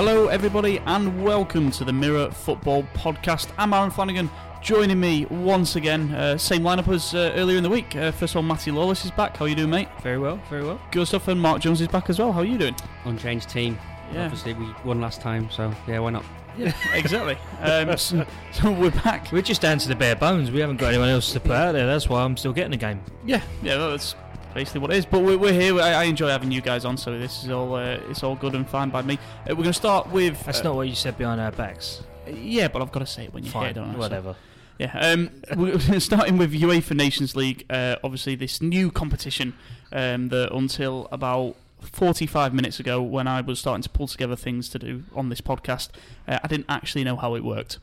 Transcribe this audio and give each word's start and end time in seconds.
Hello, 0.00 0.28
everybody, 0.28 0.78
and 0.86 1.24
welcome 1.24 1.72
to 1.72 1.84
the 1.84 1.92
Mirror 1.92 2.30
Football 2.30 2.84
Podcast. 2.94 3.50
I'm 3.58 3.74
Aaron 3.74 3.90
Flanagan. 3.90 4.30
Joining 4.62 5.00
me 5.00 5.26
once 5.26 5.74
again, 5.74 6.14
uh, 6.14 6.38
same 6.38 6.62
lineup 6.62 6.86
as 6.86 7.16
uh, 7.16 7.32
earlier 7.34 7.56
in 7.56 7.64
the 7.64 7.68
week. 7.68 7.96
Uh, 7.96 8.12
first 8.12 8.30
of 8.32 8.36
all, 8.36 8.42
Matty 8.44 8.70
Lawless 8.70 9.04
is 9.04 9.10
back. 9.10 9.36
How 9.36 9.46
are 9.46 9.48
you 9.48 9.56
doing, 9.56 9.70
mate? 9.70 9.88
Very 10.00 10.18
well, 10.18 10.40
very 10.48 10.62
well. 10.62 10.80
Good 10.92 11.08
stuff. 11.08 11.26
And 11.26 11.40
Mark 11.40 11.62
Jones 11.62 11.80
is 11.80 11.88
back 11.88 12.08
as 12.10 12.20
well. 12.20 12.30
How 12.30 12.42
are 12.42 12.44
you 12.44 12.56
doing? 12.56 12.76
Unchanged 13.06 13.50
team. 13.50 13.76
Yeah. 14.12 14.26
Obviously, 14.26 14.54
we 14.54 14.72
won 14.84 15.00
last 15.00 15.20
time, 15.20 15.50
so 15.50 15.74
yeah, 15.88 15.98
why 15.98 16.10
not? 16.10 16.24
Yeah, 16.56 16.72
exactly. 16.94 17.36
um, 17.60 17.98
so, 17.98 18.24
so 18.52 18.70
we're 18.70 18.92
back. 18.92 19.32
We're 19.32 19.42
just 19.42 19.62
down 19.62 19.78
to 19.78 19.88
the 19.88 19.96
bare 19.96 20.14
bones. 20.14 20.52
We 20.52 20.60
haven't 20.60 20.76
got 20.76 20.90
anyone 20.90 21.08
else 21.08 21.32
to 21.32 21.40
put 21.40 21.50
out 21.50 21.72
there. 21.72 21.86
That's 21.86 22.08
why 22.08 22.22
I'm 22.22 22.36
still 22.36 22.52
getting 22.52 22.70
the 22.70 22.76
game. 22.76 23.00
Yeah, 23.26 23.42
yeah, 23.64 23.76
that's 23.78 24.14
basically 24.54 24.80
what 24.80 24.90
it 24.90 24.96
is. 24.96 25.06
But 25.06 25.20
we're, 25.20 25.38
we're 25.38 25.52
here. 25.52 25.80
I, 25.80 25.92
I 25.92 26.04
enjoy 26.04 26.28
having 26.28 26.50
you 26.50 26.60
guys 26.60 26.84
on, 26.84 26.96
so 26.96 27.18
this 27.18 27.44
is 27.44 27.50
all 27.50 27.74
uh, 27.74 27.98
it's 28.08 28.22
all 28.22 28.34
good 28.34 28.54
and 28.54 28.68
fine 28.68 28.90
by 28.90 29.02
me. 29.02 29.14
Uh, 29.14 29.50
we're 29.50 29.56
going 29.56 29.66
to 29.66 29.72
start 29.72 30.10
with. 30.10 30.44
That's 30.44 30.60
uh, 30.60 30.64
not 30.64 30.76
what 30.76 30.88
you 30.88 30.94
said 30.94 31.16
behind 31.18 31.40
our 31.40 31.52
backs. 31.52 32.02
Yeah, 32.26 32.68
but 32.68 32.82
I've 32.82 32.92
got 32.92 33.00
to 33.00 33.06
say 33.06 33.24
it 33.24 33.32
when 33.32 33.44
you're 33.44 33.52
Fine, 33.52 33.64
here, 33.64 33.74
don't 33.74 33.90
I? 33.90 33.92
So- 33.92 33.98
whatever. 33.98 34.36
Yeah, 34.78 34.96
um, 34.96 35.30
we're 35.56 35.98
starting 35.98 36.38
with 36.38 36.52
UEFA 36.52 36.94
Nations 36.94 37.34
League. 37.34 37.66
Uh, 37.68 37.96
obviously, 38.04 38.36
this 38.36 38.62
new 38.62 38.92
competition 38.92 39.54
um, 39.90 40.28
that 40.28 40.52
until 40.54 41.08
about 41.10 41.56
45 41.80 42.54
minutes 42.54 42.78
ago, 42.78 43.02
when 43.02 43.26
I 43.26 43.40
was 43.40 43.58
starting 43.58 43.82
to 43.82 43.88
pull 43.88 44.06
together 44.06 44.36
things 44.36 44.68
to 44.70 44.78
do 44.78 45.02
on 45.14 45.30
this 45.30 45.40
podcast, 45.40 45.90
uh, 46.28 46.38
I 46.42 46.46
didn't 46.46 46.66
actually 46.68 47.02
know 47.02 47.16
how 47.16 47.34
it 47.34 47.42
worked. 47.42 47.78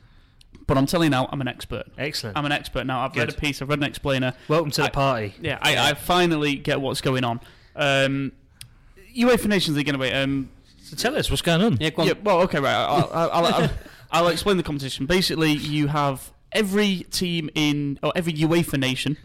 But 0.66 0.76
I'm 0.76 0.86
telling 0.86 1.06
you 1.06 1.10
now, 1.10 1.28
I'm 1.30 1.40
an 1.40 1.48
expert. 1.48 1.86
Excellent. 1.96 2.36
I'm 2.36 2.44
an 2.44 2.52
expert 2.52 2.86
now. 2.86 3.00
I've 3.04 3.14
read 3.16 3.28
a 3.28 3.32
piece, 3.32 3.62
I've 3.62 3.68
read 3.68 3.78
an 3.78 3.84
explainer. 3.84 4.34
Welcome 4.48 4.70
to 4.72 4.82
I- 4.82 4.86
the 4.86 4.90
party. 4.92 5.34
Yeah, 5.40 5.58
I, 5.62 5.90
I 5.90 5.94
finally 5.94 6.56
get 6.56 6.80
what's 6.80 7.00
going 7.00 7.22
on. 7.24 7.40
Um, 7.76 8.32
UEFA 9.16 9.46
Nations 9.46 9.76
League, 9.76 9.88
anyway. 9.88 10.12
Um, 10.12 10.50
So 10.82 10.96
tell 10.96 11.16
us 11.16 11.30
what's 11.30 11.42
going 11.42 11.62
on. 11.62 11.76
Yeah, 11.80 11.90
go 11.90 12.02
on. 12.02 12.08
yeah, 12.08 12.14
well, 12.22 12.40
okay, 12.42 12.58
right. 12.58 12.74
I'll, 12.74 13.10
I'll, 13.12 13.30
I'll, 13.30 13.46
I'll, 13.62 13.70
I'll 14.10 14.28
explain 14.28 14.56
the 14.56 14.62
competition. 14.62 15.06
Basically, 15.06 15.52
you 15.52 15.86
have 15.88 16.32
every 16.52 17.06
team 17.10 17.48
in, 17.54 17.98
or 18.02 18.12
every 18.16 18.32
UEFA 18.32 18.78
nation 18.78 19.16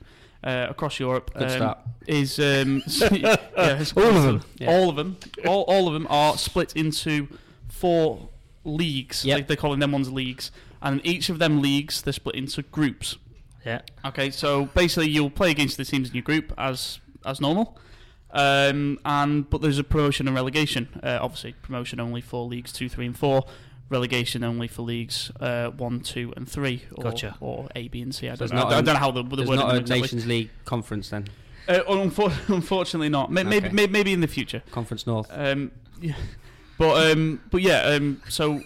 uh, 0.43 0.67
across 0.69 0.99
Europe 0.99 1.31
Good 1.33 1.43
um, 1.43 1.49
start. 1.49 1.77
is 2.07 2.39
um, 2.39 2.83
yeah, 3.11 3.35
All 3.95 4.03
of 4.15 4.23
them? 4.23 4.41
Yeah. 4.57 4.71
All 4.71 4.89
of 4.89 4.95
them. 4.95 5.17
All, 5.45 5.63
all 5.63 5.87
of 5.87 5.93
them 5.93 6.07
are 6.09 6.37
split 6.37 6.75
into 6.75 7.27
four 7.69 8.29
leagues. 8.63 9.25
Yep. 9.25 9.37
They, 9.37 9.43
they're 9.43 9.57
calling 9.57 9.79
them 9.79 9.91
ones 9.91 10.11
leagues, 10.11 10.51
and 10.81 10.99
each 11.05 11.29
of 11.29 11.39
them 11.39 11.61
leagues 11.61 12.01
they're 12.01 12.13
split 12.13 12.35
into 12.35 12.61
groups. 12.63 13.17
Yeah. 13.65 13.81
Okay, 14.05 14.31
so 14.31 14.65
basically 14.65 15.09
you'll 15.09 15.29
play 15.29 15.51
against 15.51 15.77
the 15.77 15.85
teams 15.85 16.09
in 16.09 16.15
your 16.15 16.23
group 16.23 16.51
as 16.57 16.99
as 17.25 17.39
normal, 17.39 17.77
um, 18.31 18.99
and 19.05 19.49
but 19.49 19.61
there's 19.61 19.77
a 19.79 19.83
promotion 19.83 20.27
and 20.27 20.35
relegation. 20.35 20.87
Uh, 21.03 21.19
obviously, 21.21 21.53
promotion 21.61 21.99
only 21.99 22.21
for 22.21 22.45
leagues 22.45 22.71
two, 22.71 22.89
three, 22.89 23.05
and 23.05 23.17
four. 23.17 23.43
Relegation 23.89 24.41
only 24.43 24.69
for 24.69 24.83
leagues 24.83 25.31
uh, 25.41 25.69
one, 25.71 25.99
two, 25.99 26.33
and 26.37 26.47
three, 26.49 26.83
or, 26.95 27.03
Gotcha. 27.03 27.35
or 27.41 27.67
A, 27.75 27.89
B, 27.89 28.01
and 28.01 28.15
C. 28.15 28.29
I 28.29 28.35
So 28.35 28.37
don't, 28.37 28.45
it's 28.45 28.53
know. 28.53 28.59
not 28.59 28.71
I 28.71 28.79
a- 28.79 28.81
don't 28.83 28.93
know 28.93 28.99
how 28.99 29.11
the, 29.11 29.21
the 29.23 29.35
There's 29.35 29.49
word 29.49 29.55
not 29.57 29.75
a 29.75 29.79
exactly. 29.79 30.01
Nations 30.01 30.25
League 30.27 30.49
conference 30.63 31.09
then. 31.09 31.27
Uh, 31.67 31.79
unfor- 31.89 32.33
unfortunately, 32.55 33.09
not. 33.09 33.31
Maybe, 33.33 33.57
Okay. 33.57 33.69
maybe, 33.69 33.91
maybe 33.91 34.13
in 34.13 34.21
the 34.21 34.29
future. 34.29 34.63
Conference 34.71 35.05
North. 35.05 35.27
Um, 35.29 35.71
yeah. 36.01 36.13
But 36.77 37.11
um, 37.11 37.41
but 37.51 37.61
yeah. 37.61 37.81
Um, 37.83 38.21
so 38.29 38.61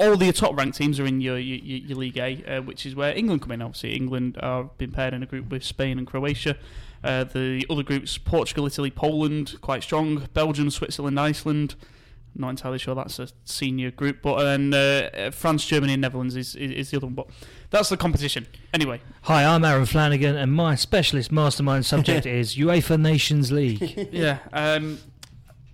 all 0.00 0.16
the 0.16 0.32
top 0.32 0.56
ranked 0.56 0.78
teams 0.78 0.98
are 0.98 1.06
in 1.06 1.20
your 1.20 1.38
your, 1.38 1.58
your 1.58 1.98
League 1.98 2.16
A, 2.16 2.42
uh, 2.44 2.62
which 2.62 2.86
is 2.86 2.94
where 2.94 3.16
England 3.16 3.42
come 3.42 3.52
in. 3.52 3.62
Obviously, 3.62 3.94
England 3.94 4.38
are 4.40 4.64
been 4.78 4.90
paired 4.92 5.14
in 5.14 5.22
a 5.22 5.26
group 5.26 5.50
with 5.50 5.62
Spain 5.62 5.98
and 5.98 6.06
Croatia. 6.06 6.56
Uh, 7.04 7.24
the 7.24 7.66
other 7.70 7.82
groups: 7.82 8.18
Portugal, 8.18 8.66
Italy, 8.66 8.90
Poland, 8.90 9.56
quite 9.60 9.82
strong. 9.82 10.28
Belgium, 10.34 10.70
Switzerland, 10.70 11.18
Iceland. 11.20 11.74
Not 12.34 12.50
entirely 12.50 12.78
sure 12.78 12.94
that's 12.94 13.18
a 13.18 13.28
senior 13.44 13.90
group, 13.90 14.22
but 14.22 14.44
then 14.44 14.72
uh, 14.72 15.30
France, 15.32 15.66
Germany, 15.66 15.94
and 15.94 16.02
Netherlands 16.02 16.36
is, 16.36 16.54
is 16.54 16.70
is 16.70 16.90
the 16.90 16.98
other 16.98 17.06
one. 17.06 17.14
But 17.14 17.26
that's 17.70 17.88
the 17.88 17.96
competition. 17.96 18.46
Anyway, 18.72 19.00
Hi, 19.22 19.44
I'm 19.44 19.64
Aaron 19.64 19.84
Flanagan, 19.84 20.36
and 20.36 20.52
my 20.52 20.76
specialist 20.76 21.32
mastermind 21.32 21.86
subject 21.86 22.26
is 22.40 22.54
UEFA 22.56 23.00
Nations 23.00 23.50
League. 23.50 24.08
yeah. 24.12 24.38
Um, 24.52 24.98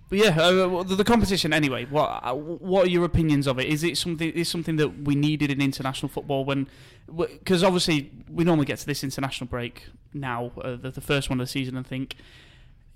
but 0.09 0.19
yeah, 0.19 0.39
uh, 0.39 0.83
the, 0.83 0.95
the 0.95 1.03
competition 1.03 1.51
anyway. 1.53 1.85
What 1.85 2.21
uh, 2.23 2.33
what 2.33 2.87
are 2.87 2.89
your 2.89 3.03
opinions 3.05 3.47
of 3.47 3.59
it? 3.59 3.67
Is 3.67 3.83
it 3.83 3.97
something 3.97 4.29
is 4.31 4.47
something 4.47 4.77
that 4.77 5.03
we 5.03 5.15
needed 5.15 5.51
in 5.51 5.61
international 5.61 6.09
football 6.09 6.45
when? 6.45 6.67
Because 7.15 7.63
obviously 7.63 8.11
we 8.29 8.43
normally 8.43 8.65
get 8.65 8.79
to 8.79 8.85
this 8.85 9.03
international 9.03 9.47
break 9.47 9.87
now, 10.13 10.51
uh, 10.61 10.75
the, 10.75 10.91
the 10.91 11.01
first 11.01 11.29
one 11.29 11.39
of 11.39 11.45
the 11.47 11.49
season, 11.51 11.77
and 11.77 11.87
think, 11.87 12.15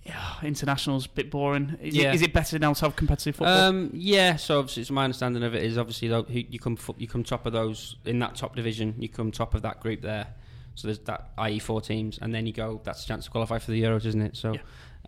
yeah, 0.03 0.35
international's 0.43 1.05
a 1.05 1.09
bit 1.09 1.29
boring. 1.31 1.77
Is, 1.81 1.95
Yeah. 1.95 2.09
it, 2.11 2.15
is 2.15 2.21
it 2.21 2.33
better 2.33 2.57
now 2.59 2.73
to 2.73 2.85
have 2.85 2.95
competitive 2.95 3.35
football? 3.35 3.57
Um, 3.69 3.89
yeah, 3.93 4.35
so 4.35 4.59
obviously, 4.59 4.81
it's 4.81 4.91
my 4.91 5.03
understanding 5.03 5.43
of 5.43 5.53
it 5.55 5.63
is 5.63 5.77
obviously 5.77 6.07
though, 6.07 6.25
you 6.29 6.59
come 6.59 6.77
you 6.97 7.07
come 7.07 7.23
top 7.23 7.45
of 7.45 7.53
those 7.53 7.95
in 8.05 8.19
that 8.19 8.35
top 8.35 8.55
division. 8.55 8.95
You 8.97 9.09
come 9.09 9.31
top 9.31 9.53
of 9.53 9.61
that 9.61 9.79
group 9.79 10.01
there. 10.01 10.27
So 10.75 10.87
there's 10.87 10.99
that, 10.99 11.31
i.e., 11.37 11.59
four 11.59 11.81
teams, 11.81 12.17
and 12.21 12.33
then 12.33 12.47
you 12.47 12.53
go. 12.53 12.81
That's 12.83 13.03
a 13.03 13.07
chance 13.07 13.25
to 13.25 13.31
qualify 13.31 13.59
for 13.59 13.71
the 13.71 13.81
Euros, 13.83 14.05
isn't 14.05 14.21
it? 14.21 14.37
So 14.37 14.53
Yeah. 14.53 14.59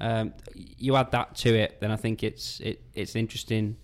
um, 0.02 0.34
you 0.56 0.96
add 0.96 1.12
that 1.12 1.36
to 1.38 1.56
it, 1.56 1.80
then 1.80 1.90
I 1.92 1.96
think 1.96 2.24
it's 2.24 2.60
it, 2.60 2.82
it's 2.94 3.16
an 3.16 3.20
interesting 3.20 3.78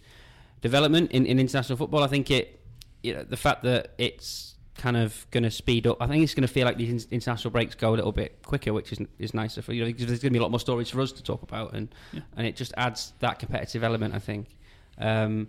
development 0.62 1.12
in, 1.12 1.26
in 1.26 1.40
international 1.40 1.78
football. 1.78 2.04
I 2.04 2.08
think 2.08 2.30
it, 2.32 2.60
you 3.04 3.14
know, 3.14 3.24
the 3.24 3.38
fact 3.38 3.64
that 3.64 3.94
it's 3.98 4.56
kind 4.76 4.98
of 4.98 5.26
going 5.32 5.44
to 5.44 5.52
speed 5.52 5.86
up. 5.88 5.98
I 6.02 6.08
think 6.08 6.24
it's 6.24 6.34
going 6.34 6.48
to 6.48 6.54
feel 6.54 6.66
like 6.66 6.78
these 6.78 7.06
international 7.12 7.52
breaks 7.52 7.76
go 7.76 7.90
a 7.94 7.96
little 7.98 8.12
bit 8.14 8.42
quicker, 8.44 8.74
which 8.74 8.92
is 8.92 9.00
is 9.18 9.34
nicer 9.34 9.62
for 9.62 9.74
you 9.74 9.82
know 9.84 9.88
because 9.88 10.08
there's 10.08 10.20
going 10.20 10.32
to 10.32 10.38
be 10.38 10.40
a 10.40 10.42
lot 10.42 10.52
more 10.52 10.60
stories 10.60 10.90
for 10.90 11.02
us 11.02 11.12
to 11.14 11.24
talk 11.24 11.42
about, 11.44 11.74
and 11.74 11.94
Yeah. 12.14 12.22
and 12.38 12.46
it 12.48 12.56
just 12.56 12.74
adds 12.78 13.14
that 13.20 13.40
competitive 13.40 13.84
element. 13.84 14.14
I 14.14 14.20
think, 14.20 14.48
um, 14.98 15.48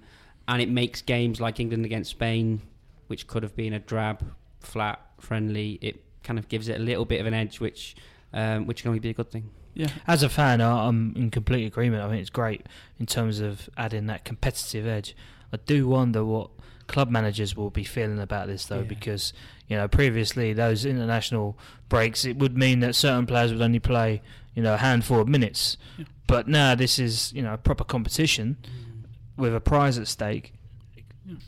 and 0.48 0.62
it 0.62 0.68
makes 0.68 1.02
games 1.02 1.40
like 1.40 1.60
England 1.60 1.84
against 1.84 2.10
Spain, 2.10 2.60
which 3.08 3.26
could 3.26 3.42
have 3.42 3.54
been 3.56 3.72
a 3.72 3.78
drab, 3.78 4.22
flat, 4.60 5.00
friendly. 5.20 5.78
It 5.80 6.04
kind 6.22 6.38
of 6.38 6.48
gives 6.48 6.68
it 6.68 6.76
a 6.76 6.82
little 6.82 7.04
bit 7.04 7.20
of 7.20 7.26
an 7.26 7.34
edge, 7.34 7.60
which 7.60 7.96
um, 8.32 8.66
which 8.66 8.82
can 8.82 8.88
only 8.90 9.00
be 9.00 9.10
a 9.10 9.14
good 9.14 9.30
thing. 9.30 9.50
yeah, 9.74 9.88
As 10.06 10.22
a 10.22 10.28
fan, 10.28 10.60
I- 10.60 10.86
I'm 10.86 11.14
in 11.16 11.30
complete 11.30 11.66
agreement. 11.66 12.02
I 12.02 12.08
think 12.08 12.20
it's 12.20 12.30
great 12.30 12.64
in 13.00 13.06
terms 13.06 13.40
of 13.40 13.68
adding 13.76 14.06
that 14.06 14.24
competitive 14.24 14.86
edge. 14.86 15.16
I 15.52 15.56
do 15.66 15.88
wonder 15.88 16.24
what 16.24 16.50
club 16.86 17.10
managers 17.10 17.56
will 17.56 17.70
be 17.70 17.82
feeling 17.84 18.18
about 18.20 18.46
this, 18.46 18.66
though, 18.66 18.78
Yeah. 18.78 18.82
because 18.96 19.32
you 19.68 19.76
know 19.76 19.86
previously 19.88 20.52
those 20.52 20.84
international 20.84 21.56
breaks 21.88 22.24
it 22.24 22.36
would 22.38 22.56
mean 22.56 22.80
that 22.80 22.94
certain 22.94 23.26
players 23.26 23.52
would 23.52 23.62
only 23.62 23.78
play 23.80 24.20
you 24.54 24.62
know 24.62 24.74
a 24.74 24.78
handful 24.78 25.20
of 25.20 25.26
minutes, 25.28 25.76
Yeah. 25.98 26.04
but 26.26 26.46
now 26.48 26.74
this 26.76 26.98
is 27.00 27.32
you 27.32 27.42
know 27.42 27.54
a 27.54 27.58
proper 27.58 27.84
competition 27.84 28.56
with 29.36 29.54
a 29.54 29.60
prize 29.60 29.98
at 29.98 30.06
stake. 30.08 30.52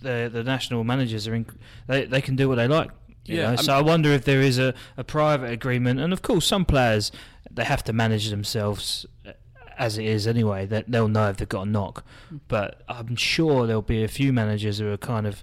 The 0.01 0.31
the 0.33 0.45
national 0.45 0.85
managers 0.85 1.27
are 1.29 1.35
in, 1.35 1.47
they 1.87 2.05
they 2.07 2.21
can 2.21 2.35
do 2.37 2.49
what 2.49 2.57
they 2.57 2.69
like. 2.69 2.91
You 3.25 3.37
Yeah, 3.39 3.51
know? 3.51 3.57
So 3.57 3.73
I 3.73 3.83
wonder 3.83 4.11
if 4.11 4.25
there 4.25 4.41
is 4.41 4.59
a, 4.59 4.75
a 4.97 5.05
private 5.05 5.51
agreement, 5.51 6.01
and 6.01 6.13
of 6.13 6.23
course 6.23 6.45
some 6.47 6.65
players 6.65 7.13
they 7.51 7.65
have 7.65 7.85
to 7.85 7.93
manage 7.93 8.31
themselves 8.31 9.05
uh, 9.27 9.33
as 9.79 9.99
it 9.99 10.05
is 10.07 10.27
anyway. 10.27 10.67
That 10.67 10.91
they'll 10.91 11.09
know 11.09 11.29
if 11.31 11.37
they've 11.37 11.49
got 11.49 11.67
a 11.67 11.71
knock, 11.71 12.05
but 12.49 12.83
I'm 12.89 13.15
sure 13.17 13.67
there'll 13.67 13.83
be 13.83 14.03
a 14.03 14.09
few 14.09 14.33
managers 14.33 14.79
who 14.79 14.91
are 14.93 14.97
kind 14.97 15.27
of 15.27 15.43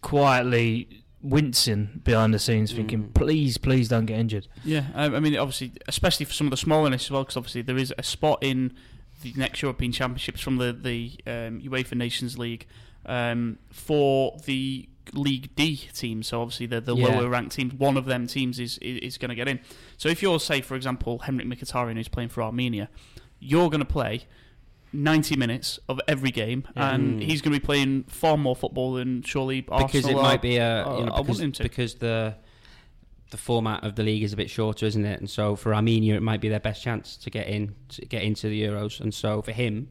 quietly 0.00 0.88
wincing 1.22 2.00
behind 2.02 2.32
the 2.32 2.38
scenes, 2.38 2.72
thinking, 2.72 3.04
Mm. 3.08 3.14
"Please, 3.14 3.58
please 3.58 3.88
don't 3.88 4.06
get 4.06 4.18
injured." 4.18 4.48
yeah. 4.64 4.86
I, 4.94 5.04
I 5.04 5.20
mean, 5.20 5.36
obviously, 5.36 5.72
especially 5.86 6.24
for 6.26 6.32
some 6.32 6.46
of 6.46 6.50
the 6.50 6.56
smaller 6.56 6.88
nations 6.88 7.06
as 7.08 7.10
well, 7.10 7.22
because 7.24 7.36
obviously 7.36 7.62
there 7.62 7.76
is 7.76 7.92
a 7.98 8.02
spot 8.02 8.38
in 8.42 8.72
the 9.22 9.34
next 9.36 9.60
European 9.60 9.92
Championships 9.92 10.40
from 10.40 10.56
the 10.56 10.72
the 10.72 11.12
um, 11.26 11.60
UEFA 11.60 11.94
Nations 11.96 12.38
League 12.38 12.66
um, 13.06 13.58
for 13.70 14.38
the 14.46 14.88
League 15.12 15.54
D 15.56 15.76
teams. 15.94 16.28
So 16.28 16.40
obviously 16.42 16.66
the, 16.66 16.80
the 16.80 16.94
Yeah. 16.96 17.08
lower 17.08 17.28
ranked 17.28 17.52
teams, 17.56 17.74
one 17.74 17.96
of 17.96 18.04
them 18.04 18.26
teams 18.26 18.58
is 18.58 18.78
is, 18.78 18.98
is 19.00 19.18
going 19.18 19.28
to 19.30 19.34
get 19.34 19.48
in. 19.48 19.60
So 19.96 20.08
if 20.08 20.22
you're 20.22 20.38
say 20.40 20.60
for 20.60 20.74
example 20.76 21.20
Henrikh 21.20 21.46
Mkhitaryan 21.52 21.94
who's 21.96 22.08
playing 22.08 22.28
for 22.30 22.42
Armenia, 22.42 22.88
you're 23.38 23.70
going 23.70 23.80
to 23.80 23.84
play 23.86 24.26
90 24.92 25.36
minutes 25.36 25.78
of 25.88 26.00
every 26.08 26.30
game, 26.32 26.66
and 26.74 27.20
Mm. 27.20 27.22
he's 27.24 27.40
going 27.42 27.54
to 27.54 27.60
be 27.60 27.64
playing 27.64 28.04
far 28.08 28.36
more 28.36 28.56
football 28.56 28.94
than 28.94 29.22
surely 29.22 29.64
Arsenal 29.68 29.86
because 29.86 30.06
it 30.10 30.16
are- 30.16 30.22
might 30.22 30.42
be 30.42 30.56
a 30.56 30.82
are- 30.84 30.98
you 30.98 31.06
know, 31.06 31.22
because, 31.22 31.40
because 31.58 31.94
the 31.96 32.34
the 33.30 33.36
format 33.36 33.84
of 33.84 33.94
the 33.94 34.02
league 34.02 34.24
is 34.24 34.32
a 34.32 34.36
bit 34.36 34.50
shorter, 34.50 34.84
isn't 34.86 35.04
it? 35.04 35.20
And 35.20 35.30
so 35.30 35.54
for 35.54 35.72
Armenia, 35.72 36.16
it 36.16 36.22
might 36.22 36.40
be 36.40 36.48
their 36.48 36.58
best 36.58 36.82
chance 36.82 37.16
to 37.18 37.30
get 37.30 37.46
in 37.46 37.76
to 37.90 38.04
get 38.06 38.22
into 38.24 38.48
the 38.48 38.60
Euros. 38.64 39.00
And 39.00 39.14
so 39.14 39.40
for 39.40 39.52
him, 39.52 39.88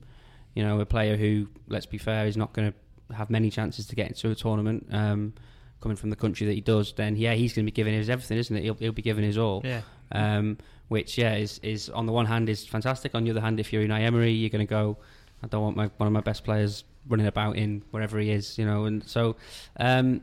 you 0.56 0.61
know, 0.63 0.77
a 0.81 0.85
player 0.85 1.15
who, 1.15 1.47
let's 1.69 1.85
be 1.85 1.97
fair, 1.97 2.25
is 2.27 2.35
not 2.35 2.51
going 2.51 2.69
to 2.69 2.77
have 3.15 3.29
many 3.29 3.50
chances 3.50 3.85
to 3.88 3.95
get 3.95 4.07
into 4.07 4.29
a 4.29 4.35
tournament. 4.35 4.88
Um, 4.91 5.33
coming 5.81 5.95
from 5.95 6.09
the 6.09 6.15
country 6.15 6.45
that 6.45 6.53
he 6.53 6.61
does, 6.61 6.91
then 6.94 7.15
yeah, 7.15 7.33
he's 7.33 7.53
going 7.53 7.65
to 7.65 7.71
be 7.71 7.75
giving 7.75 7.94
his 7.94 8.09
everything, 8.09 8.38
isn't 8.38 8.57
it? 8.57 8.63
He'll, 8.63 8.75
he'll 8.75 8.91
be 8.91 9.01
giving 9.01 9.23
his 9.23 9.38
all. 9.38 9.61
Yeah. 9.63 9.81
um, 10.11 10.57
which 10.89 11.17
yeah 11.17 11.35
is 11.35 11.59
is 11.59 11.89
on 11.89 12.06
the 12.06 12.11
one 12.11 12.25
hand 12.25 12.50
is 12.50 12.65
fantastic. 12.65 13.15
On 13.15 13.23
the 13.23 13.31
other 13.31 13.41
hand, 13.41 13.59
if 13.59 13.71
you're 13.71 13.83
Unai 13.83 14.01
Emery, 14.01 14.31
you're 14.31 14.50
going 14.50 14.65
to 14.65 14.69
go. 14.69 14.97
I 15.41 15.47
don't 15.47 15.61
want 15.61 15.77
my 15.77 15.89
one 15.97 16.07
of 16.07 16.13
my 16.13 16.21
best 16.21 16.44
players 16.44 16.83
running 17.07 17.27
about 17.27 17.56
in 17.56 17.83
wherever 17.91 18.19
he 18.19 18.31
is, 18.31 18.57
you 18.57 18.65
know. 18.65 18.85
And 18.85 19.03
so, 19.03 19.38
um, 19.79 20.21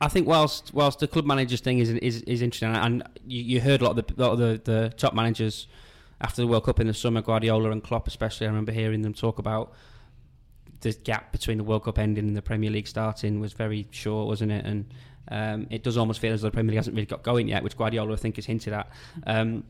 I 0.00 0.08
think 0.08 0.28
whilst 0.28 0.72
whilst 0.72 1.00
the 1.00 1.08
club 1.08 1.26
managers 1.26 1.60
thing 1.60 1.78
is 1.78 1.90
is, 1.90 2.22
is 2.22 2.42
interesting, 2.42 2.74
and 2.74 3.02
you, 3.26 3.42
you 3.42 3.60
heard 3.60 3.80
a 3.80 3.84
lot 3.84 3.98
of 3.98 4.06
the 4.06 4.22
lot 4.22 4.32
of 4.32 4.38
the, 4.38 4.60
the 4.62 4.92
top 4.96 5.14
managers 5.14 5.66
after 6.20 6.42
the 6.42 6.46
World 6.46 6.64
Cup 6.64 6.78
in 6.78 6.86
the 6.86 6.94
summer, 6.94 7.22
Guardiola 7.22 7.70
and 7.70 7.82
Klopp 7.82 8.06
especially. 8.06 8.46
I 8.46 8.50
remember 8.50 8.72
hearing 8.72 9.02
them 9.02 9.14
talk 9.14 9.38
about 9.38 9.72
the 10.80 10.92
gap 10.92 11.32
between 11.32 11.58
the 11.58 11.64
World 11.64 11.84
Cup 11.84 11.98
ending 11.98 12.26
and 12.26 12.36
the 12.36 12.42
Premier 12.42 12.70
League 12.70 12.86
starting 12.86 13.40
was 13.40 13.52
very 13.52 13.86
short, 13.90 14.26
wasn't 14.26 14.52
it? 14.52 14.64
And 14.64 14.92
um, 15.28 15.66
it 15.70 15.82
does 15.82 15.96
almost 15.96 16.20
feel 16.20 16.32
as 16.32 16.42
though 16.42 16.48
the 16.48 16.52
Premier 16.52 16.70
League 16.70 16.78
hasn't 16.78 16.96
really 16.96 17.06
got 17.06 17.22
going 17.22 17.48
yet, 17.48 17.62
which 17.62 17.76
Guardiola 17.76 18.12
I 18.12 18.16
think 18.16 18.36
has 18.36 18.46
hinted 18.46 18.72
at. 18.72 18.90
Um, 19.26 19.64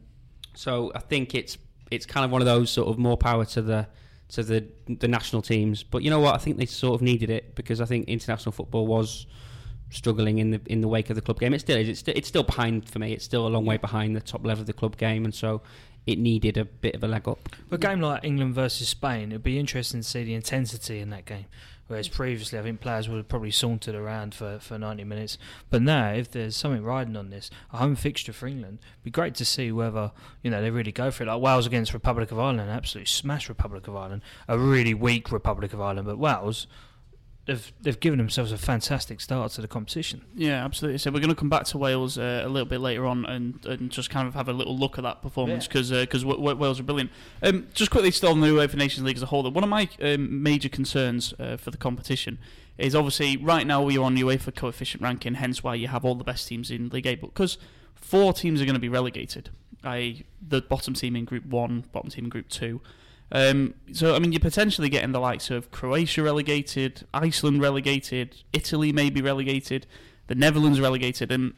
so 0.54 0.92
I 0.94 1.00
think 1.00 1.34
it's 1.34 1.58
it's 1.90 2.06
kind 2.06 2.24
of 2.24 2.30
one 2.30 2.40
of 2.40 2.46
those 2.46 2.70
sort 2.70 2.88
of 2.88 2.98
more 2.98 3.16
power 3.16 3.44
to 3.46 3.62
the 3.62 3.88
to 4.30 4.42
the 4.42 4.66
the 4.88 5.08
national 5.08 5.42
teams. 5.42 5.82
But 5.82 6.02
you 6.02 6.10
know 6.10 6.20
what? 6.20 6.34
I 6.34 6.38
think 6.38 6.56
they 6.56 6.66
sort 6.66 6.94
of 6.94 7.02
needed 7.02 7.30
it 7.30 7.54
because 7.54 7.80
I 7.80 7.84
think 7.84 8.08
international 8.08 8.52
football 8.52 8.86
was 8.86 9.26
struggling 9.90 10.38
in 10.38 10.50
the 10.50 10.60
in 10.66 10.80
the 10.80 10.88
wake 10.88 11.10
of 11.10 11.16
the 11.16 11.22
club 11.22 11.40
game. 11.40 11.52
It 11.52 11.60
still 11.60 11.76
is. 11.76 11.88
It's, 11.88 12.00
st- 12.00 12.16
it's 12.16 12.28
still 12.28 12.44
behind 12.44 12.88
for 12.88 12.98
me. 12.98 13.12
It's 13.12 13.24
still 13.24 13.46
a 13.46 13.48
long 13.50 13.66
way 13.66 13.76
behind 13.76 14.16
the 14.16 14.20
top 14.20 14.46
level 14.46 14.60
of 14.62 14.66
the 14.66 14.72
club 14.72 14.96
game, 14.96 15.24
and 15.24 15.34
so 15.34 15.62
it 16.10 16.18
needed 16.18 16.56
a 16.56 16.64
bit 16.64 16.94
of 16.94 17.04
a 17.04 17.08
leg 17.08 17.28
up. 17.28 17.48
A 17.70 17.78
game 17.78 18.00
like 18.00 18.24
England 18.24 18.54
versus 18.54 18.88
Spain, 18.88 19.32
it'd 19.32 19.42
be 19.42 19.58
interesting 19.58 20.00
to 20.00 20.06
see 20.06 20.24
the 20.24 20.34
intensity 20.34 21.00
in 21.00 21.10
that 21.10 21.24
game. 21.24 21.46
Whereas 21.90 22.06
previously, 22.06 22.56
I 22.56 22.62
think 22.62 22.80
players 22.80 23.08
would 23.08 23.16
have 23.16 23.28
probably 23.28 23.50
sauntered 23.50 23.96
around 23.96 24.32
for, 24.32 24.60
for 24.60 24.78
90 24.78 25.02
minutes. 25.02 25.38
But 25.70 25.82
now, 25.82 26.12
if 26.12 26.30
there's 26.30 26.54
something 26.54 26.84
riding 26.84 27.16
on 27.16 27.30
this, 27.30 27.50
a 27.72 27.78
home 27.78 27.96
fixture 27.96 28.32
for 28.32 28.46
England, 28.46 28.78
it'd 28.80 29.02
be 29.02 29.10
great 29.10 29.34
to 29.34 29.44
see 29.44 29.72
whether 29.72 30.12
you 30.40 30.52
know 30.52 30.62
they 30.62 30.70
really 30.70 30.92
go 30.92 31.10
for 31.10 31.24
it. 31.24 31.26
Like 31.26 31.42
Wales 31.42 31.66
against 31.66 31.92
Republic 31.92 32.30
of 32.30 32.38
Ireland, 32.38 32.70
absolutely 32.70 33.06
smash 33.06 33.48
Republic 33.48 33.88
of 33.88 33.96
Ireland, 33.96 34.22
a 34.46 34.56
really 34.56 34.94
weak 34.94 35.32
Republic 35.32 35.72
of 35.72 35.80
Ireland. 35.80 36.06
But 36.06 36.18
Wales, 36.18 36.68
they've 37.50 37.72
they've 37.82 38.00
given 38.00 38.18
themselves 38.18 38.52
a 38.52 38.56
fantastic 38.58 39.20
start 39.20 39.52
to 39.52 39.60
the 39.60 39.68
competition. 39.68 40.24
Yeah, 40.34 40.64
absolutely. 40.64 40.98
So 40.98 41.10
we're 41.10 41.20
going 41.20 41.30
to 41.30 41.34
come 41.34 41.48
back 41.50 41.64
to 41.66 41.78
Wales 41.78 42.16
uh, 42.16 42.42
a 42.44 42.48
little 42.48 42.68
bit 42.68 42.80
later 42.80 43.06
on 43.06 43.26
and, 43.26 43.64
and 43.66 43.90
just 43.90 44.08
kind 44.10 44.28
of 44.28 44.34
have 44.34 44.48
a 44.48 44.52
little 44.52 44.76
look 44.78 44.98
at 44.98 45.02
that 45.04 45.20
performance 45.22 45.64
Yeah. 45.64 45.68
because 45.68 45.90
because 45.90 46.22
w- 46.22 46.38
w- 46.38 46.56
Wales 46.56 46.78
are 46.78 46.84
brilliant. 46.84 47.10
Um, 47.42 47.66
just 47.74 47.90
quickly, 47.90 48.10
still 48.12 48.30
on 48.30 48.40
the 48.40 48.46
UEFA 48.46 48.76
Nations 48.76 49.04
League 49.04 49.16
as 49.16 49.22
a 49.22 49.26
whole, 49.26 49.42
that 49.42 49.50
one 49.50 49.64
of 49.64 49.70
my 49.70 49.88
um, 50.00 50.42
major 50.42 50.68
concerns 50.68 51.34
uh, 51.40 51.56
for 51.56 51.70
the 51.70 51.76
competition 51.78 52.38
is 52.78 52.94
obviously 52.94 53.36
right 53.36 53.66
now 53.66 53.82
we 53.82 53.98
are 53.98 54.04
on 54.04 54.16
UEFA 54.16 54.54
coefficient 54.54 55.02
ranking, 55.02 55.34
hence 55.34 55.62
why 55.64 55.74
you 55.74 55.88
have 55.88 56.04
all 56.04 56.14
the 56.14 56.24
best 56.24 56.48
teams 56.48 56.70
in 56.70 56.88
League 56.90 57.06
A, 57.06 57.14
but 57.16 57.34
because 57.34 57.58
four 57.94 58.32
teams 58.32 58.62
are 58.62 58.64
going 58.64 58.74
to 58.74 58.80
be 58.80 58.88
relegated, 58.88 59.50
i.e. 59.84 60.24
the 60.40 60.62
bottom 60.62 60.94
team 60.94 61.14
in 61.16 61.24
Group 61.26 61.44
1, 61.46 61.84
bottom 61.92 62.08
team 62.10 62.24
in 62.24 62.30
Group 62.30 62.48
2, 62.48 62.80
um, 63.32 63.74
so 63.92 64.14
I 64.14 64.18
mean, 64.18 64.32
you're 64.32 64.40
potentially 64.40 64.88
getting 64.88 65.12
the 65.12 65.20
likes 65.20 65.50
of 65.50 65.70
Croatia 65.70 66.22
relegated, 66.22 67.06
Iceland 67.14 67.60
relegated, 67.62 68.36
Italy 68.52 68.92
maybe 68.92 69.22
relegated, 69.22 69.86
the 70.26 70.34
Netherlands 70.34 70.80
relegated, 70.80 71.30
and 71.30 71.54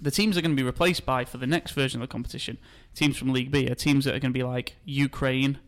the 0.00 0.10
teams 0.10 0.36
are 0.36 0.40
going 0.40 0.56
to 0.56 0.60
be 0.60 0.66
replaced 0.66 1.04
by 1.04 1.24
for 1.24 1.38
the 1.38 1.46
next 1.46 1.72
version 1.72 2.00
of 2.02 2.08
the 2.08 2.12
competition. 2.12 2.58
Teams 2.94 3.16
from 3.16 3.32
League 3.32 3.50
B 3.50 3.68
are 3.68 3.74
teams 3.74 4.04
that 4.04 4.14
are 4.14 4.18
going 4.18 4.32
to 4.32 4.38
be 4.38 4.42
like 4.42 4.76
Ukraine, 4.84 5.58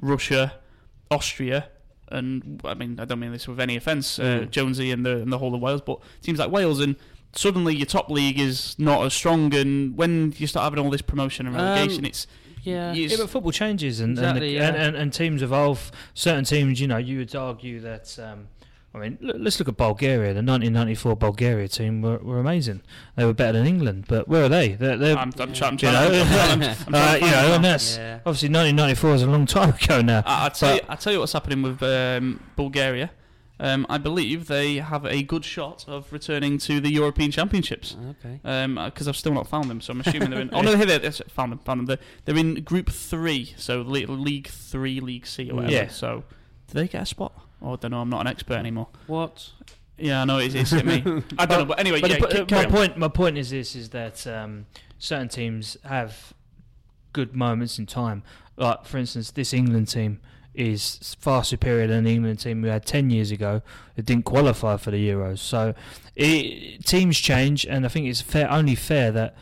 Russia, 0.00 0.54
Austria, 1.10 1.68
and 2.08 2.60
I 2.64 2.74
mean 2.74 2.98
I 3.00 3.04
don't 3.04 3.20
mean 3.20 3.32
this 3.32 3.48
with 3.48 3.60
any 3.60 3.76
offence, 3.76 4.18
uh, 4.18 4.22
Mm. 4.22 4.50
Jonesy 4.50 4.90
and 4.90 5.04
the 5.06 5.16
and 5.22 5.32
the 5.32 5.38
whole 5.38 5.54
of 5.54 5.60
Wales, 5.60 5.80
but 5.80 6.00
teams 6.22 6.38
like 6.38 6.50
Wales 6.50 6.80
and. 6.80 6.96
Suddenly, 7.32 7.76
your 7.76 7.86
top 7.86 8.10
league 8.10 8.40
is 8.40 8.74
not 8.76 9.04
as 9.06 9.14
strong, 9.14 9.54
and 9.54 9.96
when 9.96 10.34
you 10.36 10.48
start 10.48 10.64
having 10.64 10.84
all 10.84 10.90
this 10.90 11.00
promotion 11.00 11.46
and 11.46 11.54
Um, 11.56 11.62
relegation, 11.62 12.04
it's 12.04 12.26
Yeah, 12.62 12.92
you- 12.92 13.08
Yeah, 13.08 13.16
but 13.18 13.30
football 13.30 13.52
changes 13.52 14.00
and 14.00 14.18
and, 14.18 14.40
the, 14.40 14.46
yeah. 14.48 14.68
and, 14.68 14.76
and 14.76 14.96
and 14.96 15.12
teams 15.12 15.42
evolve. 15.42 15.90
Certain 16.14 16.44
teams, 16.44 16.80
you 16.80 16.86
know, 16.86 16.98
you 16.98 17.18
would 17.18 17.34
argue 17.34 17.80
that. 17.80 18.18
Um, 18.18 18.48
I 18.92 18.98
mean, 18.98 19.18
let's 19.20 19.60
look 19.60 19.68
at 19.68 19.76
Bulgaria. 19.76 20.34
The 20.34 20.42
1994 20.42 21.14
Bulgaria 21.14 21.68
team 21.68 22.02
were, 22.02 22.18
were 22.18 22.40
amazing. 22.40 22.82
They 23.14 23.24
were 23.24 23.32
better 23.32 23.58
than 23.58 23.66
England, 23.68 24.06
but 24.08 24.26
where 24.26 24.42
are 24.42 24.48
they? 24.48 24.72
They're, 24.72 24.96
they're 24.96 25.16
I'm, 25.16 25.32
I'm, 25.38 25.52
try- 25.52 25.68
I'm 25.68 25.74
you 25.74 25.78
trying 25.78 26.10
know, 26.10 26.10
to. 26.10 26.24
I'm, 26.40 26.62
I'm 26.62 26.94
uh, 26.94 27.14
you 27.24 27.30
know, 27.30 27.54
and 27.54 27.64
that's 27.64 27.96
Yeah. 27.96 28.16
obviously 28.26 28.48
1994 28.48 29.14
is 29.14 29.22
a 29.22 29.26
long 29.28 29.46
time 29.58 29.74
ago 29.80 30.00
now. 30.02 30.24
I, 30.26 30.46
I 30.46 30.48
tell 30.48 30.74
you, 30.74 30.80
But- 30.80 30.90
I 30.90 30.96
tell 30.96 31.12
you 31.12 31.20
what's 31.20 31.32
happening 31.32 31.62
with 31.62 31.80
um, 31.84 32.40
Bulgaria. 32.56 33.12
Um, 33.62 33.84
I 33.90 33.98
believe 33.98 34.46
they 34.46 34.76
have 34.76 35.04
a 35.04 35.22
good 35.22 35.44
shot 35.44 35.84
of 35.86 36.10
returning 36.14 36.56
to 36.60 36.80
the 36.80 36.90
European 36.90 37.30
Championships. 37.30 37.94
okay. 38.10 38.40
Because 38.42 39.06
I've 39.06 39.16
still 39.16 39.34
not 39.34 39.46
found 39.46 39.68
them, 39.68 39.82
so 39.82 39.92
I'm 39.92 40.00
assuming 40.00 40.30
they're 40.30 40.40
in. 40.40 40.50
oh 40.54 40.62
no, 40.62 40.76
here 40.76 40.86
they 40.86 41.00
yes, 41.02 41.20
found 41.28 41.52
them. 41.52 41.58
Found 41.58 41.80
them. 41.80 41.86
They're, 41.86 41.98
they're 42.24 42.38
in 42.38 42.62
Group 42.62 42.88
Three, 42.88 43.52
so 43.58 43.82
League 43.82 44.48
Three, 44.48 45.00
League 45.00 45.26
C, 45.26 45.50
or 45.50 45.56
whatever. 45.56 45.74
Yeah. 45.74 45.88
So, 45.88 46.24
do 46.68 46.74
they 46.74 46.88
get 46.88 47.02
a 47.02 47.06
spot? 47.06 47.32
Oh, 47.60 47.74
I 47.74 47.76
don't 47.76 47.90
know. 47.90 48.00
I'm 48.00 48.08
not 48.08 48.22
an 48.22 48.28
expert 48.28 48.54
anymore. 48.54 48.88
What? 49.06 49.50
Yeah, 49.98 50.22
I 50.22 50.24
know 50.24 50.38
it's, 50.38 50.54
it's 50.54 50.70
hit 50.70 50.86
me. 50.86 51.02
I 51.38 51.44
don't 51.44 51.58
know, 51.58 51.64
but 51.66 51.78
anyway, 51.78 52.00
But 52.00 52.10
yeah. 52.10 52.18
the 52.18 52.46
po- 52.46 52.54
my 52.54 52.64
on. 52.64 52.70
point, 52.70 52.96
my 52.96 53.08
point 53.08 53.36
is 53.36 53.50
this: 53.50 53.76
is 53.76 53.90
that 53.90 54.26
um, 54.26 54.64
certain 54.98 55.28
teams 55.28 55.76
have 55.84 56.32
good 57.12 57.36
moments 57.36 57.78
in 57.78 57.84
time. 57.84 58.22
Like, 58.56 58.86
for 58.86 58.96
instance, 58.96 59.30
this 59.30 59.52
England 59.52 59.88
team 59.88 60.20
is 60.54 61.16
far 61.20 61.44
superior 61.44 61.86
than 61.86 62.04
the 62.04 62.12
England 62.12 62.40
team 62.40 62.62
we 62.62 62.68
had 62.68 62.84
ten 62.84 63.10
years 63.10 63.30
ago 63.30 63.62
that 63.96 64.04
didn't 64.04 64.24
qualify 64.24 64.76
for 64.76 64.90
the 64.90 65.08
Euros. 65.08 65.38
So, 65.38 65.74
it, 66.16 66.84
teams 66.84 67.18
change, 67.18 67.64
and 67.66 67.84
I 67.84 67.88
think 67.88 68.06
it's 68.06 68.20
fair, 68.20 68.50
only 68.50 68.74
fair 68.74 69.12
that 69.12 69.36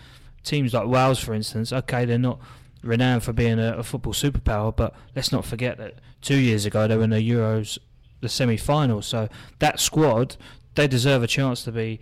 teams 0.44 0.74
like 0.74 0.86
Wales, 0.86 1.18
for 1.18 1.34
instance, 1.34 1.72
okay, 1.72 2.04
they're 2.04 2.18
not 2.18 2.40
renowned 2.82 3.22
for 3.22 3.32
being 3.32 3.58
a, 3.58 3.78
a 3.78 3.82
football 3.82 4.12
superpower, 4.12 4.74
but 4.74 4.94
let's 5.16 5.32
not 5.32 5.44
forget 5.44 5.78
that 5.78 5.94
two 6.20 6.36
years 6.36 6.64
ago 6.64 6.86
they 6.86 6.96
were 6.96 7.04
in 7.04 7.10
the 7.10 7.16
Euros, 7.16 7.78
the 8.20 8.28
semi-final. 8.28 9.02
So 9.02 9.28
that 9.58 9.80
squad, 9.80 10.36
they 10.74 10.86
deserve 10.86 11.22
a 11.22 11.26
chance 11.26 11.64
to 11.64 11.72
be 11.72 12.00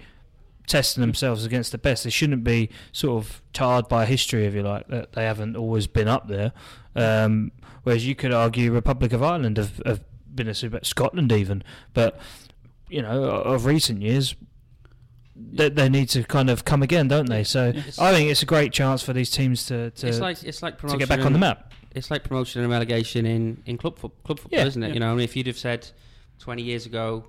testing 0.66 1.00
themselves 1.00 1.44
against 1.44 1.72
the 1.72 1.78
best. 1.78 2.04
They 2.04 2.10
shouldn't 2.10 2.44
be 2.44 2.70
sort 2.92 3.25
of 3.25 3.42
tarred 3.52 3.88
by 3.88 4.04
history, 4.04 4.46
if 4.46 4.54
you 4.54 4.62
like, 4.62 4.88
that 4.88 5.12
they 5.12 5.25
haven't 5.25 5.56
always 5.56 5.86
been 5.86 6.08
up 6.08 6.28
there. 6.28 6.52
Um, 6.96 7.52
whereas 7.82 8.06
you 8.06 8.14
could 8.14 8.32
argue 8.32 8.72
Republic 8.72 9.12
of 9.12 9.22
Ireland 9.22 9.56
have, 9.58 9.80
have 9.84 10.00
been 10.34 10.48
a 10.48 10.54
super 10.54 10.80
Scotland 10.82 11.30
even, 11.32 11.62
but 11.94 12.18
you 12.88 13.02
know 13.02 13.24
of 13.24 13.64
recent 13.66 14.02
years. 14.02 14.34
They, 15.38 15.68
they 15.68 15.90
need 15.90 16.08
to 16.10 16.22
kind 16.24 16.48
of 16.48 16.64
come 16.64 16.82
again, 16.82 17.08
don't 17.08 17.26
they? 17.28 17.44
So 17.44 17.72
Yes. 17.74 17.98
I 17.98 18.12
think 18.14 18.30
it's 18.30 18.42
a 18.42 18.46
great 18.46 18.72
chance 18.72 19.02
for 19.02 19.12
these 19.12 19.30
teams 19.30 19.66
to 19.66 19.90
to, 19.90 20.06
it's 20.08 20.18
like 20.20 20.42
it's 20.42 20.62
like 20.62 20.78
to 20.80 20.96
get 20.96 21.08
back 21.10 21.20
on 21.20 21.32
the 21.34 21.38
map. 21.38 21.72
It's 21.94 22.10
like 22.10 22.24
promotion 22.24 22.62
and 22.62 22.70
relegation 22.70 23.26
in, 23.26 23.62
in 23.66 23.76
club 23.78 23.98
fo- 23.98 24.12
club 24.24 24.38
football, 24.40 24.58
Yeah, 24.58 24.66
isn't 24.66 24.82
it? 24.82 24.88
yeah. 24.88 24.94
You 24.94 25.00
know, 25.00 25.08
I 25.12 25.14
mean, 25.14 25.24
if 25.24 25.36
you'd 25.36 25.46
have 25.46 25.58
said 25.58 25.86
twenty 26.38 26.62
years 26.62 26.86
ago, 26.86 27.24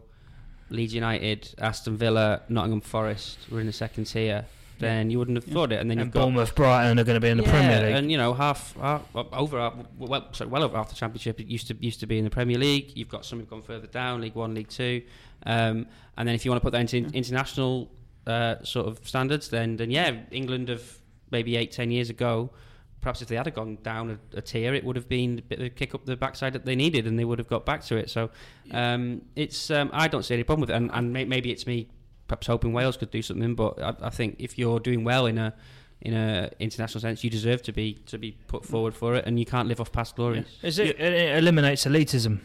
Leeds 0.70 0.94
United, 0.94 1.54
Aston 1.58 1.98
Villa, 1.98 2.42
Nottingham 2.48 2.80
Forest 2.82 3.40
were 3.52 3.60
in 3.60 3.66
the 3.68 3.74
second 3.74 4.06
tier, 4.06 4.46
then 4.80 5.10
you 5.10 5.20
wouldn't 5.20 5.38
have 5.38 5.46
thought 5.46 5.72
it. 5.72 5.80
And 5.80 5.90
then 5.90 5.98
And 6.00 6.08
you've 6.08 6.14
got 6.14 6.22
Bournemouth, 6.26 6.56
Brighton 6.56 7.00
are 7.00 7.04
going 7.04 7.16
to 7.16 7.20
be 7.20 7.30
in 7.30 7.38
the 7.38 7.44
yeah, 7.44 7.52
Premier 7.52 7.82
League. 7.82 7.96
and 7.96 8.12
you 8.12 8.18
know 8.18 8.34
half, 8.34 8.76
half 8.78 9.04
over 9.16 9.60
half, 9.60 9.74
well, 9.98 10.28
sorry, 10.34 10.50
well 10.50 10.64
over 10.64 10.78
half 10.78 10.90
the 10.90 10.96
championship. 10.96 11.40
It 11.40 11.48
used 11.48 11.68
to 11.68 11.76
used 11.80 12.00
to 12.02 12.08
be 12.08 12.18
in 12.18 12.24
the 12.24 12.30
Premier 12.30 12.58
League. 12.58 12.92
You've 12.96 13.10
got 13.10 13.26
some 13.26 13.40
who've 13.40 13.50
gone 13.50 13.64
further 13.64 13.88
down, 13.88 14.22
League 14.22 14.36
One, 14.36 14.54
League 14.54 14.70
Two, 14.70 15.02
um, 15.46 15.88
and 16.18 16.28
then 16.28 16.36
if 16.36 16.46
you 16.46 16.52
want 16.52 16.62
to 16.62 16.66
put 16.66 16.72
that 16.72 16.82
into 16.82 17.10
international 17.16 17.92
uh, 18.26 18.56
sort 18.64 18.88
of 18.88 19.08
standards, 19.08 19.50
then 19.50 19.78
then 19.78 19.92
yeah, 19.92 20.12
England 20.32 20.70
of 20.70 21.00
maybe 21.32 21.56
eight 21.58 21.72
ten 21.72 21.92
years 21.92 22.10
ago. 22.10 22.52
Perhaps 23.00 23.22
if 23.22 23.28
they 23.28 23.36
had 23.36 23.54
gone 23.54 23.78
down 23.84 24.20
a, 24.34 24.38
a 24.38 24.42
tier, 24.42 24.74
it 24.74 24.84
would 24.84 24.96
have 24.96 25.08
been 25.08 25.38
a 25.38 25.42
bit 25.42 25.60
of 25.60 25.66
a 25.68 25.70
kick 25.70 25.94
up 25.94 26.04
the 26.06 26.18
backside 26.18 26.54
that 26.54 26.66
they 26.66 26.76
needed, 26.76 27.06
and 27.06 27.18
they 27.18 27.26
would 27.26 27.38
have 27.38 27.48
got 27.48 27.64
back 27.66 27.84
to 27.84 27.96
it. 27.96 28.10
So, 28.10 28.32
um, 28.72 29.22
it's 29.36 29.70
um, 29.70 29.92
I 29.94 30.08
don't 30.08 30.24
see 30.24 30.34
any 30.34 30.44
problem 30.44 30.62
with 30.62 30.72
it, 30.72 30.76
and, 30.76 30.90
and 30.92 31.14
may, 31.14 31.24
maybe 31.24 31.52
it's 31.52 31.68
me 31.68 31.88
perhaps 32.28 32.48
hoping 32.48 32.74
Wales 32.74 32.98
could 32.98 33.12
do 33.12 33.22
something, 33.22 33.56
but 33.56 33.82
I, 33.82 33.96
I 34.04 34.10
think 34.10 34.36
if 34.40 34.58
you're 34.58 34.80
doing 34.80 35.04
well 35.04 35.26
in 35.26 35.38
a 35.38 35.54
in 36.02 36.14
a 36.14 36.52
international 36.60 37.02
sense, 37.02 37.24
you 37.24 37.30
deserve 37.30 37.62
to 37.64 37.72
be 37.72 37.94
to 38.06 38.18
be 38.18 38.38
put 38.48 38.66
forward 38.66 38.94
for 38.94 39.16
it, 39.16 39.26
and 39.26 39.40
you 39.40 39.46
can't 39.46 39.68
live 39.68 39.80
off 39.82 39.92
past 39.92 40.16
glories. 40.16 40.46
Is 40.62 40.78
it, 40.80 41.00
it 41.00 41.38
eliminates 41.38 41.86
elitism. 41.86 42.40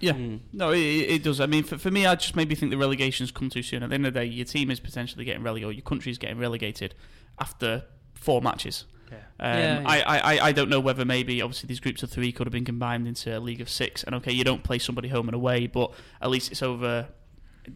Yeah, 0.00 0.12
Mm. 0.12 0.40
no, 0.54 0.70
it, 0.72 0.78
it 0.78 1.22
does. 1.22 1.40
I 1.40 1.46
mean, 1.46 1.62
for, 1.62 1.76
for 1.76 1.90
me, 1.90 2.06
I 2.06 2.14
just 2.14 2.34
maybe 2.34 2.54
think 2.54 2.70
the 2.70 2.78
relegations 2.78 3.30
come 3.30 3.50
too 3.50 3.62
soon. 3.62 3.82
At 3.82 3.90
the 3.90 3.94
end 3.96 4.06
of 4.06 4.14
the 4.14 4.20
day, 4.20 4.26
your 4.26 4.46
team 4.46 4.70
is 4.70 4.80
potentially 4.80 5.24
getting 5.26 5.42
relegated, 5.42 5.68
or 5.68 5.72
your 5.72 5.82
country 5.82 6.10
is 6.10 6.16
getting 6.18 6.38
relegated 6.38 6.94
after 7.38 7.84
four 8.14 8.40
matches. 8.40 8.84
Yeah. 9.10 9.16
Um, 9.40 9.58
Yeah, 9.58 9.80
yeah. 9.80 9.86
I, 9.86 10.18
I, 10.36 10.46
I 10.48 10.52
don't 10.52 10.68
know 10.70 10.80
whether 10.80 11.04
maybe 11.04 11.42
obviously 11.42 11.66
these 11.68 11.80
groups 11.80 12.02
of 12.02 12.10
three 12.10 12.32
could 12.32 12.46
have 12.46 12.52
been 12.52 12.64
combined 12.64 13.06
into 13.08 13.36
a 13.36 13.40
league 13.40 13.60
of 13.60 13.68
six, 13.68 14.02
and 14.04 14.14
okay, 14.16 14.32
you 14.32 14.44
don't 14.44 14.62
play 14.62 14.78
somebody 14.78 15.08
home 15.08 15.28
and 15.28 15.34
away, 15.34 15.66
but 15.66 15.92
at 16.22 16.30
least 16.30 16.50
it's 16.50 16.62
over, 16.62 17.08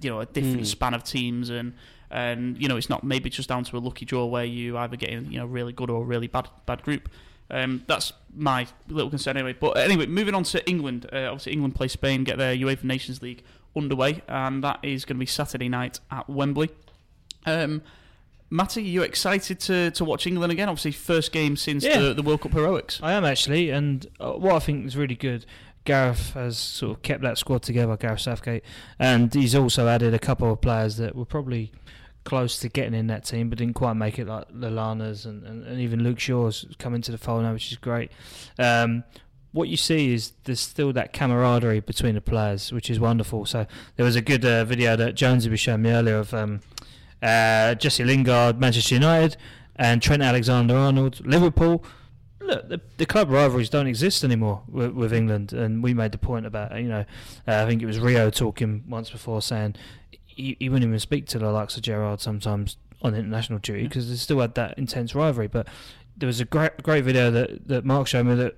you 0.01 0.11
know, 0.11 0.21
a 0.21 0.27
different 0.27 0.61
Mm. 0.63 0.67
span 0.67 0.95
of 0.95 1.05
teams, 1.05 1.51
and 1.51 1.75
and 2.11 2.61
you 2.61 2.69
know 2.69 2.77
it's 2.77 2.89
not 2.91 3.03
maybe 3.05 3.29
just 3.31 3.49
down 3.49 3.65
to 3.65 3.77
a 3.77 3.79
lucky 3.79 4.05
draw 4.05 4.25
where 4.27 4.45
you 4.45 4.77
either 4.79 4.97
get 4.97 5.09
in 5.11 5.31
you 5.33 5.39
know 5.39 5.47
really 5.47 5.73
good 5.73 5.91
or 5.91 6.05
really 6.05 6.27
bad 6.29 6.49
bad 6.67 6.83
group. 6.83 7.09
Um, 7.51 7.83
that's 7.87 8.13
my 8.35 8.67
little 8.89 9.11
concern 9.11 9.37
anyway. 9.37 9.55
But 9.59 9.77
anyway, 9.77 10.07
moving 10.07 10.35
on 10.35 10.45
to 10.45 10.67
England. 10.69 11.07
Uh, 11.13 11.27
obviously, 11.31 11.53
England 11.53 11.75
play 11.75 11.89
Spain, 11.89 12.25
get 12.25 12.39
their 12.39 12.55
UEFA 12.57 12.85
Nations 12.85 13.21
League 13.23 13.43
underway, 13.77 14.23
and 14.29 14.65
that 14.65 14.79
is 14.83 15.05
going 15.05 15.17
to 15.17 15.21
be 15.21 15.27
Saturday 15.27 15.69
night 15.69 16.01
at 16.11 16.29
Wembley. 16.31 16.71
Um, 17.47 17.83
Matty, 18.51 18.81
are 18.83 18.85
you 18.85 19.03
excited 19.03 19.59
to, 19.61 19.91
to 19.93 20.05
watch 20.05 20.27
England 20.27 20.53
again? 20.53 20.69
Obviously, 20.69 20.93
first 20.93 21.33
game 21.33 21.57
since 21.57 21.85
Yeah. 21.85 21.99
the, 22.01 22.15
the 22.15 22.23
World 22.23 22.41
Cup 22.43 22.53
heroics. 22.53 23.01
I 23.03 23.13
am 23.13 23.25
actually, 23.25 23.71
and 23.71 24.07
uh, 24.21 24.33
what 24.33 24.55
I 24.55 24.59
think 24.61 24.87
is 24.87 24.97
really 24.97 25.17
good, 25.17 25.45
Gareth 25.85 26.33
has 26.33 26.59
sort 26.59 26.97
of 26.97 27.03
kept 27.03 27.23
that 27.23 27.39
squad 27.39 27.63
together, 27.63 27.97
Gareth 27.97 28.21
Southgate, 28.21 28.65
and 28.99 29.33
he's 29.33 29.55
also 29.55 29.89
added 29.89 30.15
a 30.15 30.19
couple 30.19 30.51
of 30.51 30.61
players 30.61 30.97
that 30.97 31.15
were 31.15 31.25
probably 31.25 31.73
close 32.25 32.59
to 32.59 32.69
getting 32.71 32.95
in 32.95 33.07
that 33.09 33.25
team, 33.25 33.51
but 33.51 33.59
didn't 33.59 33.75
quite 33.75 33.95
make 33.95 34.19
it, 34.19 34.27
like 34.27 34.49
Lallana's 34.51 35.27
and, 35.27 35.45
and, 35.45 35.65
and 35.67 35.81
even 35.81 36.03
Luke 36.03 36.19
Shaw's 36.19 36.65
come 36.79 36.95
into 36.95 37.13
the 37.13 37.19
fold 37.19 37.43
now, 37.43 37.53
which 37.53 37.71
is 37.71 37.79
great. 37.79 38.11
Um, 38.59 39.05
what 39.53 39.69
you 39.69 39.77
see 39.77 40.13
is 40.13 40.33
there's 40.45 40.59
still 40.59 40.93
that 40.95 41.13
camaraderie 41.13 41.81
between 41.81 42.15
the 42.15 42.21
players, 42.21 42.73
which 42.73 42.91
is 42.91 42.99
wonderful. 42.99 43.47
So 43.47 43.67
there 43.97 44.05
was 44.05 44.17
a 44.17 44.23
good 44.23 44.45
uh, 44.45 44.65
video 44.65 44.97
that 44.97 45.15
Jonesy 45.15 45.49
was 45.49 45.61
showing 45.61 45.83
me 45.83 45.91
earlier 45.91 46.17
of 46.17 46.35
um, 46.35 46.61
uh, 47.23 47.75
Jesse 47.75 48.05
Lingard, 48.05 48.59
Manchester 48.59 48.95
United, 48.95 49.37
and 49.77 50.03
Trent 50.03 50.23
Alexander-Arnold, 50.23 51.25
Liverpool. 51.27 51.85
Look, 52.45 52.69
the, 52.69 52.81
the 52.99 53.07
club 53.07 53.31
rivalries 53.31 53.71
don't 53.71 53.87
exist 53.87 54.23
anymore 54.23 54.63
with, 54.69 54.93
with 54.93 55.13
England, 55.13 55.53
and 55.53 55.83
we 55.83 55.95
made 55.95 56.13
the 56.13 56.19
point 56.19 56.45
about 56.45 56.77
you 56.79 56.89
know, 56.89 57.05
uh, 57.49 57.63
I 57.63 57.67
think 57.67 57.83
it 57.83 57.87
was 57.87 57.99
Rio 57.99 58.29
talking 58.31 58.85
once 58.87 59.11
before 59.11 59.41
saying 59.41 59.77
he, 60.11 60.57
he 60.59 60.69
wouldn't 60.69 60.87
even 60.89 60.99
speak 60.99 61.27
to 61.29 61.39
the 61.39 61.51
likes 61.51 61.77
of 61.77 61.83
Gerrard 61.83 62.21
sometimes 62.21 62.77
on 63.03 63.15
international 63.15 63.59
duty 63.59 63.85
because 63.85 64.09
they 64.11 64.17
still 64.17 64.41
had 64.41 64.55
that 64.55 64.77
intense 64.79 65.15
rivalry. 65.15 65.47
But 65.47 65.69
there 66.17 66.27
was 66.27 66.41
a 66.41 66.45
great 66.45 66.83
great 66.83 67.05
video 67.05 67.31
that 67.31 67.69
that 67.69 67.85
Mark 67.85 68.07
showed 68.07 68.27
me 68.27 68.35
that 68.35 68.57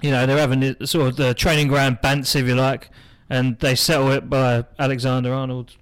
you 0.00 0.10
know 0.10 0.26
they're 0.26 0.38
having 0.38 0.60
the, 0.60 0.86
sort 0.86 1.08
of 1.08 1.16
the 1.16 1.34
training 1.34 1.68
ground 1.68 1.98
bants 2.02 2.34
if 2.34 2.46
you 2.46 2.54
like, 2.54 2.90
and 3.28 3.58
they 3.60 3.74
settle 3.74 4.10
it 4.12 4.28
by 4.28 4.64
Alexander 4.78 5.32
Arnold. 5.32 5.76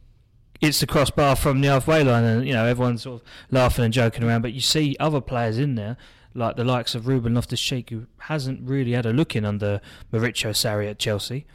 It's 0.60 0.80
the 0.80 0.86
crossbar 0.86 1.36
from 1.36 1.62
the 1.62 1.68
halfway 1.68 2.04
line, 2.04 2.24
and 2.24 2.46
you 2.46 2.52
know 2.52 2.66
everyone's 2.66 3.02
sort 3.02 3.22
of 3.22 3.28
laughing 3.50 3.84
and 3.84 3.94
joking 3.94 4.24
around. 4.24 4.42
But 4.42 4.52
you 4.52 4.60
see 4.60 4.96
other 5.00 5.20
players 5.20 5.58
in 5.58 5.74
there, 5.74 5.96
like 6.34 6.56
the 6.56 6.64
likes 6.64 6.94
of 6.94 7.08
Ruben 7.08 7.34
Loftus-Cheek, 7.34 7.90
who 7.90 8.06
hasn't 8.18 8.68
really 8.68 8.92
had 8.92 9.06
a 9.06 9.12
look 9.12 9.34
in 9.34 9.44
under 9.44 9.80
Maurizio 10.12 10.50
Sarri 10.50 10.88
at 10.88 10.98
Chelsea, 10.98 11.46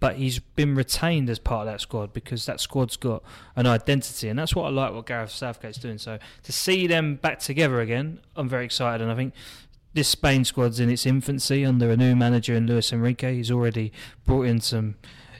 but 0.00 0.16
he's 0.16 0.38
been 0.38 0.74
retained 0.74 1.30
as 1.30 1.38
part 1.38 1.66
of 1.66 1.72
that 1.72 1.80
squad 1.80 2.12
because 2.12 2.46
that 2.46 2.60
squad's 2.60 2.96
got 2.96 3.22
an 3.54 3.66
identity, 3.66 4.28
and 4.28 4.38
that's 4.38 4.54
what 4.54 4.64
I 4.64 4.70
like 4.70 4.92
what 4.92 5.06
Gareth 5.06 5.30
Southgate's 5.30 5.78
doing. 5.78 5.98
So 5.98 6.18
to 6.42 6.52
see 6.52 6.86
them 6.86 7.16
back 7.16 7.38
together 7.38 7.80
again, 7.80 8.20
I'm 8.34 8.48
very 8.48 8.64
excited, 8.64 9.02
and 9.02 9.12
I 9.12 9.14
think 9.14 9.34
this 9.94 10.08
Spain 10.08 10.44
squad's 10.44 10.80
in 10.80 10.90
its 10.90 11.06
infancy 11.06 11.64
under 11.64 11.90
a 11.90 11.96
new 11.96 12.16
manager 12.16 12.54
in 12.54 12.66
Luis 12.66 12.92
Enrique. 12.92 13.34
He's 13.36 13.50
already 13.50 13.92
brought 14.24 14.46
in 14.46 14.60
some 14.60 14.96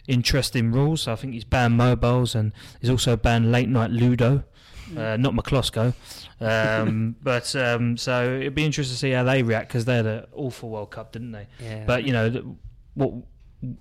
interesting 0.06 0.72
rules. 0.72 1.08
I 1.08 1.16
think 1.16 1.32
he's 1.32 1.44
banned 1.44 1.76
mobiles 1.76 2.34
and 2.34 2.52
he's 2.80 2.90
also 2.90 3.16
banned 3.16 3.50
late 3.50 3.68
night 3.68 3.90
Ludo, 3.90 4.44
uh, 4.96 5.16
not 5.16 5.34
McCloskey. 5.34 5.94
Um, 6.42 7.16
but 7.22 7.54
um, 7.56 7.96
so 7.96 8.36
it'd 8.40 8.54
be 8.54 8.64
interesting 8.64 8.94
to 8.94 8.98
see 8.98 9.10
how 9.10 9.24
they 9.24 9.42
react 9.42 9.68
because 9.68 9.84
they 9.84 9.96
had 9.96 10.06
an 10.06 10.26
awful 10.32 10.68
World 10.70 10.90
Cup, 10.90 11.12
didn't 11.12 11.32
they? 11.32 11.46
Yeah. 11.60 11.84
But 11.86 12.04
you 12.04 12.12
know 12.12 12.56
what 12.94 13.12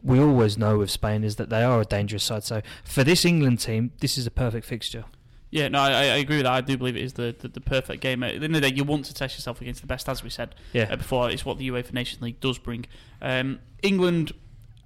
we 0.04 0.20
always 0.20 0.58
know 0.58 0.78
with 0.78 0.92
Spain 0.92 1.24
is 1.24 1.38
that 1.38 1.50
they 1.50 1.64
are 1.64 1.82
a 1.82 1.86
dangerous 1.86 2.24
side. 2.24 2.44
So 2.44 2.62
for 2.84 3.04
this 3.04 3.26
England 3.26 3.60
team, 3.60 3.92
this 4.00 4.18
is 4.18 4.28
a 4.28 4.32
perfect 4.32 4.66
fixture. 4.66 5.06
Yeah, 5.50 5.68
no, 5.68 5.80
I, 5.82 5.90
I 5.92 6.04
agree 6.18 6.38
with 6.38 6.46
that. 6.46 6.54
I 6.54 6.62
do 6.62 6.78
believe 6.78 6.96
it 6.96 7.02
is 7.04 7.14
the, 7.14 7.36
the, 7.38 7.50
the 7.50 7.60
perfect 7.60 8.02
game. 8.02 8.24
At 8.24 8.40
the 8.40 8.46
end 8.46 8.56
of 8.56 8.62
the 8.62 8.70
day, 8.70 8.74
you 8.76 8.86
want 8.86 9.04
to 9.06 9.14
test 9.14 9.36
yourself 9.36 9.60
against 9.60 9.82
the 9.82 9.88
best, 9.88 10.08
as 10.08 10.24
we 10.24 10.30
said 10.30 10.56
Yeah. 10.72 10.88
uh, 10.90 10.96
before. 10.96 11.30
It's 11.30 11.44
what 11.44 11.58
the 11.58 11.70
UEFA 11.70 11.92
Nations 11.94 12.22
League 12.22 12.40
does 12.40 12.58
bring. 12.58 12.86
Um, 13.22 13.60
England, 13.84 14.32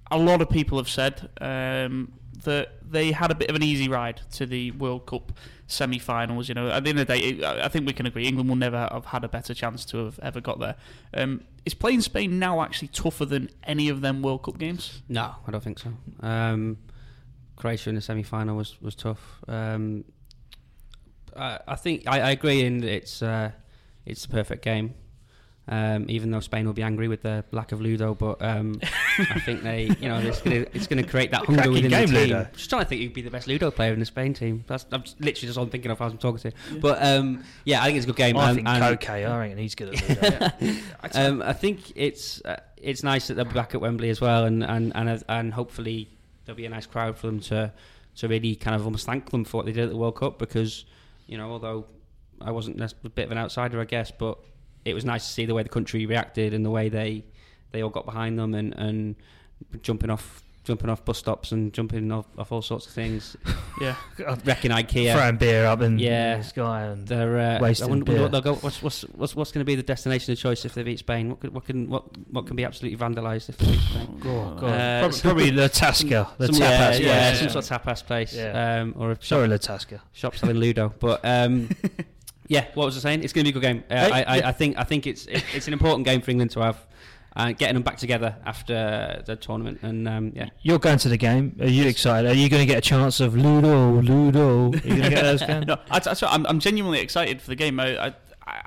a 0.10 0.18
lot 0.18 0.42
of 0.42 0.50
people 0.50 0.80
have 0.80 0.90
said 0.90 1.30
um, 1.40 2.14
that 2.46 2.92
they 2.92 3.12
had 3.12 3.30
a 3.32 3.36
bit 3.36 3.50
of 3.50 3.56
an 3.56 3.64
easy 3.64 3.88
ride 3.88 4.22
to 4.34 4.46
the 4.46 4.72
World 4.72 5.06
Cup 5.06 5.32
semi-finals. 5.68 6.48
You 6.48 6.56
know, 6.56 6.70
at 6.70 6.84
the 6.84 6.90
end 6.90 7.00
of 7.00 7.08
the 7.08 7.20
day, 7.20 7.46
I 7.46 7.68
think 7.68 7.86
we 7.86 7.94
can 7.94 8.06
agree 8.06 8.28
England 8.28 8.50
will 8.50 8.56
never 8.56 8.88
have 8.92 9.06
had 9.06 9.24
a 9.24 9.28
better 9.28 9.54
chance 9.54 9.86
to 9.86 9.98
have 10.06 10.20
ever 10.20 10.42
got 10.42 10.60
there. 10.60 10.76
Um, 11.14 11.44
is 11.66 11.74
playing 11.74 12.02
Spain 12.02 12.40
now 12.40 12.62
actually 12.62 12.90
tougher 12.90 13.26
than 13.26 13.50
any 13.64 13.90
of 13.90 14.02
them 14.02 14.22
World 14.22 14.44
Cup 14.44 14.58
games? 14.58 15.02
No, 15.10 15.36
I 15.46 15.52
don't 15.52 15.64
think 15.64 15.80
so. 15.80 15.92
Um, 16.22 16.78
Croatia 17.56 17.90
in 17.90 17.96
the 17.96 18.02
semi-final 18.02 18.56
was 18.56 18.82
was 18.82 18.96
tough. 18.96 19.44
Um, 19.48 20.06
I, 21.36 21.60
I 21.68 21.76
think 21.76 22.04
I, 22.08 22.22
I 22.22 22.32
agree 22.32 22.64
in 22.64 22.80
that 22.80 22.92
it's 22.92 23.22
uh, 23.22 23.52
it's 24.06 24.24
the 24.24 24.30
perfect 24.30 24.64
game. 24.64 24.94
Um, 25.68 26.06
even 26.10 26.30
though 26.30 26.42
Spain 26.42 26.68
will 26.68 26.74
be 26.74 26.84
angry 26.84 27.08
with 27.08 27.24
the 27.24 27.44
lack 27.52 27.72
of 27.72 27.82
Ludo, 27.82 28.14
but 28.14 28.40
um, 28.40 28.80
I 29.18 29.40
think 29.40 29.64
they, 29.64 29.86
you 30.00 30.08
know, 30.08 30.20
it's 30.20 30.40
going 30.42 30.64
to 30.64 30.76
it's 30.76 30.86
going 30.86 31.04
to 31.04 31.10
create 31.10 31.32
that 31.32 31.46
hunger 31.48 31.72
within 31.72 31.90
game, 31.90 32.08
the 32.10 32.14
team. 32.14 32.30
Ludo. 32.30 32.48
Just 32.54 32.70
trying 32.70 32.84
to 32.84 32.88
think 32.88 33.02
who'd 33.02 33.14
be 33.14 33.24
the 33.24 33.32
best 33.32 33.48
Ludo 33.48 33.72
player 33.72 33.92
in 33.92 34.00
the 34.00 34.06
Spain 34.06 34.36
team. 34.36 34.64
That's 34.68 34.86
I'm 34.92 35.02
just, 35.02 35.20
literally 35.20 35.48
just 35.48 35.58
all 35.58 35.64
I'm 35.64 35.72
thinking 35.72 35.90
of 35.90 36.00
as 36.00 36.12
I'm 36.12 36.20
talking 36.20 36.52
to. 36.52 36.80
But 36.80 37.04
um, 37.04 37.44
yeah, 37.64 37.82
I 37.82 37.86
think 37.86 37.98
it's 37.98 38.06
a 38.06 38.08
good 38.08 38.16
game. 38.16 38.38
I 38.38 38.50
and- 38.50 38.56
think 38.58 38.68
and- 38.68 39.00
Koke, 39.00 39.10
I 39.10 39.40
reckon 39.40 39.58
he's 39.58 39.74
good 39.74 39.96
at 39.96 40.22
that. 40.22 41.16
um, 41.16 41.42
I 41.42 41.54
think 41.54 41.94
it's 41.96 42.46
uh, 42.46 42.58
it's 42.78 43.02
nice 43.02 43.28
that 43.28 43.34
they're 43.34 43.46
back 43.46 43.74
at 43.74 43.82
Wembley 43.82 44.10
as 44.10 44.22
well, 44.22 44.46
and 44.46 44.64
and 44.64 44.92
and, 44.96 45.24
and 45.28 45.54
hopefully 45.54 46.10
there'll 46.46 46.58
be 46.58 46.68
a 46.68 46.70
nice 46.70 46.86
crowd 46.86 47.18
for 47.18 47.26
them 47.26 47.40
to 47.40 47.74
to 48.18 48.28
really 48.28 48.56
kind 48.56 48.76
of 48.76 48.86
almost 48.86 49.08
thank 49.08 49.32
them 49.32 49.44
for 49.44 49.58
what 49.58 49.66
they 49.66 49.72
did 49.72 49.86
at 49.86 49.90
the 49.90 49.98
World 49.98 50.16
Cup 50.16 50.38
because 50.38 50.86
you 51.26 51.40
know 51.40 51.50
although 51.50 51.88
I 52.40 52.52
wasn't 52.52 52.80
a 52.80 53.10
bit 53.10 53.26
of 53.26 53.32
an 53.32 53.40
outsider 53.40 53.82
I 53.82 53.86
guess, 53.86 54.12
but 54.12 54.38
it 54.86 54.94
was 54.94 55.04
nice 55.04 55.26
to 55.28 55.34
see 55.34 55.46
the 55.46 55.54
way 55.54 55.64
the 55.64 55.70
country 55.70 56.06
reacted 56.06 56.54
and 56.54 56.64
the 56.66 56.72
way 56.72 56.90
they 56.90 57.26
they 57.72 57.82
all 57.82 57.90
got 57.90 58.06
behind 58.06 58.40
them 58.40 58.54
and 58.54 58.74
and 58.78 59.16
jumping 59.82 60.10
off 60.10 60.42
jumping 60.64 60.90
off 60.90 61.06
bus 61.06 61.20
stops 61.20 61.52
and 61.52 61.72
jumping 61.74 62.12
off, 62.12 62.26
off 62.40 62.52
all 62.52 62.60
sorts 62.62 62.88
of 62.88 62.92
things, 62.94 63.38
Yeah. 63.80 63.96
wrecking 64.46 64.72
IKEA. 64.72 65.14
Throwing 65.14 65.38
beer 65.38 65.64
up 65.68 65.80
in 65.82 66.00
Yeah. 66.00 66.38
the 66.38 66.44
sky 66.44 66.82
and 66.86 67.08
They're, 67.08 67.38
uh, 67.38 67.60
Wasting 67.62 67.86
I 67.86 67.90
wonder, 67.92 68.06
beer. 68.12 68.22
what 68.24 68.32
they'll 68.32 68.42
go. 68.42 68.56
What's 68.56 68.82
what's 68.82 69.02
what's, 69.04 69.36
what's 69.36 69.52
going 69.52 69.62
to 69.62 69.66
be 69.66 69.76
the 69.76 69.84
destination 69.84 70.32
of 70.34 70.40
choice 70.40 70.66
if 70.66 70.74
they 70.74 70.82
beat 70.82 70.98
Spain? 70.98 71.30
What 71.30 71.40
could, 71.40 71.54
what 71.54 71.66
can 71.66 71.88
what 71.88 72.06
what 72.32 72.48
can 72.48 72.56
be 72.56 72.64
absolutely 72.66 72.98
vandalised 72.98 73.50
if 73.50 73.58
they 73.58 73.68
beat 73.74 73.80
Spain? 73.80 74.08
Oh, 74.26 74.56
God. 74.60 74.64
Uh, 74.64 75.00
probably, 75.02 75.20
probably 75.22 75.52
La 75.52 75.68
Tasca, 75.68 76.36
the 76.40 76.48
Some- 76.48 76.56
tapas 76.56 76.60
yeah, 76.60 76.88
place. 76.88 77.00
yeah, 77.00 77.06
yeah. 77.06 77.34
some 77.36 77.50
sort 77.50 77.70
of 77.72 77.84
tapas 77.84 78.04
place, 78.04 78.34
Yeah. 78.36 78.80
um, 78.82 78.96
or 78.98 79.12
a 79.12 79.16
shop, 79.16 79.24
Sorry, 79.24 79.48
La 79.48 79.58
Tasca. 79.58 80.00
shop 80.14 80.36
selling 80.36 80.58
Ludo. 80.58 80.92
But 81.00 81.22
um, 81.24 81.70
yeah, 82.48 82.66
what 82.74 82.86
was 82.86 82.98
I 82.98 83.00
saying? 83.00 83.24
It's 83.24 83.34
going 83.34 83.46
to 83.46 83.52
be 83.52 83.58
a 83.58 83.62
good 83.62 83.68
game. 83.68 83.84
Uh, 83.90 83.96
Hey, 83.96 84.12
I, 84.12 84.22
I, 84.22 84.38
yeah. 84.38 84.48
I 84.50 84.52
think 84.52 84.78
I 84.78 84.84
think 84.84 85.08
it's 85.08 85.26
it, 85.26 85.44
it's 85.54 85.68
an 85.68 85.74
important 85.74 86.06
game 86.06 86.22
for 86.22 86.32
England 86.32 86.52
to 86.52 86.62
have, 86.62 86.86
and 87.36 87.58
getting 87.58 87.74
them 87.76 87.84
back 87.84 87.98
together 87.98 88.36
after 88.46 89.24
the 89.26 89.36
tournament. 89.36 89.80
And 89.82 90.08
um, 90.08 90.32
yeah, 90.36 90.50
You're 90.62 90.80
going 90.80 90.98
to 91.00 91.10
the 91.10 91.18
game. 91.18 91.56
Are 91.60 91.68
you 91.68 91.86
excited? 91.88 92.30
Are 92.30 92.34
you 92.36 92.50
going 92.50 92.62
to 92.62 92.66
get 92.66 92.78
a 92.78 92.88
chance 92.88 93.20
of 93.20 93.36
Ludo, 93.36 94.02
Ludo? 94.02 94.72
Are 94.72 94.76
you 94.76 94.80
going 94.82 95.02
to 95.04 95.10
get 95.10 95.24
those 95.24 95.42
games? 95.48 95.68
no, 95.68 95.78
I, 95.90 96.00
I, 96.06 96.16
I'm, 96.28 96.46
I'm 96.48 96.60
genuinely 96.60 97.00
excited 97.00 97.42
for 97.42 97.50
the 97.50 97.56
game. 97.56 97.80
I, 97.80 98.08
I, 98.08 98.14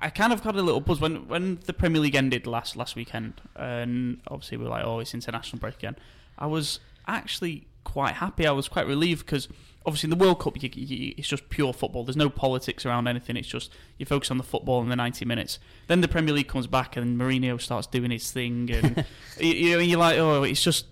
I 0.01 0.11
kind 0.11 0.33
of 0.33 0.43
got 0.43 0.57
a 0.57 0.63
little 0.63 0.81
buzz 0.81 1.01
when, 1.01 1.29
when 1.29 1.61
the 1.67 1.73
Premier 1.73 2.01
League 2.01 2.17
ended 2.17 2.47
last 2.47 2.77
last 2.77 2.97
weekend, 2.97 3.41
and 3.57 4.21
obviously 4.29 4.59
we 4.59 4.65
were 4.65 4.71
like, 4.71 4.85
oh, 4.85 4.99
it's 4.99 5.15
international 5.15 5.61
break 5.61 5.77
again. 5.77 5.97
I 6.37 6.47
was 6.47 6.81
actually 7.07 7.67
quite 7.89 8.17
happy. 8.17 8.47
I 8.47 8.51
was 8.53 8.69
quite 8.69 8.87
relieved 8.87 9.25
because 9.25 9.49
obviously 9.87 10.11
in 10.11 10.19
the 10.19 10.23
World 10.23 10.41
Cup, 10.41 10.63
you, 10.63 10.69
you, 10.73 11.15
it's 11.17 11.27
just 11.27 11.49
pure 11.49 11.73
football. 11.73 12.05
There's 12.05 12.17
no 12.17 12.29
politics 12.29 12.85
around 12.85 13.09
anything. 13.09 13.37
It's 13.37 13.49
just 13.49 13.73
you 13.97 14.05
focus 14.05 14.31
on 14.31 14.37
the 14.37 14.45
football 14.45 14.83
in 14.83 14.91
the 14.91 14.97
90 14.97 15.25
minutes. 15.25 15.59
Then 15.87 16.03
the 16.03 16.09
Premier 16.09 16.35
League 16.35 16.49
comes 16.49 16.67
back 16.67 16.97
and 16.97 17.19
Mourinho 17.19 17.59
starts 17.61 17.87
doing 17.87 18.11
his 18.11 18.31
thing, 18.31 18.71
and 18.71 19.05
you, 19.41 19.53
you 19.53 19.77
know, 19.77 19.83
you're 19.83 19.99
like, 19.99 20.19
oh, 20.19 20.43
it's 20.43 20.63
just 20.63 20.87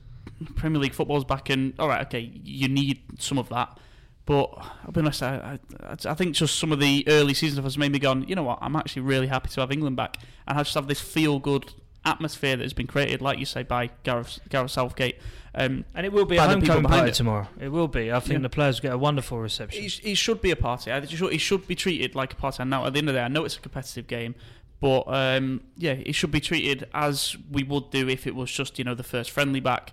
Premier 0.54 0.80
League 0.80 0.94
football's 0.94 1.24
back, 1.24 1.50
and 1.50 1.74
all 1.78 1.88
right, 1.88 2.06
okay, 2.06 2.30
you 2.42 2.68
need 2.68 3.02
some 3.18 3.38
of 3.38 3.50
that. 3.50 3.78
But 4.24 4.50
I'll 4.84 4.90
be 4.90 5.02
honest, 5.02 5.22
I, 5.22 5.58
I, 5.84 5.96
I 6.04 6.14
think 6.14 6.34
just 6.34 6.58
some 6.58 6.72
of 6.72 6.80
the 6.80 7.04
early 7.06 7.32
seasons 7.34 7.58
of 7.58 7.66
us 7.66 7.76
made 7.76 7.92
me 7.92 8.00
gone, 8.00 8.26
you 8.26 8.34
know 8.34 8.42
what, 8.42 8.58
I'm 8.60 8.74
actually 8.74 9.02
really 9.02 9.28
happy 9.28 9.50
to 9.50 9.60
have 9.60 9.70
England 9.70 9.96
back. 9.96 10.16
And 10.48 10.58
I 10.58 10.62
just 10.64 10.74
have 10.74 10.88
this 10.88 11.00
feel 11.00 11.38
good 11.38 11.72
atmosphere 12.06 12.56
that 12.56 12.62
has 12.62 12.72
been 12.72 12.86
created, 12.86 13.20
like 13.20 13.38
you 13.38 13.44
say, 13.44 13.62
by 13.62 13.90
Gareth, 14.04 14.38
Gareth 14.48 14.70
Southgate. 14.70 15.18
Um, 15.54 15.84
And 15.94 16.04
it 16.06 16.12
will 16.12 16.25
be 16.26 16.36
a 16.36 16.42
homecoming 16.42 16.84
party 16.84 17.08
it. 17.10 17.14
tomorrow. 17.14 17.48
It 17.60 17.68
will 17.70 17.88
be. 17.88 18.12
I 18.12 18.20
think 18.20 18.34
Yeah. 18.34 18.38
the 18.42 18.48
players 18.50 18.76
will 18.80 18.88
get 18.88 18.92
a 18.94 18.98
wonderful 18.98 19.38
reception. 19.38 19.84
it, 19.84 20.00
it 20.04 20.14
should 20.16 20.40
be 20.40 20.50
a 20.50 20.56
party. 20.56 20.92
I 20.92 21.00
think 21.00 21.12
it 21.12 21.16
should, 21.16 21.32
it 21.32 21.38
should 21.40 21.66
be 21.66 21.75
treated 21.75 22.14
like 22.14 22.32
a 22.32 22.36
party. 22.36 22.62
And 22.62 22.70
now, 22.70 22.86
at 22.86 22.92
the 22.92 22.98
end 22.98 23.08
of 23.08 23.14
the 23.14 23.20
day, 23.20 23.25
I 23.25 23.28
know 23.28 23.44
it's 23.44 23.56
a 23.56 23.60
competitive 23.60 24.06
game, 24.06 24.34
but 24.80 25.04
um, 25.08 25.62
yeah, 25.76 25.92
it 25.92 26.14
should 26.14 26.30
be 26.30 26.40
treated 26.40 26.86
as 26.92 27.36
we 27.50 27.62
would 27.64 27.90
do 27.90 28.08
if 28.08 28.26
it 28.26 28.34
was 28.34 28.50
just, 28.52 28.78
you 28.78 28.84
know, 28.84 28.94
the 28.94 29.02
first 29.02 29.30
friendly 29.30 29.60
back. 29.60 29.92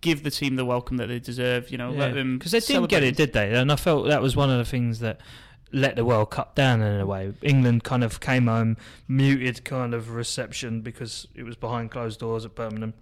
give 0.00 0.22
the 0.22 0.30
team 0.30 0.56
the 0.56 0.64
welcome 0.64 0.96
that 0.96 1.08
they 1.08 1.18
deserve. 1.18 1.70
You 1.70 1.76
know, 1.78 1.90
let 1.90 2.14
them 2.14 2.38
because 2.38 2.52
they 2.52 2.60
didn't 2.60 2.86
get 2.88 3.02
it, 3.02 3.16
did 3.16 3.32
they? 3.34 3.52
And 3.54 3.70
I 3.70 3.76
felt 3.76 4.06
that 4.08 4.22
was 4.22 4.34
one 4.36 4.48
of 4.48 4.56
the 4.58 4.64
things 4.64 5.00
that 5.00 5.20
let 5.72 5.96
the 5.96 6.04
World 6.04 6.30
Cup 6.30 6.54
down 6.54 6.80
in 6.82 7.00
a 7.00 7.06
way. 7.06 7.32
England 7.42 7.84
kind 7.84 8.04
of 8.04 8.20
came 8.20 8.46
home 8.46 8.76
muted 9.08 9.64
kind 9.64 9.94
of 9.94 10.10
reception 10.10 10.80
because 10.80 11.26
it 11.34 11.44
was 11.44 11.56
behind 11.56 11.90
closed 11.90 12.20
doors 12.20 12.44
at 12.44 12.54
Birmingham. 12.54 12.94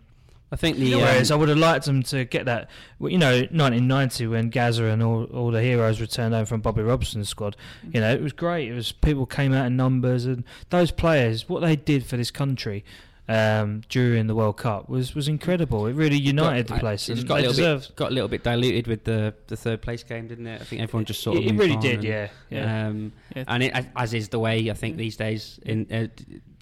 I 0.51 0.57
think 0.57 0.79
the 0.79 0.95
Whereas 0.95 1.31
I 1.31 1.35
um, 1.35 1.41
would 1.41 1.51
have 1.51 1.59
liked 1.59 1.85
them 1.85 2.03
to 2.05 2.25
get 2.25 2.47
that. 2.47 2.71
well, 2.99 3.13
You 3.13 3.19
know, 3.19 3.33
1990 3.33 4.27
when 4.29 4.49
Gaza 4.49 4.85
and 4.85 5.03
all, 5.03 5.25
all 5.25 5.51
the 5.51 5.61
heroes 5.61 6.01
returned 6.01 6.33
home 6.33 6.47
from 6.47 6.63
Bobby 6.63 6.83
Robson's 6.83 7.29
squad. 7.29 7.55
You 7.93 8.01
know, 8.01 8.11
it 8.11 8.23
was 8.23 8.33
great. 8.33 8.69
It 8.69 8.75
was 8.75 8.91
people 8.91 9.27
came 9.27 9.53
out 9.53 9.67
in 9.67 9.77
numbers, 9.77 10.25
and 10.25 10.45
those 10.71 10.91
players, 10.91 11.49
what 11.51 11.61
they 11.61 11.77
did 11.77 12.07
for 12.07 12.17
this 12.17 12.31
country 12.31 12.83
um, 13.29 13.83
during 13.89 14.27
the 14.27 14.35
World 14.35 14.57
Cup 14.57 14.89
was 14.89 15.15
was 15.15 15.29
incredible. 15.29 15.87
It 15.87 15.95
really 15.95 16.17
united 16.17 16.67
got- 16.67 16.75
the 16.77 16.81
place. 16.81 17.09
It 17.09 17.19
and 17.19 17.29
got 17.29 17.41
a 17.41 17.49
little 17.51 17.77
bit 17.79 17.97
got 17.97 18.11
a 18.11 18.15
little 18.15 18.29
bit 18.29 18.43
diluted 18.43 18.87
with 18.87 19.05
the 19.05 19.35
the 19.49 19.57
third 19.57 19.83
place 19.83 20.03
game, 20.03 20.29
didn't 20.29 20.47
it? 20.47 20.61
I 20.61 20.65
think 20.65 20.83
everyone 20.83 21.05
just 21.05 21.23
sort 21.23 21.37
of 21.39 21.45
it, 21.45 21.51
it 21.53 21.59
really 21.59 21.77
did, 21.77 21.97
and- 21.97 22.05
yeah. 22.05 22.29
yeah. 22.51 22.87
Um, 22.89 23.13
Yeah. 23.37 23.45
and 23.49 23.63
it, 23.63 23.73
as- 23.75 23.87
as 23.97 24.15
is 24.15 24.29
the 24.31 24.39
way 24.39 24.71
I 24.71 24.75
think 24.75 24.97
these 24.97 25.17
days 25.17 25.61
in 25.65 25.87
uh, 25.93 26.07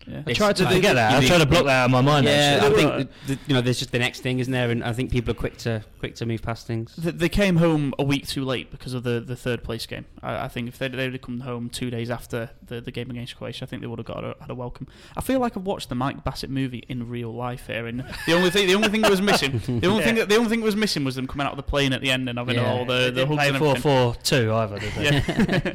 Yeah. 0.09 0.23
I 0.27 0.31
it's 0.31 0.39
tried 0.39 0.57
to 0.57 0.65
like- 0.65 0.75
forget 0.75 0.95
that. 0.95 1.13
I 1.15 1.21
you 1.21 1.27
tried 1.27 1.39
to 1.39 1.47
block 1.47 1.65
that 1.65 1.81
out 1.83 1.85
of 1.87 1.91
my 1.91 2.01
mind. 2.01 2.27
yeah, 2.27 2.61
I 2.63 2.71
think 2.71 3.11
the, 3.27 3.35
the, 3.35 3.41
you 3.49 3.55
know 3.55 3.61
there's 3.61 3.79
just 3.79 3.91
the 3.93 3.99
next 3.99 4.21
thing, 4.21 4.39
isn't 4.39 4.53
there? 4.53 4.71
And 4.71 4.85
I 4.85 4.93
think 4.93 5.11
people 5.11 5.33
are 5.33 5.35
quick 5.35 5.57
to 5.59 5.83
quick 5.99 6.15
to 6.17 6.27
move 6.27 6.43
past 6.43 6.67
things. 6.67 6.95
Th- 7.01 7.15
They 7.15 7.29
came 7.29 7.57
home 7.57 7.93
a 7.99 8.05
week 8.05 8.27
too 8.29 8.45
late 8.45 8.71
because 8.71 8.95
of 8.95 9.03
the, 9.03 9.19
the 9.21 9.35
third 9.37 9.65
place 9.65 9.85
game. 9.87 10.05
I, 10.23 10.45
I 10.45 10.49
think 10.49 10.69
if 10.69 10.79
they'd, 10.79 10.93
they'd 10.93 11.13
have 11.13 11.23
come 11.23 11.41
home 11.41 11.69
two 11.71 11.91
days 11.91 12.11
after 12.11 12.51
the, 12.65 12.81
the 12.81 12.91
game 12.93 13.11
against 13.11 13.37
Croatia, 13.37 13.65
I 13.65 13.67
think 13.67 13.83
they 13.83 13.89
would 13.89 13.99
have 13.99 14.07
got 14.07 14.23
a, 14.23 14.37
had 14.41 14.51
a 14.51 14.55
welcome. 14.55 14.87
I 15.17 15.21
feel 15.23 15.41
like 15.41 15.57
I've 15.57 15.65
watched 15.67 15.89
the 15.89 15.95
Mike 15.97 16.23
Bassett 16.23 16.51
movie 16.51 16.85
in 16.89 17.09
real 17.09 17.33
life 17.35 17.67
here, 17.67 17.87
and 17.87 18.05
the 18.27 18.33
only 18.35 18.51
thing 18.51 18.69
the 18.69 18.75
only 18.75 18.89
thing 18.89 19.01
that 19.03 19.11
was 19.11 19.21
missing 19.23 19.59
the 19.81 19.87
only 19.89 20.05
thing 20.05 20.15
that 20.17 20.29
the 20.29 20.37
only 20.37 20.49
thing 20.51 20.61
that 20.61 20.67
was 20.67 20.77
missing 20.77 21.05
was 21.05 21.17
them 21.17 21.27
coming 21.27 21.47
out 21.47 21.53
of 21.53 21.57
the 21.57 21.63
plane 21.65 21.93
at 21.93 22.01
the 22.01 22.11
end 22.11 22.29
and 22.29 22.39
having 22.39 22.57
Yeah. 22.57 22.71
all 22.71 22.85
the 22.85 22.93
They 22.95 23.11
the 23.11 23.27
didn't 23.27 23.29
hugs 23.29 23.39
play 23.39 23.49
and 23.49 23.59
four 23.59 23.69
everything. 23.77 23.83
four 23.83 24.15
two 24.23 24.53
either, 24.55 24.79
did 24.79 24.93
they? 24.93 25.75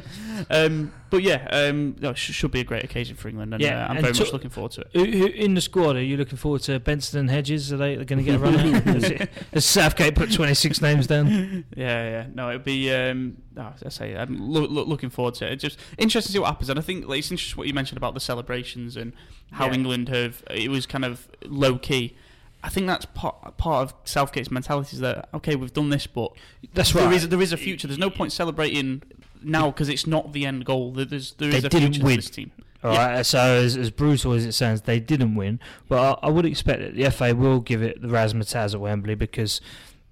um, 0.64 0.92
but 1.10 1.22
yeah, 1.22 1.46
um, 1.50 1.96
no, 2.00 2.10
it 2.10 2.18
sh- 2.18 2.32
should 2.32 2.50
be 2.50 2.60
a 2.60 2.64
great 2.64 2.84
occasion 2.84 3.16
for 3.16 3.28
England, 3.28 3.52
and 3.52 3.62
Yeah, 3.62 3.82
uh, 3.84 3.88
I'm 3.88 3.96
and 3.96 4.00
very 4.00 4.14
much 4.24 4.32
looking 4.32 4.50
forward 4.50 4.72
to 4.72 4.80
it. 4.82 4.88
Who, 4.94 5.04
who, 5.04 5.26
in 5.26 5.54
the 5.54 5.60
squad, 5.60 5.96
are 5.96 6.02
you 6.02 6.16
looking 6.16 6.36
forward 6.38 6.62
to 6.62 6.78
Benson 6.80 7.20
and 7.20 7.30
Hedges? 7.30 7.72
Are 7.72 7.76
they 7.76 7.96
going 7.96 8.18
to 8.18 8.22
get 8.24 8.34
a 8.36 8.38
run 8.38 8.54
out? 8.56 8.82
Has, 8.84 9.28
has 9.52 9.64
Southgate 9.64 10.14
put 10.14 10.32
26 10.32 10.80
names 10.82 11.06
down? 11.06 11.64
Yeah, 11.76 12.04
yeah. 12.10 12.26
No, 12.34 12.50
it'd 12.50 12.64
be. 12.64 12.92
Um, 12.92 13.36
oh, 13.56 13.72
I 13.84 13.88
say, 13.88 14.16
I'm 14.16 14.36
loo- 14.40 14.66
loo- 14.66 14.84
looking 14.84 15.10
forward 15.10 15.34
to 15.34 15.46
it. 15.46 15.52
It's 15.52 15.62
just 15.62 15.78
interesting 15.98 16.28
to 16.28 16.32
see 16.32 16.38
what 16.38 16.46
happens, 16.48 16.68
and 16.70 16.78
I 16.78 16.82
think 16.82 17.06
like, 17.06 17.18
it's 17.20 17.30
interesting 17.30 17.58
what 17.58 17.66
you 17.68 17.74
mentioned 17.74 17.96
about 17.98 18.14
the 18.14 18.20
celebrations 18.20 18.96
and 18.96 19.12
how 19.52 19.66
Yeah. 19.66 19.74
England 19.74 20.08
have. 20.08 20.42
It 20.50 20.70
was 20.70 20.86
kind 20.86 21.04
of 21.04 21.28
low 21.44 21.78
key. 21.78 22.16
I 22.64 22.68
think 22.68 22.86
that's 22.86 23.06
part 23.06 23.56
part 23.58 23.82
of 23.88 23.94
Southgate's 24.04 24.50
mentality 24.50 24.94
is 24.94 25.00
that 25.00 25.28
okay, 25.34 25.56
we've 25.56 25.72
done 25.72 25.88
this, 25.90 26.06
but 26.06 26.32
That's 26.74 26.92
there 26.92 27.06
right. 27.06 27.14
is 27.14 27.28
there 27.28 27.42
is 27.42 27.52
a 27.52 27.56
future. 27.56 27.88
There's 27.88 27.98
no 27.98 28.08
point 28.10 28.30
celebrating 28.32 29.02
now 29.42 29.72
because 29.72 29.88
it's 29.88 30.06
not 30.06 30.32
the 30.32 30.46
end 30.46 30.64
goal. 30.64 30.92
There- 30.92 31.04
There's 31.04 31.32
They 31.32 31.48
a 31.48 31.60
didn't 31.62 31.72
future 31.94 32.00
to 32.00 32.06
this 32.16 32.30
team. 32.30 32.52
All 32.84 32.94
right, 32.96 33.24
so 33.24 33.38
as, 33.38 33.76
as 33.76 33.90
brutal 33.90 34.32
as 34.32 34.44
it 34.44 34.52
sounds, 34.52 34.82
they 34.82 34.98
didn't 34.98 35.34
win, 35.36 35.60
but 35.88 36.18
I, 36.22 36.26
I 36.26 36.30
would 36.30 36.44
expect 36.46 36.80
that 36.80 36.94
the 36.96 37.10
FA 37.10 37.34
will 37.34 37.60
give 37.60 37.82
it 37.82 38.02
the 38.02 38.08
razzmatazz 38.08 38.74
at 38.74 38.80
Wembley 38.80 39.14
because 39.14 39.60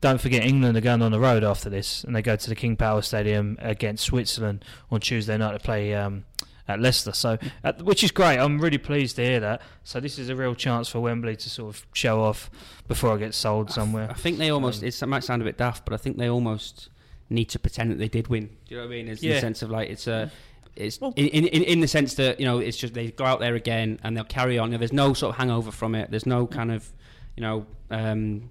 don't 0.00 0.21
forget 0.21 0.45
England 0.45 0.77
are 0.77 0.81
going 0.81 1.03
on 1.03 1.11
the 1.12 1.19
road 1.21 1.43
after 1.45 1.69
this, 1.69 2.05
and 2.05 2.15
they 2.15 2.23
go 2.23 2.37
to 2.37 2.49
the 2.49 2.55
King 2.55 2.77
Power 2.77 3.03
Stadium 3.03 3.59
against 3.61 4.05
Switzerland 4.05 4.65
on 4.91 5.00
Tuesday 5.00 5.37
night 5.37 5.53
to 5.53 5.59
play 5.59 5.95
um, 5.95 6.25
at 6.69 6.81
Leicester. 6.81 7.12
So, 7.12 7.39
uh, 7.65 7.73
which 7.83 8.03
is 8.05 8.11
great. 8.12 8.39
I'm 8.39 8.61
really 8.61 8.79
pleased 8.79 9.17
to 9.17 9.25
hear 9.25 9.41
that. 9.41 9.61
So 9.85 9.99
this 10.00 10.19
is 10.19 10.29
a 10.29 10.37
real 10.37 10.55
chance 10.55 10.89
for 10.89 11.00
Wembley 11.00 11.37
to 11.37 11.50
sort 11.50 11.75
of 11.75 11.87
show 11.93 12.23
off 12.23 12.50
before 12.89 13.17
it 13.17 13.19
gets 13.19 13.37
sold 13.37 13.71
somewhere. 13.71 14.09
I 14.09 14.15
think 14.15 14.39
they 14.39 14.50
almost 14.50 14.83
Um, 14.83 14.89
it 14.89 15.07
might 15.07 15.25
sound 15.25 15.43
a 15.43 15.45
bit 15.45 15.59
daft, 15.59 15.85
but 15.85 15.93
I 15.93 15.97
think 15.97 16.17
they 16.17 16.31
almost 16.31 16.89
need 17.29 17.47
to 17.47 17.59
pretend 17.59 17.91
that 17.91 17.99
they 17.99 18.09
did 18.09 18.29
win. 18.29 18.47
Do 18.47 18.53
you 18.69 18.77
know 18.77 18.85
what 18.87 18.93
I 18.93 18.97
mean? 18.97 19.09
It's 19.09 19.23
in 19.23 19.29
Yeah. 19.29 19.35
the 19.35 19.41
sense 19.41 19.62
of 19.62 19.71
like 19.71 19.91
it's 19.91 20.07
a. 20.07 20.31
It's 20.77 21.00
Well- 21.00 21.12
in, 21.17 21.27
in 21.27 21.47
in 21.47 21.62
in 21.62 21.81
the 21.81 21.89
sense 21.89 22.15
that 22.15 22.39
you 22.41 22.47
know 22.47 22.59
it's 22.59 22.77
just 22.77 22.94
they 22.94 23.11
go 23.11 23.25
out 23.25 23.40
there 23.40 23.55
again 23.55 23.99
and 24.03 24.16
they'll 24.16 24.25
carry 24.25 24.59
on. 24.59 24.68
You 24.68 24.73
know, 24.73 24.79
there's 24.79 24.92
no 24.92 25.12
sort 25.14 25.35
of 25.35 25.38
hangover 25.38 25.71
from 25.71 25.94
it. 25.94 26.11
There's 26.11 26.27
no 26.27 26.47
kind 26.47 26.71
of 26.73 26.90
you 27.37 27.42
know 27.42 27.66
um, 27.90 28.51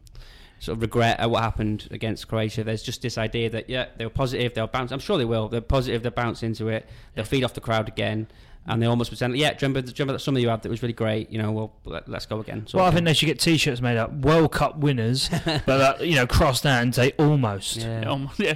sort 0.60 0.78
of 0.78 0.82
regret 0.82 1.20
at 1.20 1.30
what 1.32 1.42
happened 1.44 1.88
against 1.92 2.28
Croatia. 2.28 2.64
There's 2.64 2.84
just 2.84 3.02
this 3.02 3.18
idea 3.18 3.50
that 3.52 3.70
yeah 3.70 3.88
they 3.98 4.06
were 4.06 4.10
positive. 4.12 4.54
They'll 4.54 4.68
bounce. 4.68 4.92
I'm 4.92 5.00
sure 5.00 5.18
they 5.18 5.26
will. 5.26 5.48
They're 5.48 5.62
positive. 5.62 6.04
They'll 6.04 6.12
bounce 6.12 6.44
into 6.44 6.68
it. 6.68 6.88
They'll 7.16 7.26
feed 7.26 7.44
off 7.44 7.54
the 7.54 7.62
crowd 7.62 7.88
again. 7.88 8.28
And 8.68 8.80
they 8.80 8.86
almost 8.86 9.10
pretend, 9.10 9.36
yeah, 9.36 9.50
do 9.52 9.54
you 9.56 9.58
remember, 9.70 9.82
do 9.82 9.88
you 9.88 9.94
remember 9.98 10.14
that 10.14 10.20
some 10.20 10.36
of 10.36 10.42
you 10.44 10.50
had 10.50 10.62
that 10.62 10.70
was 10.70 10.84
really 10.84 10.94
great? 10.94 11.32
You 11.32 11.42
know, 11.42 11.52
well, 11.52 11.74
let, 11.86 12.08
let's 12.08 12.28
go 12.28 12.40
again. 12.40 12.68
So 12.68 12.78
Well, 12.78 12.86
I 12.86 12.92
think 12.92 13.06
they 13.06 13.14
should 13.14 13.26
get 13.26 13.40
T-shirts 13.40 13.82
made 13.82 13.98
up, 13.98 14.12
World 14.14 14.52
Cup 14.52 14.78
winners, 14.78 15.28
but 15.66 15.70
uh, 15.70 16.04
you 16.04 16.16
know, 16.16 16.28
cross 16.28 16.62
that 16.62 16.84
and 16.84 16.94
say 16.94 17.14
almost. 17.18 17.78
yeah. 17.78 18.02
Um, 18.02 18.30
yeah, 18.38 18.56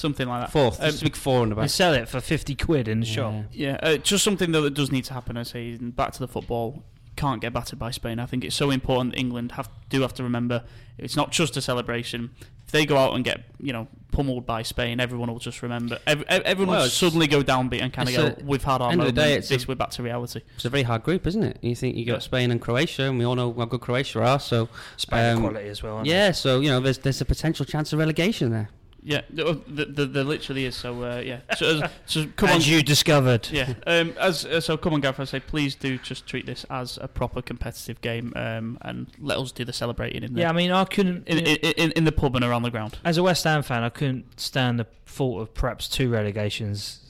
something 0.00 0.26
like 0.28 0.40
that. 0.42 0.50
fourth, 0.50 0.80
Um, 0.80 0.86
just 0.86 1.02
a 1.02 1.04
big 1.04 1.16
four 1.16 1.42
on 1.42 1.50
the 1.50 1.54
They 1.54 1.60
back. 1.62 1.70
sell 1.70 1.94
it 1.94 2.08
for 2.08 2.20
fifty 2.20 2.54
quid 2.54 2.88
in 2.88 3.00
the 3.00 3.06
Yeah. 3.06 3.12
shop. 3.14 3.34
Yeah, 3.52 3.78
uh, 3.82 3.96
just 3.98 4.24
something 4.24 4.50
though 4.52 4.62
that 4.62 4.74
does 4.74 4.90
need 4.90 5.04
to 5.04 5.14
happen. 5.14 5.36
I 5.36 5.42
say, 5.44 5.76
back 5.76 6.12
to 6.12 6.18
the 6.18 6.28
football. 6.28 6.82
Can't 7.16 7.40
get 7.42 7.52
battered 7.52 7.78
by 7.78 7.90
Spain. 7.90 8.18
I 8.18 8.24
think 8.26 8.44
it's 8.44 8.56
so 8.56 8.70
important. 8.70 9.12
that 9.12 9.18
England 9.20 9.52
have 9.52 9.68
do 9.90 10.00
have 10.02 10.14
to 10.14 10.22
remember 10.22 10.62
it's 10.96 11.16
not 11.16 11.30
just 11.32 11.56
a 11.56 11.60
celebration. 11.60 12.30
If 12.66 12.72
they 12.72 12.86
go 12.86 12.96
out 12.96 13.14
and 13.14 13.24
get 13.24 13.42
you 13.60 13.72
know 13.72 13.88
pummeled 14.12 14.46
by 14.46 14.62
Spain, 14.62 15.00
everyone 15.00 15.30
will 15.30 15.40
just 15.40 15.60
remember. 15.60 15.98
Every, 16.06 16.24
everyone 16.28 16.74
Well, 16.76 16.82
will 16.84 16.88
suddenly 16.90 17.26
go 17.26 17.42
downbeat 17.42 17.82
and 17.82 17.92
kind 17.92 18.08
of 18.08 18.14
go, 18.14 18.26
a- 18.28 18.36
"We've 18.44 18.62
had 18.62 18.80
our 18.80 18.92
end 18.92 19.00
of 19.00 19.06
the 19.06 19.12
day, 19.12 19.34
it's 19.34 19.48
this 19.48 19.64
a- 19.64 19.66
we're 19.66 19.74
back 19.74 19.90
to 19.92 20.02
reality." 20.04 20.40
It's 20.54 20.64
a 20.64 20.70
very 20.70 20.84
hard 20.84 21.02
group, 21.02 21.26
isn't 21.26 21.42
it? 21.42 21.58
You 21.62 21.74
think 21.74 21.96
you 21.96 22.04
got 22.06 22.22
Spain 22.22 22.50
and 22.52 22.60
Croatia, 22.60 23.04
and 23.04 23.18
we 23.18 23.24
all 23.24 23.34
know 23.34 23.52
how 23.58 23.64
good 23.66 23.80
Croatia 23.80 24.22
are. 24.22 24.40
So 24.40 24.68
Spain 24.96 25.36
Um, 25.36 25.40
quality 25.42 25.68
as 25.68 25.82
well. 25.82 25.96
aren't 25.96 26.06
they? 26.08 26.12
yeah, 26.14 26.30
so 26.30 26.60
you 26.60 26.68
know, 26.68 26.80
there's 26.80 26.98
there's 26.98 27.20
a 27.20 27.24
potential 27.24 27.66
chance 27.66 27.92
of 27.92 27.98
relegation 27.98 28.50
there. 28.50 28.70
Yeah, 29.02 29.22
there, 29.30 29.54
there, 29.66 30.06
there 30.06 30.24
literally 30.24 30.66
is. 30.66 30.76
So 30.76 31.02
uh, 31.02 31.22
yeah, 31.24 31.40
so, 31.56 31.82
so 32.06 32.26
come 32.36 32.50
on, 32.50 32.56
As 32.56 32.68
you 32.68 32.82
discovered. 32.82 33.48
Yeah. 33.50 33.74
Um, 33.86 34.14
as 34.18 34.44
uh, 34.44 34.60
so, 34.60 34.76
come 34.76 34.92
on, 34.94 35.00
Gav. 35.00 35.18
I 35.18 35.24
say, 35.24 35.40
please 35.40 35.74
do 35.74 35.98
just 35.98 36.26
treat 36.26 36.46
this 36.46 36.64
as 36.70 36.98
a 37.00 37.08
proper 37.08 37.40
competitive 37.40 38.00
game, 38.00 38.32
um, 38.36 38.78
and 38.82 39.06
let 39.18 39.38
us 39.38 39.52
do 39.52 39.64
the 39.64 39.72
celebrating 39.72 40.22
in 40.22 40.34
the 40.34 40.40
Yeah, 40.40 40.50
I 40.50 40.52
mean, 40.52 40.70
I 40.70 40.84
couldn't. 40.84 41.26
in, 41.26 41.38
in, 41.38 41.56
in, 41.56 41.92
in 41.92 42.04
the 42.04 42.12
pub 42.12 42.36
and 42.36 42.44
around 42.44 42.62
the 42.62 42.70
ground. 42.70 42.98
as 43.04 43.16
a 43.16 43.22
West 43.22 43.44
Ham 43.44 43.62
fan, 43.62 43.82
I 43.82 43.88
couldn't 43.88 44.38
stand 44.38 44.78
the 44.78 44.86
thought 45.06 45.40
of 45.40 45.54
perhaps 45.54 45.88
two 45.88 46.10
relegations 46.10 47.00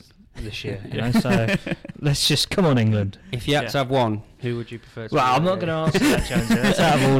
this 0.44 0.64
year. 0.64 0.82
You 0.90 1.00
know, 1.00 1.10
so 1.12 1.54
let's 2.00 2.26
just 2.28 2.50
come 2.50 2.64
on, 2.64 2.78
England. 2.78 3.18
If 3.32 3.46
you 3.48 3.54
had 3.54 3.64
Yeah. 3.64 3.68
to 3.70 3.78
have 3.78 3.90
one, 3.90 4.22
who 4.40 4.56
would 4.56 4.70
you 4.70 4.78
prefer? 4.78 5.08
To 5.08 5.14
Well, 5.14 5.24
be 5.26 5.36
I'm 5.36 5.44
not 5.44 5.60
going 5.60 5.68
to 5.68 6.00
relegated? 6.00 6.02
answer 6.02 6.16
that, 6.16 6.48
Jonesy. 6.48 6.54
That's 6.54 6.80
out 6.80 7.00
of 7.00 7.12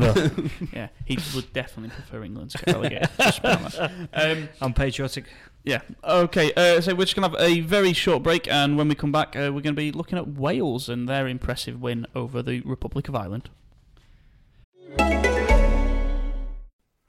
order. 0.45 0.51
Yeah, 0.73 0.89
he 1.05 1.19
would 1.35 1.53
definitely 1.53 1.91
prefer 1.95 2.23
England 2.25 2.51
to 2.53 2.59
get 2.59 2.75
relegated. 2.75 3.09
Just 3.19 3.43
put 3.43 3.59
that. 3.61 4.09
um, 4.15 4.49
I'm 4.61 4.73
patriotic. 4.75 5.25
yeah. 5.65 5.81
Okay. 6.05 6.53
Uh, 6.55 6.81
so 6.81 6.95
we're 6.95 7.05
just 7.05 7.15
gonna 7.17 7.29
have 7.29 7.41
a 7.41 7.61
very 7.61 7.93
short 7.93 8.23
break, 8.23 8.49
and 8.51 8.77
when 8.79 8.89
we 8.89 8.95
come 8.95 9.13
back, 9.13 9.37
uh, 9.37 9.51
we're 9.53 9.61
gonna 9.61 9.75
be 9.75 9.93
looking 9.93 10.19
at 10.19 10.29
Wales 10.29 10.89
and 10.89 11.09
their 11.09 11.27
impressive 11.29 11.81
win 11.81 12.07
over 12.15 12.43
the 12.43 12.61
Republic 12.63 13.09
of 13.09 13.15
Ireland. 13.15 13.51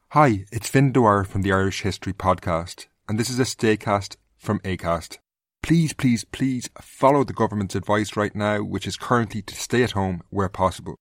Hi, 0.10 0.44
it's 0.52 0.68
Finn 0.70 0.92
Dwyer 0.92 1.24
from 1.24 1.42
the 1.42 1.54
Irish 1.54 1.82
History 1.84 2.12
Podcast, 2.14 2.88
and 3.08 3.18
this 3.18 3.30
is 3.30 3.40
a 3.40 3.44
staycast 3.44 4.18
from 4.38 4.60
ACAST. 4.60 5.20
Please, 5.64 5.94
please, 5.94 6.24
please 6.26 6.70
follow 6.82 7.24
the 7.24 7.34
government's 7.34 7.76
advice 7.76 8.18
right 8.18 8.36
now, 8.36 8.62
which 8.62 8.88
is 8.88 8.98
currently 8.98 9.42
to 9.44 9.56
stay 9.56 9.84
at 9.84 9.92
home 9.92 10.22
where 10.30 10.50
possible. 10.50 10.96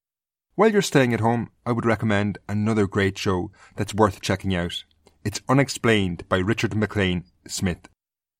While 0.54 0.72
you're 0.72 0.82
staying 0.82 1.14
at 1.14 1.20
home, 1.20 1.50
I 1.64 1.72
would 1.72 1.86
recommend 1.86 2.38
another 2.48 2.86
great 2.86 3.16
show 3.16 3.50
that's 3.76 3.94
worth 3.94 4.20
checking 4.20 4.54
out. 4.54 4.84
It's 5.24 5.40
Unexplained 5.48 6.28
by 6.28 6.38
Richard 6.38 6.74
MacLean 6.74 7.24
Smith. 7.46 7.88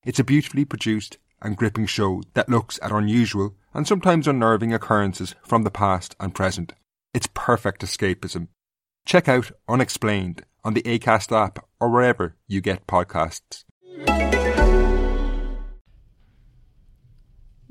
It's 0.05 0.19
a 0.19 0.25
beautifully 0.25 0.65
produced 0.65 1.19
and 1.43 1.57
gripping 1.57 1.87
show 1.87 2.23
that 2.35 2.49
looks 2.49 2.79
at 2.83 2.93
unusual 2.93 3.55
and 3.73 3.87
sometimes 3.87 4.29
unnerving 4.29 4.75
occurrences 4.75 5.35
from 5.43 5.63
the 5.63 5.71
past 5.71 6.15
and 6.21 6.35
present. 6.35 6.75
It's 7.15 7.29
perfect 7.33 7.83
escapism. 7.83 8.49
Check 9.07 9.29
out 9.29 9.53
Unexplained 9.69 10.45
on 10.65 10.75
the 10.75 10.83
ACAST 10.83 11.33
app 11.33 11.65
or 11.81 11.89
wherever 11.89 12.37
you 12.47 12.61
get 12.61 12.87
podcasts. 12.87 13.65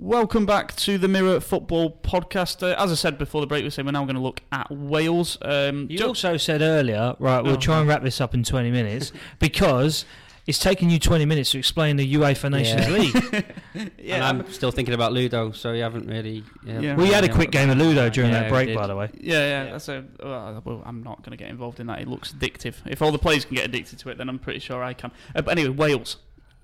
Welcome 0.03 0.45
back 0.45 0.77
to 0.77 0.97
the 0.97 1.09
Mirror 1.09 1.41
Football 1.41 1.91
Podcast. 2.01 2.63
Uh, 2.63 2.73
as 2.81 2.89
I 2.89 2.95
said 2.95 3.17
before 3.17 3.41
the 3.41 3.47
break, 3.47 3.65
we 3.65 3.69
said 3.69 3.83
we're 3.85 3.91
now 3.91 4.05
going 4.05 4.15
to 4.15 4.21
look 4.21 4.39
at 4.49 4.71
Wales. 4.71 5.37
Um, 5.41 5.87
You 5.89 5.97
Jo- 5.97 6.07
also 6.07 6.37
said 6.37 6.61
earlier, 6.61 7.15
right, 7.19 7.43
we'll 7.43 7.55
Oh. 7.55 7.59
try 7.59 7.79
and 7.81 7.87
wrap 7.89 8.01
this 8.01 8.21
up 8.21 8.33
in 8.33 8.43
20 8.45 8.71
minutes 8.71 9.11
because 9.39 10.05
it's 10.47 10.57
taken 10.57 10.89
you 10.89 10.99
20 10.99 11.25
minutes 11.25 11.51
to 11.51 11.57
explain 11.59 11.97
the 11.97 12.13
UEFA 12.15 12.49
Nations 12.49 12.87
Yeah. 12.87 12.97
League. 12.97 13.45
And 13.73 13.91
yeah, 13.99 14.29
I'm 14.29 14.49
still 14.53 14.71
thinking 14.71 14.93
about 14.93 15.11
Ludo, 15.11 15.51
so 15.51 15.73
you 15.73 15.83
haven't 15.83 16.07
really. 16.07 16.45
Yeah. 16.65 16.79
Yeah. 16.79 16.95
We 16.95 17.09
had 17.09 17.25
a 17.25 17.29
quick 17.29 17.51
game 17.51 17.69
of 17.69 17.77
Ludo 17.77 18.09
during 18.09 18.31
Yeah, 18.31 18.43
that 18.43 18.49
break, 18.49 18.73
by 18.73 18.87
the 18.87 18.95
way. 18.95 19.09
Yeah, 19.19 19.65
yeah. 19.65 19.71
That's 19.73 19.89
a. 19.89 20.05
Well, 20.23 20.61
well, 20.63 20.81
I'm 20.85 21.03
not 21.03 21.23
going 21.23 21.31
to 21.31 21.37
get 21.37 21.49
involved 21.49 21.81
in 21.81 21.87
that. 21.87 21.99
It 21.99 22.07
looks 22.07 22.31
addictive. 22.31 22.75
If 22.85 23.01
all 23.01 23.11
the 23.11 23.19
players 23.19 23.43
can 23.43 23.55
get 23.55 23.65
addicted 23.65 23.99
to 23.99 24.09
it, 24.09 24.17
then 24.17 24.29
I'm 24.29 24.39
pretty 24.39 24.59
sure 24.59 24.81
I 24.81 24.93
can. 24.93 25.11
Uh, 25.35 25.41
but 25.41 25.51
anyway, 25.51 25.75
Wales. 25.75 26.15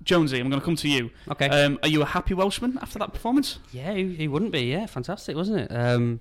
Jonesy, 0.06 0.40
I'm 0.40 0.48
going 0.48 0.60
to 0.60 0.64
come 0.64 0.76
to 0.76 0.88
you. 0.88 1.10
Okay. 1.30 1.48
Um, 1.48 1.78
are 1.82 1.88
you 1.88 2.00
a 2.00 2.06
happy 2.06 2.32
Welshman 2.32 2.78
after 2.80 2.98
that 3.00 3.12
performance? 3.12 3.58
Yeah, 3.72 3.92
he, 3.92 4.14
he 4.14 4.28
wouldn't 4.28 4.52
be. 4.52 4.62
Yeah, 4.62 4.86
fantastic, 4.86 5.36
wasn't 5.36 5.60
it? 5.60 5.74
Um, 5.74 6.20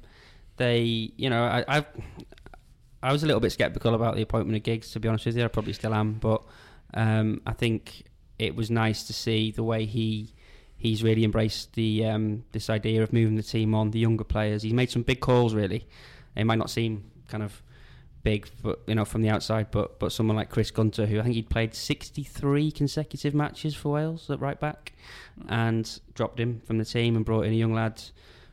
they, 0.57 1.11
you 1.15 1.29
know, 1.29 1.43
I, 1.43 1.63
I've 1.67 1.85
I 3.03 3.11
was 3.11 3.21
a 3.21 3.27
little 3.27 3.39
bit 3.39 3.51
sceptical 3.51 3.93
about 3.93 4.15
the 4.15 4.23
appointment 4.23 4.57
of 4.57 4.63
Giggs. 4.63 4.91
To 4.91 4.99
be 4.99 5.07
honest 5.07 5.27
with 5.27 5.37
you, 5.37 5.45
I 5.45 5.47
probably 5.47 5.73
still 5.73 5.93
am, 5.93 6.13
but 6.13 6.41
um, 6.95 7.41
I 7.45 7.53
think 7.53 8.03
it 8.39 8.55
was 8.55 8.71
nice 8.71 9.03
to 9.03 9.13
see 9.13 9.51
the 9.51 9.63
way 9.63 9.85
he 9.85 10.33
he's 10.77 11.03
really 11.03 11.23
embraced 11.23 11.73
the 11.73 12.05
um, 12.05 12.43
this 12.51 12.69
idea 12.69 13.03
of 13.03 13.13
moving 13.13 13.35
the 13.35 13.43
team 13.43 13.75
on 13.75 13.91
the 13.91 13.99
younger 13.99 14.23
players. 14.23 14.63
He's 14.63 14.73
made 14.73 14.89
some 14.89 15.03
big 15.03 15.19
calls. 15.19 15.53
Really, 15.53 15.85
it 16.35 16.45
might 16.45 16.57
not 16.57 16.71
seem 16.71 17.03
kind 17.27 17.43
of 17.43 17.61
big, 18.25 18.49
but 18.61 18.81
you 18.87 18.95
know 18.95 19.05
from 19.05 19.21
the 19.21 19.29
outside, 19.29 19.67
but 19.71 19.99
but 19.99 20.11
someone 20.11 20.35
like 20.35 20.49
Chris 20.49 20.71
Gunter, 20.71 21.05
who 21.05 21.19
I 21.19 21.23
think 21.23 21.35
he'd 21.35 21.49
played 21.49 21.73
63 21.73 22.71
consecutive 22.71 23.33
matches 23.33 23.73
for 23.73 23.93
Wales 23.93 24.29
at 24.29 24.41
right 24.41 24.59
back, 24.59 24.91
and 25.47 25.99
dropped 26.13 26.39
him 26.41 26.59
from 26.65 26.79
the 26.79 26.83
team 26.83 27.15
and 27.15 27.23
brought 27.23 27.45
in 27.45 27.53
a 27.53 27.55
young 27.55 27.73
lad 27.73 28.01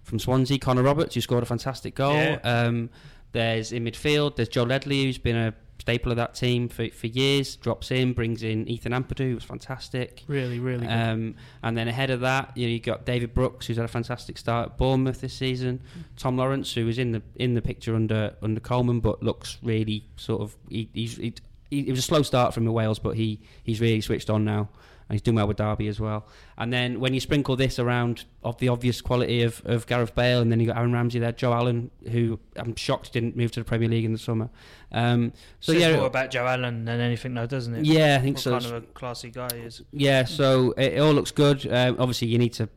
from 0.05 0.21
Swansea, 0.21 0.59
Connor 0.59 0.83
Roberts, 0.83 1.15
who 1.15 1.21
scored 1.21 1.43
a 1.43 1.47
fantastic 1.47 1.97
goal. 1.97 2.15
Yeah. 2.15 2.39
Um, 2.45 2.91
there's 3.33 3.73
in 3.73 3.85
midfield, 3.85 4.37
there's 4.37 4.49
Joe 4.49 4.65
Ledley, 4.65 5.05
who's 5.05 5.19
been 5.19 5.37
a 5.37 5.55
staple 5.83 6.13
of 6.13 6.17
that 6.17 6.35
team 6.35 6.69
for, 6.69 6.89
for 6.91 7.09
years. 7.09 7.57
Drops 7.57 7.91
in, 7.91 8.13
brings 8.13 8.43
in 8.43 8.69
Ethan 8.69 8.93
Ampadu, 8.93 9.31
who 9.31 9.35
was 9.35 9.45
fantastic. 9.45 10.23
Really, 10.29 10.61
really 10.61 10.87
good. 10.87 10.93
Um, 10.93 11.35
and 11.63 11.77
then 11.77 11.89
ahead 11.89 12.11
of 12.11 12.21
that, 12.21 12.57
you 12.57 12.67
know, 12.67 12.73
you 12.73 12.79
got 12.79 13.05
David 13.05 13.35
Brooks, 13.35 13.67
who's 13.67 13.77
had 13.77 13.85
a 13.85 13.89
fantastic 13.89 14.39
start 14.39 14.71
at 14.71 14.79
Bournemouth 14.79 15.21
this 15.21 15.35
season. 15.35 15.83
Tom 16.17 16.37
Lawrence, 16.37 16.73
who 16.73 16.87
was 16.87 16.99
in 16.99 17.13
the 17.13 17.23
in 17.35 17.55
the 17.55 17.63
picture 17.63 17.97
under 17.97 18.37
under 18.43 18.61
Coleman, 18.61 19.01
but 19.01 19.23
looks 19.23 19.59
really 19.63 20.07
sort 20.17 20.43
of 20.43 20.57
he, 20.69 20.89
he's 20.93 21.17
he, 21.17 21.35
he, 21.69 21.81
it 21.81 21.91
was 21.91 21.99
a 21.99 22.03
slow 22.03 22.23
start 22.23 22.55
from 22.55 22.65
the 22.65 22.73
Wales, 22.73 23.01
but 23.01 23.17
he 23.17 23.41
he's 23.65 23.81
really 23.81 24.01
switched 24.01 24.31
on 24.31 24.45
now. 24.45 24.69
And 25.13 25.17
he's 25.17 25.21
doing 25.21 25.35
well 25.35 25.47
with 25.47 25.59
Derby 25.59 25.89
as 25.89 26.01
well. 26.01 26.27
And 26.57 26.73
then 26.73 26.99
when 26.99 27.13
you 27.13 27.21
sprinkle 27.21 27.55
this 27.55 27.79
around 27.79 28.25
of 28.43 28.57
the 28.61 28.71
obvious 28.71 29.03
quality 29.03 29.43
of, 29.43 29.61
of 29.67 29.87
Gareth 29.87 30.15
Bale, 30.15 30.41
and 30.41 30.51
then 30.51 30.59
you 30.59 30.69
got 30.69 30.79
Aaron 30.79 30.95
Ramsey 30.95 31.19
there, 31.19 31.33
Joe 31.33 31.53
Allen, 31.53 31.91
who 32.11 32.41
I'm 32.57 32.75
shocked 32.77 33.13
didn't 33.13 33.37
move 33.37 33.53
to 33.53 33.61
the 33.61 33.65
Premier 33.65 33.91
League 33.91 34.07
in 34.07 34.13
the 34.15 34.19
summer. 34.19 34.49
Um, 34.91 35.35
so 35.61 35.75
Says 35.75 35.83
yeah, 35.83 35.97
more 35.97 36.07
about 36.07 36.31
Joe 36.31 36.47
Allen 36.47 36.87
than 36.87 36.99
anything, 36.99 37.35
though, 37.35 37.45
doesn't 37.45 37.75
it? 37.75 37.85
yeah, 37.85 38.17
I 38.19 38.23
think 38.23 38.37
what 38.37 38.43
so. 38.43 38.53
kind 38.53 38.65
of 38.65 38.73
a 38.73 38.81
classy 38.81 39.31
guy 39.31 39.49
he 39.55 39.61
is. 39.61 39.83
Yeah, 39.93 40.25
so 40.25 40.71
it, 40.79 40.95
it 40.95 40.99
all 41.01 41.13
looks 41.13 41.31
good. 41.31 41.71
Um, 41.71 41.97
obviously, 41.99 42.29
you 42.29 42.39
need 42.39 42.55
to 42.55 42.71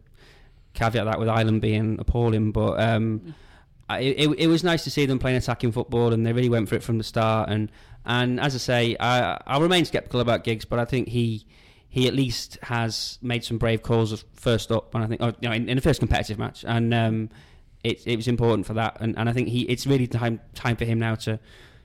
caveat 0.74 1.06
that 1.06 1.17
with 1.17 1.30
Ireland 1.30 1.62
being 1.62 1.98
appalling, 2.02 2.52
but 2.52 2.78
um, 2.82 3.34
I, 3.88 4.00
it, 4.00 4.30
it 4.39 4.48
was 4.48 4.62
nice 4.62 4.84
to 4.84 4.91
see 4.91 5.06
them 5.06 5.19
playing 5.19 5.38
attacking 5.38 5.71
football, 5.71 6.12
and 6.12 6.26
they 6.26 6.34
really 6.34 6.50
went 6.50 6.67
for 6.67 6.76
it 6.76 6.84
from 6.84 6.98
the 6.98 7.06
start. 7.06 7.50
And 7.50 7.71
and 8.06 8.41
as 8.41 8.56
I 8.56 8.58
say, 8.58 8.98
I 9.00 9.39
I'll 9.48 9.62
remain 9.62 9.86
sceptical 9.86 10.19
about 10.19 10.43
Giggs, 10.43 10.65
but 10.65 10.80
I 10.80 10.86
think 10.86 11.08
he 11.08 11.45
he 11.95 12.10
at 12.10 12.13
least 12.13 12.58
has 12.63 13.17
made 13.21 13.41
some 13.45 13.58
brave 13.58 13.81
calls 13.81 14.25
first 14.34 14.69
up, 14.69 14.93
and 14.93 15.01
I 15.01 15.08
think 15.08 15.21
oh, 15.21 15.27
you 15.39 15.47
know 15.47 15.55
in, 15.55 15.69
in 15.69 15.77
the 15.77 15.81
first 15.81 16.01
competitive 16.01 16.38
match, 16.38 16.65
and 16.67 16.93
um, 16.93 17.29
it 17.86 18.05
it 18.05 18.17
was 18.17 18.27
important 18.27 18.65
for 18.67 18.73
that, 18.73 18.97
and, 18.99 19.17
and 19.17 19.29
I 19.29 19.31
think 19.31 19.47
he 19.47 19.62
it's 19.62 19.88
really 19.88 20.05
time 20.05 20.41
time 20.53 20.75
for 20.75 20.84
him 20.84 20.99
now 20.99 21.15
to 21.15 21.39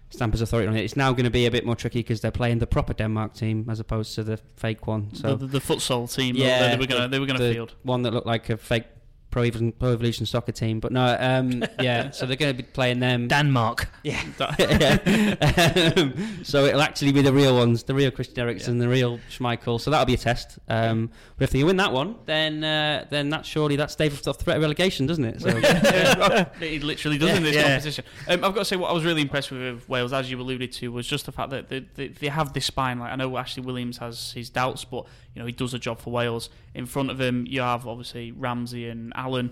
stamp 0.09 0.33
his 0.33 0.41
authority 0.41 0.67
on 0.67 0.75
it. 0.75 0.83
It's 0.83 0.97
now 0.97 1.13
going 1.13 1.27
to 1.27 1.31
be 1.31 1.47
a 1.47 1.51
bit 1.53 1.65
more 1.65 1.77
tricky 1.77 2.01
because 2.01 2.21
they're 2.23 2.33
playing 2.33 2.59
the 2.59 2.67
proper 2.67 2.93
Denmark 2.93 3.35
team 3.35 3.67
as 3.71 3.79
opposed 3.79 4.17
to 4.17 4.25
the 4.25 4.37
fake 4.57 4.89
one. 4.89 5.15
So 5.15 5.37
the, 5.37 5.47
the, 5.47 5.61
the 5.61 5.61
futsal 5.61 6.13
team, 6.13 6.35
Yeah, 6.35 6.71
they 6.75 6.77
were 6.77 6.87
gonna 6.89 7.07
they 7.07 7.21
were 7.21 7.27
gonna 7.27 7.39
the 7.39 7.53
field. 7.53 7.77
one 7.85 8.03
that 8.03 8.13
looked 8.13 8.27
like 8.27 8.51
a 8.51 8.57
fake 8.57 8.87
Pro 9.31 9.45
Evolution, 9.45 9.73
Pro 9.73 9.93
Evolution 9.93 10.27
soccer 10.27 10.53
team. 10.53 10.81
But 10.81 10.93
no, 10.93 11.17
um, 11.19 11.65
yeah. 11.81 12.11
So 12.11 12.27
they're 12.27 12.37
going 12.37 12.55
to 12.57 12.63
be 12.63 12.69
playing 12.69 13.01
them. 13.01 13.29
Denmark. 13.29 13.89
Yeah. 14.03 14.21
um, 15.97 16.45
so 16.45 16.65
it'll 16.65 16.83
actually 16.83 17.13
be 17.13 17.23
the 17.23 17.33
real 17.33 17.57
ones, 17.57 17.85
the 17.85 17.95
real 17.95 18.11
Christian 18.11 18.41
Eriksen, 18.41 18.79
the 18.79 18.89
real 18.89 19.19
Schmeichel. 19.31 19.81
So 19.81 19.91
that'll 19.91 20.07
be 20.07 20.15
a 20.15 20.19
test. 20.19 20.59
Um, 20.69 21.11
but 21.37 21.45
if 21.45 21.51
they 21.51 21.65
win 21.65 21.77
that 21.77 21.93
one, 21.93 22.17
then 22.27 22.65
uh, 22.65 23.07
then 23.11 23.29
that's 23.31 23.49
surely 23.49 23.77
that's 23.77 23.95
David 23.97 24.27
off 24.27 24.39
the 24.39 24.45
threat 24.45 24.57
of 24.57 24.63
relegation, 24.63 25.07
doesn't 25.07 25.25
it? 25.25 25.41
So 25.41 25.49
it 26.61 26.83
literally 26.83 27.19
does 27.19 27.37
in 27.37 27.43
this 27.43 27.55
Yeah. 27.55 27.63
competition. 27.63 28.05
Um, 28.29 28.45
I've 28.45 28.55
got 28.55 28.61
to 28.61 28.65
say, 28.65 28.77
what 28.77 28.91
I 28.91 28.93
was 28.93 29.05
really 29.05 29.23
impressed 29.23 29.51
with, 29.51 29.61
with 29.61 29.89
Wales, 29.89 30.13
as 30.13 30.31
you 30.31 30.41
alluded 30.41 30.73
to, 30.73 30.93
was 30.93 31.07
just 31.07 31.27
the 31.27 31.33
fact 31.33 31.51
that 31.51 31.69
they, 31.69 31.81
they, 31.95 32.09
they 32.09 32.29
have 32.29 32.53
this 32.53 32.67
spine. 32.67 32.99
Like 32.99 33.13
I 33.13 33.17
know 33.17 33.37
Ashley 33.37 33.63
Williams 33.63 33.99
has 33.99 34.33
his 34.33 34.51
doubts, 34.51 34.85
but 34.85 35.07
you 35.35 35.41
know 35.41 35.47
he 35.47 35.53
does 35.53 35.75
a 35.75 35.79
job 35.79 36.01
for 36.01 36.11
Wales. 36.11 36.51
In 36.75 36.87
front 36.87 37.11
of 37.11 37.21
him, 37.21 37.47
you 37.49 37.61
have 37.61 37.87
obviously 37.87 38.33
Ramsey 38.33 38.89
and 38.89 39.13
Allen. 39.17 39.51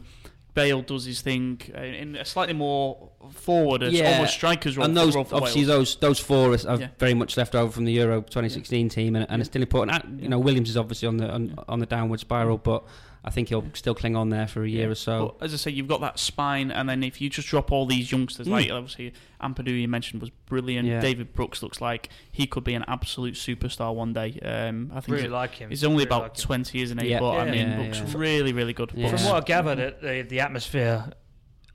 Bale 0.55 0.83
does 0.83 1.05
his 1.05 1.21
thing 1.21 1.61
uh, 1.77 1.81
in 1.81 2.17
a 2.17 2.25
slightly 2.25 2.55
more 2.55 3.11
forward, 3.33 3.83
as 3.83 3.93
Yeah. 3.93 4.15
almost 4.15 4.35
strikers 4.35 4.77
role, 4.77 4.87
and 4.87 4.97
those 4.97 5.15
role 5.15 5.27
obviously 5.31 5.61
Wales. 5.65 5.69
those 5.69 5.97
those 5.97 6.19
four 6.19 6.53
are, 6.53 6.81
Yeah. 6.81 6.89
very 6.99 7.15
much 7.15 7.37
left 7.37 7.55
over 7.55 7.71
from 7.71 7.85
the 7.85 7.93
Euro 7.93 8.23
2016 8.23 8.89
team, 8.89 9.15
and, 9.15 9.25
and 9.29 9.41
it's 9.41 9.49
still 9.51 9.63
important. 9.63 10.21
You 10.21 10.29
know, 10.29 10.39
Williams 10.41 10.69
is 10.71 10.77
obviously 10.77 11.07
on 11.07 11.19
the 11.19 11.31
on, 11.31 11.55
on 11.69 11.79
the 11.79 11.87
downward 11.87 12.19
spiral, 12.19 12.59
but 12.59 12.85
I 13.29 13.31
think 13.31 13.51
he'll 13.51 13.65
still 13.75 13.95
cling 13.95 14.17
on 14.17 14.31
there 14.31 14.47
for 14.47 14.63
a 14.65 14.69
year 14.69 14.87
Yeah. 14.87 14.93
or 14.93 14.95
so. 14.95 15.37
But 15.39 15.45
as 15.45 15.53
I 15.55 15.59
say, 15.59 15.71
you've 15.71 15.87
got 15.87 16.01
that 16.01 16.19
spine, 16.19 16.71
and 16.71 16.89
then 16.89 17.03
if 17.03 17.21
you 17.21 17.29
just 17.29 17.47
drop 17.49 17.71
all 17.71 17.85
these 17.85 18.11
youngsters, 18.11 18.47
Mm. 18.47 18.51
like 18.53 18.71
obviously 18.71 19.13
Ampadu 19.43 19.79
you 19.81 19.87
mentioned 19.87 20.21
was 20.23 20.31
brilliant. 20.47 20.89
Yeah. 20.89 21.01
David 21.01 21.35
Brooks 21.35 21.63
looks 21.63 21.81
like 21.81 22.09
he 22.33 22.47
could 22.47 22.65
be 22.65 22.75
an 22.75 22.85
absolute 22.89 23.35
superstar 23.35 23.95
one 23.95 24.13
day. 24.15 24.39
Um, 24.43 24.91
I 24.95 25.01
think 25.01 25.09
Really 25.13 25.23
he's, 25.25 25.31
like 25.33 25.55
him. 25.55 25.69
he's 25.71 25.85
only 25.85 25.99
Really 25.99 26.07
about 26.09 26.23
like 26.23 26.35
twenty, 26.37 26.81
isn't 26.83 27.01
he? 27.03 27.11
Yeah. 27.11 27.21
But 27.21 27.33
I 27.39 27.51
mean, 27.51 27.69
Yeah, 27.71 27.79
looks 27.99 28.15
really, 28.15 28.53
really 28.53 28.73
good. 28.73 28.93
Yeah. 28.95 29.15
From 29.15 29.25
what 29.27 29.43
I 29.43 29.47
gathered, 29.47 29.97
the, 30.01 30.23
the 30.23 30.41
atmosphere 30.41 31.05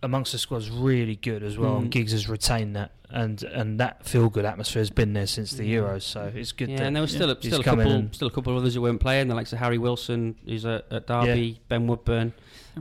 amongst 0.04 0.32
the 0.34 0.38
squad's 0.38 0.70
really 0.70 1.16
good 1.16 1.42
as 1.42 1.58
well, 1.58 1.76
Mm. 1.76 1.82
and 1.84 1.92
Giggs 1.92 2.12
has 2.12 2.30
retained 2.30 2.76
that, 2.76 2.92
and 3.10 3.42
and 3.44 3.80
that 3.80 4.06
feel 4.06 4.30
good 4.30 4.46
atmosphere 4.46 4.82
has 4.82 4.90
been 4.92 5.14
there 5.14 5.26
since 5.28 5.52
the 5.54 5.64
Mm. 5.64 5.82
Euros. 5.82 6.02
So 6.04 6.32
it's 6.36 6.52
good. 6.52 6.70
Yeah, 6.70 6.78
that, 6.78 6.86
and 6.88 6.96
there 6.96 7.02
was 7.02 7.12
still 7.12 7.30
a, 7.32 7.36
still 7.42 7.60
a 7.62 7.64
couple 7.64 8.10
still 8.12 8.28
a 8.28 8.32
couple 8.32 8.54
of 8.54 8.60
others 8.60 8.76
who 8.76 8.82
weren't 8.82 9.00
playing. 9.00 9.28
The 9.30 9.36
likes 9.36 9.52
of 9.54 9.60
Harry 9.60 9.78
Wilson, 9.80 10.36
who's 10.46 10.66
at, 10.66 10.86
at 10.92 11.08
Derby, 11.08 11.60
Ben 11.70 11.88
Woodburn. 11.88 12.34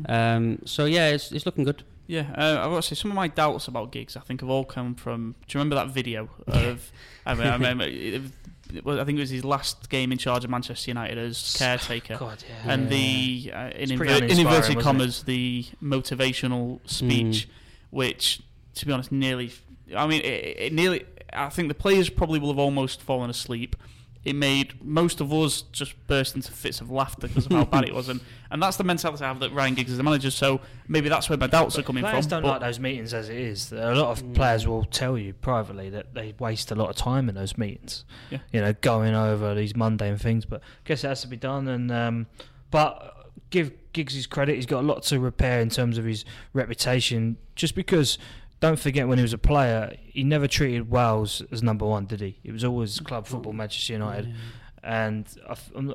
Um, 0.06 0.58
so 0.64 0.84
yeah, 0.84 1.08
it's, 1.08 1.32
it's 1.32 1.46
looking 1.46 1.64
good. 1.64 1.82
Yeah, 2.08 2.26
uh, 2.36 2.58
I've 2.64 2.70
got 2.70 2.82
to 2.82 2.82
say, 2.82 2.94
some 2.94 3.10
of 3.10 3.14
my 3.14 3.28
doubts 3.28 3.68
about 3.68 3.92
Giggs, 3.92 4.16
I 4.16 4.20
think, 4.20 4.40
have 4.40 4.50
all 4.50 4.64
come 4.64 4.94
from. 4.94 5.34
Do 5.46 5.56
you 5.56 5.60
remember 5.60 5.76
that 5.76 5.88
video 5.94 6.28
of? 6.48 6.90
I 7.24 7.34
mean, 7.34 7.46
I 7.46 7.52
remember. 7.54 7.84
It, 8.72 8.78
it 8.78 8.84
was- 8.84 8.98
I 8.98 9.04
think 9.04 9.18
it 9.18 9.20
was 9.20 9.30
his 9.30 9.44
last 9.44 9.88
game 9.90 10.12
in 10.12 10.18
charge 10.18 10.44
of 10.44 10.50
Manchester 10.50 10.90
United 10.90 11.18
as 11.18 11.54
caretaker. 11.58 12.16
God, 12.18 12.42
yeah. 12.48 12.72
and 12.72 12.88
the 12.88 13.50
uh, 13.54 13.58
in, 13.74 13.90
inver- 13.90 14.20
in 14.30 14.38
inverted 14.38 14.76
commas 14.80 15.22
the 15.24 15.66
motivational 15.82 16.80
speech, 16.88 17.48
which 17.90 18.40
to 18.74 18.86
be 18.86 18.92
honest, 18.92 19.12
nearly. 19.12 19.52
I 19.96 20.06
mean, 20.06 20.22
it, 20.22 20.56
it 20.58 20.72
nearly. 20.72 21.04
I 21.32 21.48
think 21.48 21.68
the 21.68 21.74
players 21.74 22.08
probably 22.10 22.38
will 22.38 22.48
have 22.48 22.58
almost 22.58 23.00
fallen 23.02 23.30
asleep. 23.30 23.76
It 24.24 24.36
made 24.36 24.84
most 24.84 25.20
of 25.20 25.32
us 25.32 25.62
just 25.62 25.94
burst 26.06 26.36
into 26.36 26.52
fits 26.52 26.80
of 26.80 26.90
laughter 26.90 27.26
because 27.26 27.46
of 27.46 27.52
how 27.52 27.64
bad 27.64 27.88
it 27.88 27.94
was, 27.94 28.08
and, 28.08 28.20
and 28.52 28.62
that's 28.62 28.76
the 28.76 28.84
mentality 28.84 29.24
I 29.24 29.28
have 29.28 29.40
that 29.40 29.52
Ryan 29.52 29.74
Giggs 29.74 29.90
is 29.90 29.96
the 29.96 30.04
manager. 30.04 30.30
So 30.30 30.60
maybe 30.86 31.08
that's 31.08 31.28
where 31.28 31.36
my 31.36 31.48
doubts 31.48 31.76
are 31.76 31.82
coming 31.82 32.02
from. 32.04 32.10
Players 32.12 32.26
don't 32.26 32.42
but- 32.42 32.48
like 32.48 32.60
those 32.60 32.78
meetings 32.78 33.12
as 33.14 33.28
it 33.28 33.36
is. 33.36 33.72
A 33.72 33.94
lot 33.94 34.10
of 34.10 34.34
players 34.34 34.66
will 34.66 34.84
tell 34.84 35.18
you 35.18 35.32
privately 35.32 35.90
that 35.90 36.14
they 36.14 36.34
waste 36.38 36.70
a 36.70 36.76
lot 36.76 36.88
of 36.88 36.94
time 36.94 37.28
in 37.28 37.34
those 37.34 37.58
meetings. 37.58 38.04
Yeah. 38.30 38.38
You 38.52 38.60
know, 38.60 38.72
going 38.74 39.14
over 39.14 39.54
these 39.56 39.74
mundane 39.74 40.18
things. 40.18 40.44
But 40.44 40.60
I 40.60 40.64
guess 40.84 41.02
it 41.02 41.08
has 41.08 41.22
to 41.22 41.28
be 41.28 41.36
done. 41.36 41.66
And 41.66 41.90
um, 41.90 42.26
but 42.70 43.32
give 43.50 43.72
Giggs 43.92 44.14
his 44.14 44.28
credit. 44.28 44.54
He's 44.54 44.66
got 44.66 44.84
a 44.84 44.86
lot 44.86 45.02
to 45.04 45.18
repair 45.18 45.60
in 45.60 45.68
terms 45.68 45.98
of 45.98 46.04
his 46.04 46.24
reputation. 46.52 47.38
Just 47.56 47.74
because. 47.74 48.18
Don't 48.62 48.78
forget 48.78 49.08
when 49.08 49.18
he 49.18 49.22
was 49.22 49.32
a 49.32 49.38
player, 49.38 49.96
he 50.04 50.22
never 50.22 50.46
treated 50.46 50.88
Wales 50.88 51.42
as 51.50 51.62
number 51.62 51.84
one, 51.84 52.06
did 52.06 52.20
he? 52.20 52.38
It 52.44 52.52
was 52.52 52.62
always 52.64 52.98
club 53.00 53.26
football, 53.26 53.52
Manchester 53.52 53.92
United, 53.94 54.32
and 54.84 55.26
I, 55.48 55.52
f- 55.52 55.70
I'm- 55.74 55.94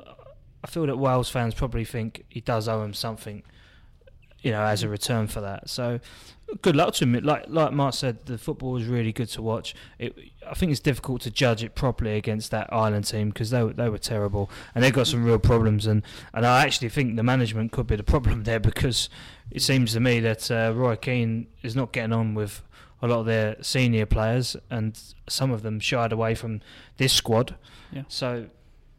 I 0.62 0.66
feel 0.66 0.84
that 0.86 0.96
Wales 0.98 1.30
fans 1.30 1.54
probably 1.54 1.84
think 1.84 2.24
he 2.28 2.40
does 2.42 2.68
owe 2.68 2.82
him 2.82 2.92
something, 2.92 3.42
you 4.42 4.50
know, 4.52 4.62
as 4.62 4.82
a 4.82 4.88
return 4.88 5.26
for 5.26 5.40
that. 5.40 5.68
So, 5.68 6.00
good 6.62 6.76
luck 6.76 6.94
to 6.94 7.04
him. 7.04 7.12
Like 7.24 7.44
like 7.48 7.72
Mark 7.72 7.94
said, 7.94 8.24
the 8.26 8.38
football 8.38 8.72
was 8.72 8.84
really 8.86 9.12
good 9.12 9.28
to 9.30 9.42
watch. 9.42 9.74
It, 9.98 10.16
I 10.48 10.54
think 10.54 10.70
it's 10.72 10.80
difficult 10.80 11.20
to 11.22 11.30
judge 11.30 11.62
it 11.62 11.74
properly 11.74 12.16
against 12.16 12.50
that 12.52 12.72
Ireland 12.72 13.06
team 13.06 13.28
because 13.30 13.50
they 13.50 13.62
were, 13.62 13.72
they 13.72 13.88
were 13.88 13.98
terrible 13.98 14.48
and 14.74 14.82
they've 14.82 14.92
got 14.92 15.06
some 15.06 15.24
real 15.24 15.38
problems. 15.38 15.86
And, 15.86 16.02
and 16.32 16.46
I 16.46 16.64
actually 16.64 16.88
think 16.88 17.16
the 17.16 17.22
management 17.22 17.72
could 17.72 17.86
be 17.86 17.96
the 17.96 18.02
problem 18.02 18.44
there 18.44 18.60
because 18.70 19.10
it 19.50 19.60
seems 19.60 19.92
to 19.92 20.00
me 20.00 20.20
that 20.20 20.50
uh, 20.50 20.72
Roy 20.74 20.96
Keane 20.96 21.48
is 21.62 21.76
not 21.76 21.92
getting 21.92 22.12
on 22.14 22.34
with 22.34 22.62
a 23.02 23.06
lot 23.06 23.20
of 23.20 23.26
their 23.26 23.56
senior 23.62 24.06
players 24.06 24.56
and 24.70 24.98
some 25.28 25.50
of 25.50 25.62
them 25.62 25.80
shied 25.80 26.12
away 26.12 26.34
from 26.34 26.60
this 26.96 27.12
squad. 27.12 27.56
Yeah. 27.92 28.02
So, 28.08 28.46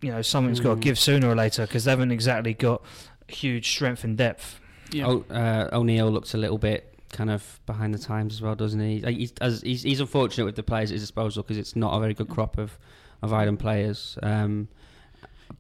you 0.02 0.12
know, 0.12 0.22
something's 0.22 0.60
got 0.60 0.76
to 0.76 0.76
Mm. 0.76 0.82
give 0.82 1.00
sooner 1.00 1.28
or 1.30 1.36
later 1.36 1.66
because 1.66 1.86
they 1.86 1.92
haven't 1.92 2.12
exactly 2.12 2.54
got 2.54 2.84
huge 3.28 3.70
strength 3.70 4.04
and 4.04 4.16
depth. 4.18 4.60
Yeah. 4.92 5.08
O, 5.08 5.26
uh, 5.30 5.70
O'Neill 5.74 6.10
looks 6.12 6.34
a 6.34 6.38
little 6.38 6.58
bit 6.58 6.86
kind 7.12 7.30
of 7.30 7.60
behind 7.66 7.94
the 7.94 8.00
times 8.00 8.36
as 8.36 8.42
well, 8.42 8.56
doesn't 8.56 8.80
he? 8.80 9.02
Like, 9.02 9.18
He's, 9.18 9.34
as, 9.42 9.62
he's, 9.62 9.84
he's 9.84 10.00
unfortunate 10.00 10.46
with 10.46 10.56
the 10.56 10.64
players 10.64 10.92
at 10.92 10.96
his 10.96 11.04
disposal 11.04 11.44
because 11.44 11.58
it's 11.58 11.76
not 11.76 11.96
a 11.96 12.00
very 12.00 12.14
good 12.14 12.30
crop 12.30 12.58
of, 12.58 12.78
of 13.22 13.34
Ireland 13.34 13.60
players. 13.60 14.18
Um, 14.24 14.68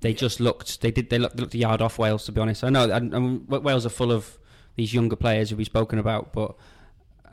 they 0.02 0.14
just 0.14 0.40
looked. 0.40 0.82
They 0.82 0.92
did. 0.92 1.10
They 1.10 1.18
looked, 1.20 1.36
they 1.38 1.42
looked 1.42 1.54
a 1.56 1.58
yard 1.58 1.82
off 1.82 1.98
Wales, 1.98 2.26
to 2.26 2.32
be 2.32 2.40
honest. 2.40 2.64
I 2.64 2.70
know. 2.70 2.90
And, 2.90 3.14
and 3.14 3.48
Wales 3.50 3.86
are 3.86 3.90
full 3.90 4.12
of 4.12 4.38
these 4.76 4.94
younger 4.94 5.16
players 5.16 5.50
who 5.50 5.56
we've 5.58 5.66
spoken 5.66 6.00
about, 6.00 6.32
but 6.32 6.56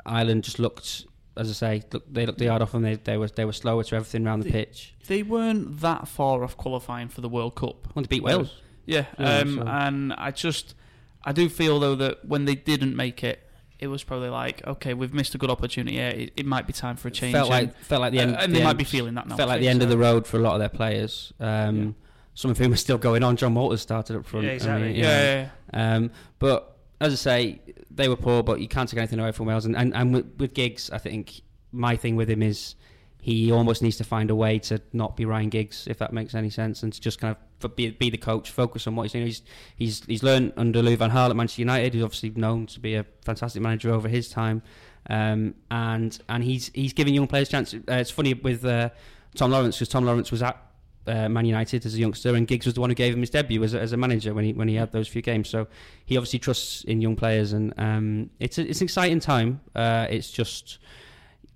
Ireland 0.05 0.45
just 0.45 0.59
looked, 0.59 1.05
as 1.37 1.49
I 1.51 1.53
say, 1.53 1.83
look, 1.93 2.05
they 2.13 2.27
looked 2.27 2.41
a 2.41 2.45
yard 2.47 2.63
off, 2.63 2.75
and 2.75 2.85
they, 2.85 2.95
they 2.97 3.17
were 3.19 3.29
they 3.29 3.45
were 3.45 3.53
slower 3.53 3.85
to 3.85 3.95
everything 3.97 4.27
around 4.27 4.41
the 4.41 4.47
The- 4.47 4.53
pitch. 4.53 4.95
They 5.07 5.23
weren't 5.23 5.81
that 5.81 6.09
far 6.09 6.43
off 6.43 6.57
qualifying 6.57 7.09
for 7.09 7.21
the 7.21 7.29
World 7.29 7.55
Cup. 7.55 7.95
Want 7.95 8.07
to 8.07 8.09
beat 8.09 8.23
Wales? 8.23 8.61
Yeah, 8.87 9.05
Yeah, 9.19 9.39
um, 9.41 9.55
so- 9.57 9.63
and 9.67 10.13
I 10.15 10.31
just, 10.31 10.75
I 11.27 11.33
do 11.33 11.49
feel 11.51 11.79
though 11.81 11.97
that 11.97 12.25
when 12.25 12.47
they 12.47 12.55
didn't 12.55 12.97
make 12.97 13.23
it, 13.23 13.41
it 13.79 13.89
was 13.89 14.03
probably 14.03 14.31
like, 14.31 14.67
okay, 14.67 14.95
we've 14.95 15.13
missed 15.13 15.35
a 15.35 15.39
good 15.39 15.51
opportunity. 15.51 15.97
Yeah, 15.97 16.09
it, 16.09 16.33
it 16.37 16.47
might 16.47 16.67
be 16.67 16.73
time 16.73 16.97
for 16.97 17.09
a 17.09 17.11
change. 17.11 17.35
Felt 17.35 17.51
and, 17.51 17.67
like 17.69 17.79
felt 17.81 18.01
like 18.01 18.13
the 18.13 18.21
end. 18.21 18.37
uh, 18.37 18.39
and 18.39 18.55
the 18.55 18.61
they 18.61 18.65
might 18.65 18.79
be 18.79 18.85
feeling 18.85 19.15
that 19.15 19.27
now. 19.27 19.37
felt 19.37 19.49
like 19.49 19.61
the 19.61 19.69
end 19.69 19.83
of 19.83 19.91
the 19.91 19.99
road 19.99 20.27
for 20.27 20.39
a 20.39 20.41
lot 20.41 20.55
of 20.55 20.61
their 20.61 20.71
players. 20.71 21.35
Um, 21.41 21.95
Some 22.35 22.51
of 22.51 22.59
whom 22.59 22.73
are 22.73 22.77
still 22.77 22.99
going 22.99 23.23
on. 23.23 23.37
Jon 23.37 23.55
Walters 23.55 23.81
started 23.81 24.15
up 24.15 24.27
front. 24.27 24.45
Yeah, 24.45 24.53
I 24.53 24.55
exactly. 24.55 24.89
mean, 24.89 24.97
Yeah, 24.97 25.23
yeah, 25.23 25.49
yeah. 25.73 25.95
Um, 25.97 26.11
but 26.39 26.77
as 27.01 27.13
I 27.13 27.17
say, 27.17 27.61
they 27.91 28.09
were 28.09 28.17
poor, 28.17 28.43
but 28.43 28.61
you 28.61 28.69
can't 28.69 28.89
take 28.89 28.99
anything 28.99 29.19
away 29.19 29.33
from 29.33 29.47
Wales. 29.47 29.65
And, 29.65 29.75
and, 29.75 29.95
and 29.95 30.13
with, 30.13 30.27
with 30.39 30.55
Giggs, 30.55 30.91
I 30.91 30.99
think 30.99 31.41
my 31.73 31.97
thing 31.97 32.15
with 32.15 32.29
him 32.29 32.43
is 32.43 32.75
he 33.27 33.51
almost 33.51 33.83
needs 33.83 33.97
to 33.97 34.05
find 34.05 34.31
a 34.31 34.37
way 34.37 34.57
to 34.61 34.81
not 34.93 35.17
be 35.17 35.25
Ryan 35.25 35.49
Giggs, 35.49 35.89
if 35.89 35.99
that 35.99 36.13
makes 36.13 36.33
any 36.33 36.49
sense, 36.49 36.85
and 36.85 36.93
to 36.93 37.01
just 37.01 37.19
kind 37.19 37.35
of 37.61 37.75
be, 37.75 37.91
be 37.91 38.09
the 38.09 38.17
coach, 38.17 38.53
focus 38.53 38.87
on 38.87 38.95
what 38.95 39.03
he's 39.03 39.13
doing. 39.15 39.27
He's 39.27 39.43
he's 39.75 40.05
he's 40.05 40.23
learned 40.23 40.53
under 40.57 40.81
Lou 40.81 40.97
Van 40.97 41.11
Gaal 41.11 41.31
at 41.31 41.35
Manchester 41.35 41.63
United. 41.63 41.95
He's 41.95 42.05
obviously 42.05 42.31
known 42.37 42.67
to 42.67 42.79
be 42.79 42.95
a 42.95 43.05
fantastic 43.25 43.63
manager 43.63 43.91
over 43.93 44.07
his 44.07 44.29
time, 44.29 44.63
um, 45.11 45.57
and 45.73 46.17
and 46.29 46.45
he's 46.45 46.71
he's 46.73 46.93
giving 46.93 47.15
young 47.15 47.27
players 47.27 47.49
a 47.49 47.51
chance. 47.51 47.75
Uh, 47.75 47.81
it's 47.89 48.13
funny 48.13 48.33
with 48.33 48.65
uh, 48.65 48.91
Tom 49.35 49.51
Lawrence 49.51 49.75
because 49.75 49.89
Tom 49.89 50.05
Lawrence 50.05 50.31
was 50.31 50.45
at 50.45 50.57
uh, 51.09 51.29
Man 51.29 51.47
United 51.47 51.85
as 51.85 51.97
a 51.97 51.99
youngster, 51.99 52.33
and 52.37 52.47
Giggs 52.47 52.65
was 52.65 52.77
the 52.77 52.81
one 52.81 52.91
who 52.91 52.95
gave 52.95 53.13
him 53.13 53.23
his 53.23 53.31
debut 53.31 53.61
as 53.65 53.75
a, 53.75 53.81
as 53.81 53.93
a 53.93 53.97
manager 53.97 54.35
when 54.35 54.45
he 54.45 54.53
when 54.53 54.69
he 54.69 54.77
had 54.77 54.93
those 54.93 55.09
few 55.09 55.21
games. 55.21 55.49
So 55.49 55.67
he 56.05 56.17
obviously 56.17 56.39
trusts 56.39 56.85
in 56.85 57.01
young 57.01 57.17
players, 57.17 57.53
and 57.53 57.75
um, 57.77 58.31
it's 58.39 58.57
a, 58.59 58.71
it's 58.71 58.83
an 58.83 58.85
exciting 58.85 59.19
time. 59.19 59.63
Uh, 59.75 60.07
it's 60.09 60.31
just 60.31 60.79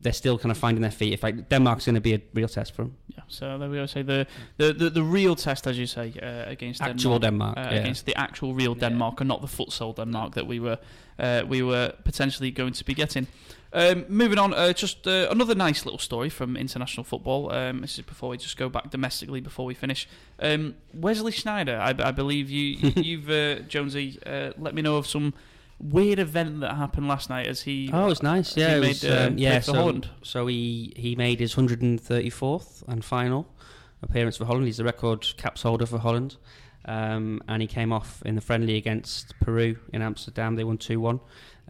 they're 0.02 0.12
still 0.12 0.38
kind 0.38 0.50
of 0.50 0.58
finding 0.58 0.82
their 0.82 0.90
feet. 0.90 1.12
If 1.12 1.22
like 1.22 1.48
Denmark's 1.48 1.86
going 1.86 1.94
to 1.94 2.00
be 2.00 2.14
a 2.14 2.20
real 2.34 2.48
test 2.48 2.74
for 2.74 2.82
them, 2.82 2.96
Yeah, 3.08 3.22
so 3.28 3.58
there 3.58 3.68
we 3.68 3.76
go. 3.76 3.86
Say 3.86 4.02
the, 4.02 4.26
the, 4.56 4.72
the, 4.72 4.90
the 4.90 5.02
real 5.02 5.36
test, 5.36 5.66
as 5.66 5.78
you 5.78 5.86
say, 5.86 6.12
uh, 6.22 6.50
against 6.50 6.82
actual 6.82 7.18
Denmark, 7.18 7.56
Denmark, 7.56 7.58
uh, 7.58 7.74
yeah. 7.74 7.80
against 7.80 8.06
the 8.06 8.16
actual 8.16 8.54
real 8.54 8.74
Denmark, 8.74 9.20
and 9.20 9.28
not 9.28 9.40
the 9.40 9.46
futsal 9.48 9.94
Denmark 9.94 10.34
that 10.34 10.46
we 10.46 10.60
were 10.60 10.78
uh, 11.18 11.42
we 11.46 11.62
were 11.62 11.92
potentially 12.04 12.50
going 12.50 12.72
to 12.72 12.84
be 12.84 12.94
getting. 12.94 13.26
Um, 13.72 14.04
moving 14.08 14.38
on, 14.38 14.52
uh, 14.52 14.72
just 14.72 15.06
uh, 15.06 15.28
another 15.30 15.54
nice 15.54 15.84
little 15.84 15.98
story 15.98 16.28
from 16.28 16.56
international 16.56 17.04
football. 17.04 17.52
Um, 17.52 17.82
this 17.82 17.98
is 17.98 18.04
before 18.04 18.30
we 18.30 18.36
just 18.36 18.56
go 18.56 18.68
back 18.68 18.90
domestically 18.90 19.40
before 19.40 19.64
we 19.64 19.74
finish. 19.74 20.08
Um, 20.40 20.74
Wesley 20.92 21.30
Sneijder, 21.30 21.78
I, 21.78 22.08
I 22.08 22.10
believe 22.10 22.50
you, 22.50 22.92
you've 22.96 23.30
uh, 23.30 23.60
Jonesy 23.68 24.18
uh, 24.26 24.52
let 24.58 24.74
me 24.74 24.82
know 24.82 24.96
of 24.96 25.06
some 25.06 25.34
weird 25.80 26.18
event 26.18 26.60
that 26.60 26.74
happened 26.76 27.08
last 27.08 27.30
night 27.30 27.46
as 27.46 27.62
he. 27.62 27.90
Oh, 27.92 28.10
it's 28.10 28.22
nice. 28.22 28.56
Yeah, 28.56 28.70
he 28.70 28.74
it 28.76 28.80
made, 28.80 28.88
was, 28.88 29.04
uh, 29.04 29.26
um, 29.28 29.38
yeah. 29.38 29.58
for 29.60 29.64
So, 29.64 29.74
Holland. 29.74 30.08
so 30.22 30.46
he 30.46 30.92
he 30.96 31.16
made 31.16 31.40
his 31.40 31.54
134th 31.54 32.86
and 32.88 33.04
final 33.04 33.46
appearance 34.02 34.36
for 34.36 34.44
Holland. 34.44 34.66
He's 34.66 34.76
the 34.78 34.84
record 34.84 35.26
caps 35.36 35.62
holder 35.62 35.86
for 35.86 35.98
Holland, 35.98 36.36
um, 36.84 37.42
and 37.48 37.62
he 37.62 37.68
came 37.68 37.92
off 37.92 38.22
in 38.24 38.34
the 38.34 38.40
friendly 38.40 38.76
against 38.76 39.38
Peru 39.40 39.78
in 39.92 40.02
Amsterdam. 40.02 40.56
They 40.56 40.64
won 40.64 40.78
two 40.78 41.00
one. 41.00 41.20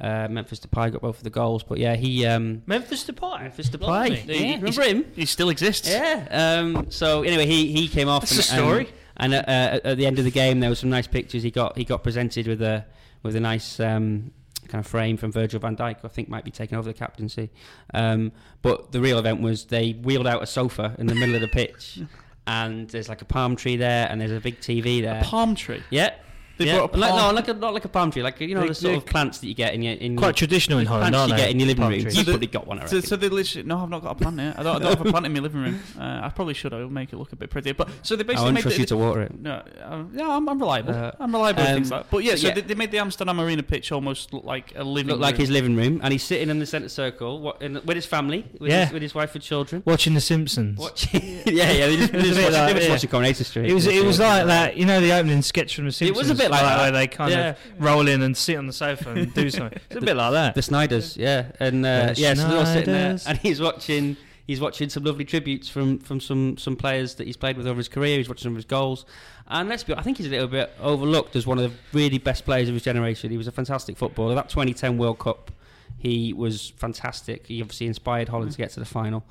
Uh, 0.00 0.28
Memphis 0.30 0.60
Depay 0.60 0.92
got 0.92 1.02
both 1.02 1.18
of 1.18 1.24
the 1.24 1.30
goals, 1.30 1.62
but 1.62 1.76
yeah, 1.78 1.94
he 1.94 2.24
um, 2.24 2.62
Memphis 2.66 3.04
Depay. 3.04 3.42
Memphis 3.42 3.68
Depay. 3.68 3.78
Blimey. 3.80 4.22
Yeah, 4.26 4.54
remember 4.56 4.82
him? 4.82 5.04
He 5.14 5.26
still 5.26 5.50
exists. 5.50 5.90
Yeah. 5.90 6.26
Um, 6.30 6.86
so 6.90 7.22
anyway, 7.22 7.44
he, 7.44 7.70
he 7.72 7.86
came 7.86 8.08
off. 8.08 8.22
That's 8.22 8.50
and, 8.50 8.58
a 8.58 8.62
story. 8.62 8.88
And, 9.18 9.34
and 9.34 9.46
uh, 9.46 9.50
uh, 9.86 9.90
at 9.90 9.96
the 9.98 10.06
end 10.06 10.18
of 10.18 10.24
the 10.24 10.30
game, 10.30 10.60
there 10.60 10.70
were 10.70 10.76
some 10.76 10.88
nice 10.88 11.06
pictures. 11.06 11.42
He 11.42 11.50
got 11.50 11.76
he 11.76 11.84
got 11.84 12.02
presented 12.02 12.46
with 12.46 12.62
a 12.62 12.86
with 13.22 13.36
a 13.36 13.40
nice 13.40 13.80
um, 13.80 14.32
kind 14.68 14.84
of 14.84 14.90
frame 14.90 15.16
from 15.16 15.32
Virgil 15.32 15.60
van 15.60 15.76
Dijk. 15.76 15.96
I 16.04 16.08
think 16.08 16.28
might 16.28 16.44
be 16.44 16.50
taking 16.50 16.78
over 16.78 16.88
the 16.88 16.98
captaincy. 16.98 17.50
Um, 17.94 18.32
but 18.62 18.92
the 18.92 19.00
real 19.00 19.18
event 19.18 19.40
was 19.40 19.66
they 19.66 19.92
wheeled 19.92 20.26
out 20.26 20.42
a 20.42 20.46
sofa 20.46 20.94
in 20.98 21.06
the 21.06 21.14
middle 21.14 21.34
of 21.34 21.40
the 21.40 21.48
pitch, 21.48 22.00
and 22.46 22.88
there's 22.90 23.08
like 23.08 23.22
a 23.22 23.26
palm 23.26 23.56
tree 23.56 23.76
there, 23.76 24.08
and 24.10 24.20
there's 24.20 24.32
a 24.32 24.40
big 24.40 24.60
TV 24.60 25.02
there. 25.02 25.20
A 25.20 25.24
palm 25.24 25.54
tree. 25.54 25.82
yeah. 25.90 26.14
They 26.60 26.66
yeah. 26.66 26.76
brought 26.76 26.94
a 26.94 26.98
Like- 26.98 27.14
no, 27.14 27.30
like 27.32 27.48
a, 27.48 27.54
not 27.54 27.74
like 27.74 27.84
a 27.86 27.88
palm 27.88 28.10
tree, 28.10 28.22
like 28.22 28.38
you 28.40 28.54
know 28.54 28.60
They- 28.60 28.68
the 28.68 28.74
sort 28.74 28.96
of 28.96 29.06
plants 29.06 29.38
that 29.38 29.46
you 29.48 29.54
get 29.54 29.72
in 29.74 29.82
your 29.82 29.94
in 29.94 30.16
Quite 30.16 30.26
your, 30.26 30.32
traditional 30.34 30.78
in 30.78 30.86
Holland, 30.86 31.14
plants 31.14 31.18
aren't 31.18 31.30
you 31.30 31.36
they? 31.36 31.42
get 31.42 31.50
in 31.52 31.58
your 31.60 31.66
living 31.68 31.88
room. 31.88 32.00
trees. 32.02 32.16
You've 32.16 32.26
probably 32.26 32.46
got 32.46 32.66
one, 32.66 32.78
I 32.80 32.86
So, 32.86 32.96
reckon. 32.96 33.08
so 33.08 33.16
they 33.16 33.28
literally 33.28 33.66
no, 33.66 33.78
I've 33.82 33.88
not 33.90 34.02
got 34.02 34.10
a 34.12 34.14
plant 34.14 34.38
here. 34.40 34.54
I 34.56 34.62
don't, 34.62 34.76
I 34.76 34.78
don't 34.78 34.98
have 34.98 35.06
a 35.06 35.10
plant 35.10 35.26
in 35.26 35.32
my 35.32 35.40
living 35.40 35.62
room. 35.62 35.80
Uh, 36.00 36.20
I 36.24 36.28
probably 36.30 36.54
should. 36.54 36.72
I 36.72 36.78
will 36.78 36.88
make 36.90 37.12
it 37.12 37.16
look 37.16 37.32
a 37.32 37.36
bit 37.36 37.50
prettier. 37.50 37.74
But 37.74 37.88
so 38.02 38.14
they 38.16 38.22
I 38.24 38.26
basically 38.26 38.44
won't 38.52 38.58
trust 38.60 38.76
the, 38.76 38.80
you 38.82 38.86
to 38.86 38.96
water 38.96 39.22
it. 39.22 39.38
No, 39.40 39.52
uh, 39.84 40.04
yeah, 40.12 40.28
I'm, 40.28 40.48
I'm 40.48 40.58
reliable. 40.58 40.94
Uh, 40.94 41.12
I'm 41.18 41.32
reliable 41.32 41.62
with 41.62 41.68
um, 41.70 41.74
things 41.76 41.90
like 41.90 42.02
that. 42.04 42.10
But 42.10 42.24
yeah, 42.24 42.36
so 42.36 42.48
yeah. 42.48 42.54
They, 42.54 42.60
they 42.62 42.74
made 42.74 42.90
the 42.90 42.98
Amsterdam 42.98 43.40
Arena 43.40 43.62
pitch 43.62 43.92
almost 43.92 44.32
look 44.32 44.44
like 44.44 44.72
a 44.76 44.84
living 44.84 45.10
Looked 45.10 45.20
like 45.22 45.34
room. 45.34 45.40
his 45.40 45.50
living 45.50 45.76
room, 45.76 46.00
and 46.02 46.12
he's 46.12 46.22
sitting 46.22 46.48
in 46.50 46.58
the 46.58 46.66
centre 46.66 46.88
circle 46.88 47.40
what, 47.40 47.60
in, 47.62 47.74
with 47.84 47.96
his 47.96 48.06
family, 48.06 48.44
with, 48.58 48.70
Yeah. 48.70 48.84
his, 48.84 48.92
with 48.92 49.02
his 49.02 49.14
wife 49.14 49.34
and 49.34 49.42
children. 49.42 49.82
Watching 49.86 50.14
The 50.14 50.20
Simpsons. 50.20 50.78
Watching, 50.78 51.20
yeah, 51.46 51.70
yeah, 51.72 51.86
they 51.86 51.96
just, 51.96 52.12
they 52.12 52.22
just, 52.22 52.38
a 52.38 52.42
watching, 52.42 52.52
like- 52.52 52.66
they 52.68 52.74
just 52.74 52.86
yeah. 52.86 52.92
watching 52.94 53.10
Coronation 53.10 53.44
Street. 53.44 53.70
It 53.70 53.74
was 53.74 53.86
it 53.86 54.04
was 54.04 54.18
like 54.20 54.46
that, 54.46 54.76
you 54.76 54.86
know, 54.86 55.00
the 55.00 55.12
opening 55.12 55.42
sketch 55.42 55.74
from 55.76 55.86
The 55.86 55.92
Simpsons. 55.92 56.16
It 56.16 56.20
was 56.20 56.30
a 56.30 56.34
bit 56.34 56.49
like 56.50 56.60
that. 56.62 56.78
where 56.82 56.90
they 56.92 57.06
kind 57.06 57.30
Yeah. 57.32 57.48
of 57.50 57.58
roll 57.78 58.06
in 58.08 58.22
and 58.22 58.36
sit 58.36 58.56
on 58.56 58.66
the 58.66 58.72
sofa 58.72 59.10
and 59.10 59.32
do 59.34 59.50
something. 59.50 59.78
It's 59.90 59.96
a 59.96 60.00
bit 60.00 60.16
like 60.16 60.32
that. 60.32 60.54
The 60.54 60.60
Sneijders, 60.62 61.16
yeah, 61.16 61.52
and 61.60 61.84
uh, 61.84 62.12
The 62.12 62.20
yeah, 62.20 62.34
so 62.34 62.48
they're 62.48 62.58
all 62.58 62.66
sitting 62.66 62.92
there, 62.92 63.14
Sneijders. 63.14 63.26
and 63.28 63.38
he's 63.38 63.60
watching. 63.60 64.16
He's 64.46 64.60
watching 64.60 64.88
some 64.88 65.04
lovely 65.04 65.24
tributes 65.24 65.68
from, 65.68 66.00
from 66.00 66.18
some, 66.18 66.58
some 66.58 66.74
players 66.74 67.14
that 67.16 67.26
he's 67.28 67.36
played 67.36 67.56
with 67.56 67.68
over 67.68 67.78
his 67.78 67.88
career. 67.88 68.16
He's 68.18 68.28
watching 68.28 68.42
some 68.42 68.52
of 68.52 68.56
his 68.56 68.64
goals, 68.64 69.04
and 69.46 69.68
let's 69.68 69.84
be. 69.84 69.94
I 69.94 70.02
think 70.02 70.16
he's 70.16 70.26
a 70.26 70.30
little 70.30 70.48
bit 70.48 70.72
overlooked 70.80 71.36
as 71.36 71.46
one 71.46 71.58
of 71.60 71.70
the 71.70 71.76
really 71.96 72.18
best 72.18 72.44
players 72.44 72.68
of 72.68 72.74
his 72.74 72.82
generation. 72.82 73.30
He 73.30 73.36
was 73.36 73.46
a 73.46 73.52
fantastic 73.52 73.96
footballer. 73.96 74.34
That 74.34 74.48
2010 74.48 74.98
World 74.98 75.20
Cup, 75.20 75.52
he 75.98 76.32
was 76.32 76.70
fantastic. 76.78 77.46
He 77.46 77.60
obviously 77.62 77.86
inspired 77.86 78.28
Holland 78.28 78.50
to 78.50 78.58
get 78.58 78.70
to 78.70 78.80
the 78.80 78.86
final, 78.86 79.22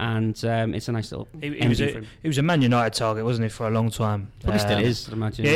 and 0.00 0.44
um, 0.44 0.74
it's 0.74 0.88
a 0.88 0.92
nice 0.92 1.12
little. 1.12 1.28
He, 1.40 1.58
he 1.60 1.68
was 1.68 1.80
a, 1.80 1.86
him. 1.92 2.06
he 2.22 2.28
was 2.28 2.38
a 2.38 2.42
Man 2.42 2.62
United 2.62 2.94
target, 2.96 3.24
wasn't 3.24 3.44
he, 3.44 3.48
for 3.50 3.66
a 3.68 3.70
long 3.70 3.90
time? 3.90 4.32
Probably 4.40 4.58
still 4.58 4.78
Um, 4.78 4.84
is, 4.84 5.06
I'd 5.08 5.12
imagine. 5.12 5.44
Yeah, 5.44 5.52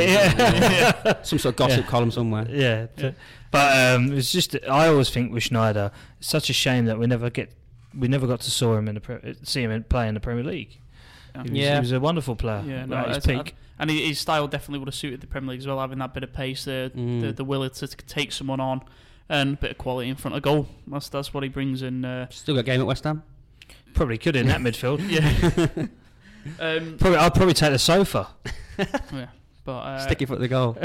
yeah. 1.05 1.23
some 1.23 1.39
sort 1.39 1.53
of 1.53 1.55
gossip 1.57 1.81
Yeah. 1.85 1.89
column 1.89 2.11
somewhere. 2.11 2.45
Yeah, 2.49 2.85
t- 2.95 3.13
but 3.51 3.69
um, 3.95 4.13
it's 4.13 4.31
just 4.31 4.55
I 4.69 4.87
always 4.87 5.09
think 5.09 5.33
with 5.33 5.43
Sneijder, 5.43 5.91
it's 6.19 6.29
such 6.29 6.49
a 6.49 6.53
shame 6.53 6.85
that 6.85 6.99
we 6.99 7.07
never 7.07 7.29
get 7.29 7.51
we 7.97 8.07
never 8.07 8.27
got 8.27 8.41
to 8.41 8.51
saw 8.51 8.77
him 8.77 8.87
in 8.87 8.95
the 8.95 9.01
pre- 9.01 9.35
see 9.43 9.63
him 9.63 9.71
in, 9.71 9.83
play 9.83 10.07
in 10.07 10.13
the 10.13 10.19
Premier 10.19 10.43
League. 10.43 10.77
He 11.33 11.39
was, 11.41 11.51
Yeah. 11.51 11.73
he 11.75 11.79
was 11.81 11.91
a 11.91 11.99
wonderful 11.99 12.35
player. 12.35 12.63
Yeah, 12.67 12.85
no, 12.85 12.97
at 12.97 13.07
his 13.09 13.17
it's- 13.17 13.43
peak. 13.43 13.55
and 13.79 13.89
his 13.89 14.19
style 14.19 14.47
definitely 14.47 14.79
would 14.79 14.87
have 14.89 14.95
suited 14.95 15.21
the 15.21 15.27
Premier 15.27 15.51
League 15.51 15.59
as 15.61 15.67
well, 15.67 15.79
having 15.79 15.99
that 15.99 16.13
bit 16.13 16.23
of 16.23 16.31
pace, 16.33 16.65
the 16.65 16.91
Mm. 16.95 17.21
the, 17.21 17.33
the 17.33 17.43
will 17.43 17.67
to 17.69 17.87
take 17.87 18.31
someone 18.31 18.59
on, 18.59 18.81
and 19.27 19.53
a 19.55 19.57
bit 19.57 19.71
of 19.71 19.77
quality 19.77 20.09
in 20.09 20.15
front 20.15 20.35
of 20.37 20.43
goal. 20.43 20.67
That's 20.87 21.09
that's 21.09 21.33
what 21.33 21.41
he 21.43 21.49
brings 21.49 21.81
in. 21.81 22.05
Uh, 22.05 22.27
Still 22.29 22.55
got 22.55 22.61
a 22.61 22.63
game 22.63 22.79
at 22.81 22.85
West 22.87 23.03
Ham. 23.05 23.23
Probably 23.95 24.17
could 24.19 24.35
in 24.35 24.47
that 24.47 24.59
midfield. 24.67 25.01
yeah. 25.09 25.87
um, 26.59 26.97
Probably 26.99 27.17
I'll 27.17 27.31
probably 27.31 27.53
take 27.55 27.71
the 27.71 27.79
sofa. 27.79 28.27
yeah. 28.77 29.27
But 29.63 29.77
uh, 29.79 29.97
Stick 29.99 30.21
your 30.21 30.27
foot 30.27 30.37
the 30.39 30.47
goal. 30.47 30.77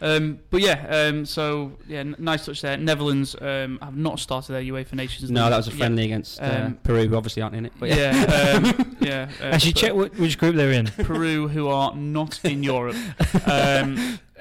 Um, 0.00 0.38
but 0.48 0.62
yeah, 0.62 0.86
um, 1.10 1.26
so 1.26 1.72
yeah, 1.86 1.98
n- 1.98 2.16
nice 2.18 2.46
touch 2.46 2.62
there. 2.62 2.78
Netherlands 2.78 3.36
um, 3.38 3.78
have 3.82 3.98
not 3.98 4.18
started 4.18 4.52
their 4.54 4.62
UEFA 4.62 4.94
Nations. 4.94 5.30
No, 5.30 5.42
League 5.42 5.50
that 5.50 5.56
was 5.58 5.66
a 5.68 5.70
yet. 5.72 5.78
friendly 5.78 6.04
against 6.06 6.40
uh, 6.40 6.62
Um, 6.68 6.74
Peru, 6.82 7.06
who 7.06 7.16
obviously 7.16 7.42
aren't 7.42 7.54
in 7.54 7.66
it. 7.66 7.72
But 7.78 7.90
yeah. 7.90 8.14
Yeah, 8.14 8.52
um, 8.80 8.96
yeah. 9.00 9.28
Uh, 9.42 9.44
Actually, 9.44 9.72
check 9.74 9.92
wh- 9.92 10.18
which 10.18 10.38
group 10.38 10.56
they're 10.56 10.72
in. 10.72 10.86
Peru, 10.86 11.48
who 11.48 11.68
are 11.68 11.94
not 11.94 12.42
in 12.46 12.62
Europe. 12.62 12.96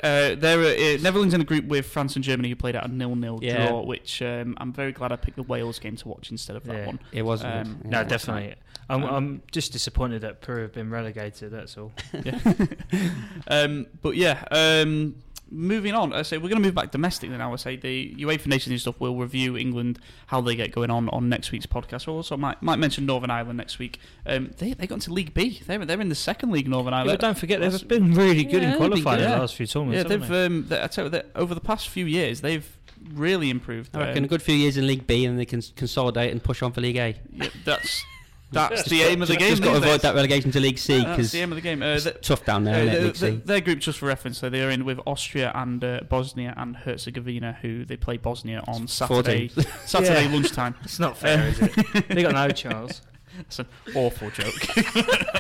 Uh, 0.04 0.36
they're 0.36 0.60
uh, 0.62 1.02
Netherlands 1.02 1.34
in 1.34 1.42
a 1.42 1.44
group 1.44 1.66
with 1.66 1.86
France 1.86 2.16
and 2.16 2.24
Germany, 2.24 2.50
who 2.50 2.56
played 2.56 2.76
out 2.76 2.86
a 2.86 2.94
nil-nil 2.94 3.40
Yeah. 3.42 3.68
draw. 3.70 3.82
Which 3.84 4.22
um, 4.22 4.56
I'm 4.60 4.72
very 4.74 4.92
glad 4.92 5.12
I 5.12 5.16
picked 5.16 5.38
the 5.38 5.44
Wales 5.44 5.80
game 5.80 5.96
to 5.98 6.08
watch 6.08 6.32
instead 6.32 6.56
of 6.56 6.64
that 6.66 6.76
Yeah. 6.76 6.86
one. 6.88 7.00
It 7.12 7.22
was 7.24 7.44
Um, 7.44 7.80
good. 7.82 7.92
No, 7.92 8.00
Yeah. 8.00 8.04
definitely. 8.04 8.56
I'm, 8.90 9.04
Um, 9.04 9.14
I'm 9.16 9.42
just 9.52 9.74
disappointed 9.74 10.22
that 10.22 10.42
Peru 10.42 10.62
have 10.62 10.72
been 10.74 10.90
relegated. 10.90 11.52
That's 11.52 11.78
all. 11.78 11.92
Um, 13.50 13.88
but 14.02 14.16
yeah, 14.16 14.44
um, 14.52 15.16
moving 15.52 15.94
on. 15.94 16.14
I 16.14 16.22
say 16.24 16.38
we're 16.38 16.50
going 16.50 16.62
to 16.62 16.68
move 16.68 16.76
back 16.76 16.92
domestically 16.92 17.38
now. 17.38 17.54
I 17.54 17.56
say 17.56 17.76
the 17.76 18.14
UEFA 18.16 18.48
Nations 18.48 18.72
and 18.72 18.82
stuff. 18.82 18.96
We'll 19.00 19.16
review 19.16 19.56
England 19.58 20.00
how 20.28 20.42
they 20.42 20.56
get 20.56 20.72
going 20.72 20.90
on 20.90 21.10
on 21.10 21.30
next 21.30 21.52
week's 21.52 21.66
podcast. 21.66 22.08
We'll 22.08 22.18
also 22.18 22.38
might 22.38 22.62
might 22.62 22.80
mention 22.80 23.06
Northern 23.06 23.30
Ireland 23.32 23.58
next 23.58 23.80
week. 23.80 24.00
Um, 24.26 24.52
they 24.58 24.74
they 24.74 24.88
got 24.88 24.96
into 24.96 25.14
League 25.14 25.34
B. 25.34 25.62
They're 25.66 25.84
they're 25.86 26.02
in 26.02 26.10
the 26.10 26.16
second 26.16 26.52
league. 26.52 26.68
Northern 26.68 26.94
Yeah, 26.94 27.00
Ireland. 27.00 27.20
but 27.20 27.26
don't 27.26 27.38
forget, 27.38 27.60
they've 27.62 27.88
been 27.88 28.14
really 28.14 28.44
good 28.44 28.62
Yeah, 28.64 28.72
in 28.72 28.78
qualifying 28.78 29.20
good, 29.20 29.24
yeah. 29.30 29.36
the 29.36 29.42
last 29.42 29.56
few 29.56 29.66
tournaments. 29.68 29.98
yeah, 29.98 30.04
tournaments. 30.04 30.30
they've 30.30 30.46
um, 30.52 30.66
they, 30.68 30.84
I 30.84 30.88
tell 30.88 31.04
you 31.06 31.10
that 31.12 31.28
over 31.36 31.54
the 31.56 31.62
past 31.62 31.90
few 31.90 32.06
years 32.06 32.42
they've 32.42 32.68
really 33.14 33.50
improved. 33.50 33.96
I 33.96 34.00
reckon 34.00 34.20
Um, 34.20 34.24
a 34.26 34.28
good 34.28 34.42
few 34.42 34.56
years 34.56 34.76
in 34.78 34.88
League 34.88 35.08
B 35.08 35.26
and 35.26 35.40
they 35.40 35.46
can 35.46 35.62
consolidate 35.76 36.32
and 36.32 36.44
push 36.44 36.62
on 36.62 36.72
for 36.74 36.82
League 36.82 36.98
A. 36.98 37.16
yeah, 37.32 37.50
that's 37.64 38.04
that's 38.52 38.84
the 38.90 39.02
aim 39.04 39.22
of 39.22 39.28
the 39.28 39.34
Just- 39.36 39.40
game. 39.40 39.50
Just 39.50 39.64
got 39.64 39.72
to 39.72 39.78
avoid 39.78 40.02
that 40.02 40.16
relegation 40.16 40.52
to 40.52 40.60
League 40.60 40.78
C 40.78 40.98
That's 40.98 41.10
because 41.10 41.32
the 41.32 41.40
aim 41.42 41.52
of 41.52 41.56
the 41.56 41.62
game. 41.62 41.82
Uh, 41.82 42.00
the- 42.00 42.12
tough 42.12 42.46
down 42.46 42.64
there, 42.64 42.76
Uh, 42.76 42.78
isn't 42.80 42.94
it, 42.94 42.98
the- 42.98 43.04
League 43.06 43.14
the- 43.14 43.20
C? 43.42 43.42
their 43.46 43.62
group, 43.62 43.80
just 43.80 44.00
for 44.00 44.06
reference, 44.06 44.38
so 44.38 44.50
they're 44.50 44.70
in 44.70 44.86
with 44.86 45.00
Austria 45.06 45.52
and 45.56 45.84
uh, 45.84 46.00
Bosnia 46.10 46.54
and 46.58 46.76
Herzegovina, 46.78 47.58
who 47.62 47.86
they 47.86 47.98
play 47.98 48.18
Bosnia 48.18 48.64
on 48.68 48.88
Saturday. 48.88 49.50
Saturday 49.86 50.24
Yeah. 50.26 50.32
lunchtime. 50.34 50.76
It's 50.84 51.00
not 51.00 51.18
fair, 51.18 51.48
is 51.50 51.60
it? 51.60 52.08
They 52.10 52.22
got 52.24 52.34
no 52.34 52.50
chance. 52.50 53.02
It's 53.40 53.60
an 53.60 53.68
awful 53.96 54.30
joke. 54.32 54.54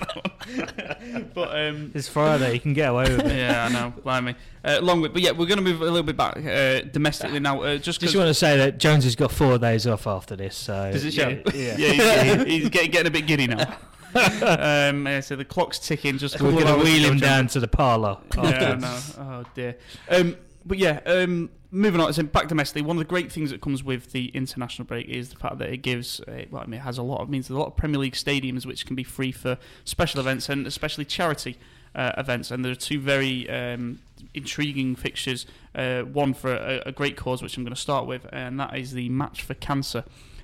but 1.34 1.58
um, 1.58 1.92
It's 1.94 2.08
Friday. 2.08 2.54
You 2.54 2.60
can 2.60 2.74
get 2.74 2.90
away 2.90 3.04
with 3.04 3.26
it. 3.26 3.36
yeah, 3.36 3.66
I 3.66 3.70
know. 3.74 3.94
Blimey. 4.04 4.36
Uh, 4.64 4.80
long 4.82 5.02
way, 5.02 5.10
but 5.10 5.22
yeah, 5.22 5.32
we're 5.32 5.46
going 5.48 5.58
to 5.58 5.64
move 5.64 5.82
a 5.82 5.86
little 5.86 6.04
bit 6.04 6.18
back 6.18 6.38
uh, 6.38 6.82
domestically 6.92 7.40
now. 7.40 7.62
Uh, 7.62 7.76
just 7.78 8.00
Just 8.00 8.02
'cause- 8.02 8.16
want 8.16 8.28
to 8.28 8.34
say 8.34 8.58
that 8.58 8.78
Jones 8.78 9.04
has 9.04 9.16
got 9.16 9.32
four 9.32 9.58
days 9.58 9.88
off 9.88 10.08
after 10.08 10.36
this. 10.36 10.56
So 10.56 10.92
Does 10.92 11.06
it 11.06 11.14
yeah, 11.14 11.30
show? 11.30 11.58
Yeah. 11.58 11.76
yeah, 11.78 12.34
he's, 12.36 12.46
he's 12.62 12.70
getting, 12.70 12.92
getting 12.92 13.08
a 13.08 13.12
bit 13.12 13.28
giddy 13.28 13.48
now. 13.48 13.78
um, 14.16 15.06
yeah, 15.06 15.20
so 15.20 15.36
the 15.36 15.46
clock's 15.46 15.80
ticking. 15.80 16.18
Just 16.18 16.40
We're 16.42 16.52
going 16.52 16.66
to 16.66 16.78
wheel 16.84 17.12
him 17.12 17.20
down 17.20 17.48
to 17.48 17.60
the 17.60 17.68
parlour. 17.68 18.18
Yeah, 18.36 18.72
I 18.72 18.76
know. 18.76 19.00
Oh 19.20 19.44
dear. 19.54 19.78
Um, 20.10 20.38
but 20.66 20.78
yeah, 20.78 21.00
um, 21.06 21.50
moving 21.72 22.02
on. 22.02 22.12
So 22.14 22.24
back 22.24 22.48
domestically, 22.48 22.82
one 22.82 22.98
of 22.98 23.00
the 23.00 23.10
great 23.10 23.32
things 23.32 23.52
that 23.52 23.62
comes 23.62 23.84
with 23.84 24.12
the 24.12 24.28
international 24.30 24.86
break 24.86 25.08
is 25.08 25.30
the 25.30 25.38
fact 25.38 25.58
that 25.60 25.70
it 25.70 25.78
gives. 25.78 26.20
Uh, 26.22 26.46
well, 26.50 26.64
I 26.64 26.66
mean, 26.66 26.80
it 26.80 26.84
has 26.84 26.98
a 26.98 27.04
lot. 27.04 27.22
It 27.22 27.30
means 27.30 27.48
there's 27.48 27.58
a 27.58 27.60
lot 27.60 27.68
of 27.68 27.78
Premier 27.78 28.00
League 28.00 28.14
stadiums 28.14 28.66
which 28.66 28.86
can 28.86 28.96
be 28.96 29.04
free 29.04 29.32
for 29.32 29.58
special 29.86 30.20
events 30.20 30.50
and 30.50 30.66
especially 30.68 31.06
charity. 31.06 31.58
Uh, 31.96 32.12
events 32.18 32.52
and 32.52 32.64
there 32.64 32.72
are 32.72 32.76
two 32.76 33.00
very 33.00 33.50
um, 33.50 33.98
intriguing 34.36 34.96
fixtures. 34.96 35.48
Uh, 35.74 36.02
one 36.02 36.32
for 36.32 36.54
a, 36.54 36.84
a 36.86 36.92
great 36.92 37.18
cause, 37.18 37.42
which 37.42 37.58
I'm 37.58 37.64
going 37.64 37.74
to 37.74 37.82
start 37.82 38.06
with, 38.06 38.28
and 38.32 38.60
that 38.60 38.78
is 38.78 38.92
the 38.92 39.10
Match 39.10 39.42
for 39.42 39.56
Cancer, 39.56 40.04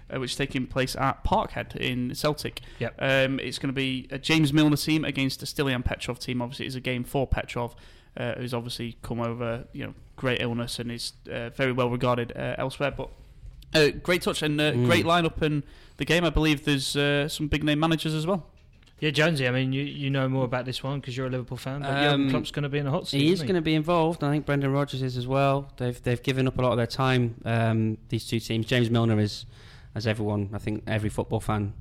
uh, 0.09 0.19
which 0.19 0.31
is 0.31 0.37
taking 0.37 0.65
place 0.65 0.95
at 0.95 1.23
Parkhead 1.23 1.75
in 1.75 2.15
Celtic. 2.15 2.61
Yep. 2.79 2.95
Um, 2.97 3.39
it's 3.39 3.59
going 3.59 3.69
to 3.69 3.73
be 3.73 4.07
a 4.09 4.17
James 4.17 4.51
Milner 4.51 4.77
team 4.77 5.05
against 5.05 5.43
a 5.43 5.45
Stiliyan 5.45 5.85
Petrov 5.85 6.17
team. 6.17 6.41
Obviously, 6.41 6.65
it's 6.65 6.75
a 6.75 6.79
game 6.79 7.03
for 7.03 7.27
Petrov, 7.27 7.75
uh, 8.17 8.33
who's 8.35 8.53
obviously 8.53 8.97
come 9.01 9.19
over, 9.19 9.65
you 9.73 9.85
know, 9.85 9.93
great 10.15 10.41
illness 10.41 10.79
and 10.79 10.91
is 10.91 11.13
uh, 11.31 11.49
very 11.49 11.71
well 11.71 11.89
regarded 11.89 12.31
uh, 12.35 12.55
elsewhere. 12.57 12.91
But 12.91 13.09
uh, 13.73 13.89
great 14.03 14.21
touch 14.21 14.41
and 14.43 14.59
uh, 14.61 14.71
Mm. 14.73 14.85
great 14.85 15.05
lineup 15.05 15.41
in 15.41 15.63
the 15.97 16.05
game. 16.05 16.23
I 16.23 16.29
believe 16.29 16.65
there's 16.65 16.95
uh, 16.95 17.27
some 17.27 17.47
big 17.47 17.63
name 17.63 17.79
managers 17.79 18.13
as 18.13 18.25
well. 18.27 18.45
Yeah, 18.99 19.09
Jonesy. 19.09 19.47
I 19.47 19.51
mean, 19.51 19.73
you, 19.73 19.83
you 19.83 20.09
know 20.09 20.29
more 20.29 20.45
about 20.45 20.63
this 20.65 20.81
one 20.81 21.01
because 21.01 21.17
you're 21.17 21.27
a 21.27 21.29
Liverpool 21.29 21.57
fan. 21.57 21.81
But 21.81 21.89
Um, 21.89 21.95
Jurgen 22.03 22.29
Klopp's 22.29 22.51
going 22.51 22.63
to 22.63 22.69
be 22.69 22.77
in 22.77 22.87
a 22.87 22.91
hot 22.91 23.07
seat. 23.07 23.19
He 23.19 23.31
is 23.33 23.41
going 23.41 23.55
to 23.55 23.61
be 23.61 23.73
involved. 23.75 24.23
I 24.23 24.31
think 24.31 24.45
Brendan 24.45 24.71
Rodgers 24.71 25.01
is 25.01 25.17
as 25.17 25.27
well. 25.27 25.69
They've 25.77 26.01
they've 26.03 26.21
given 26.23 26.47
up 26.47 26.57
a 26.57 26.61
lot 26.61 26.71
of 26.71 26.77
their 26.77 26.87
time. 26.87 27.35
Um, 27.43 27.97
these 28.09 28.25
two 28.25 28.39
teams. 28.39 28.65
James 28.65 28.89
Milner 28.89 29.19
is, 29.19 29.45
as 29.95 30.07
everyone, 30.07 30.51
I 30.53 30.57
think 30.59 30.83
every 30.87 31.09
football 31.09 31.41
fan 31.41 31.73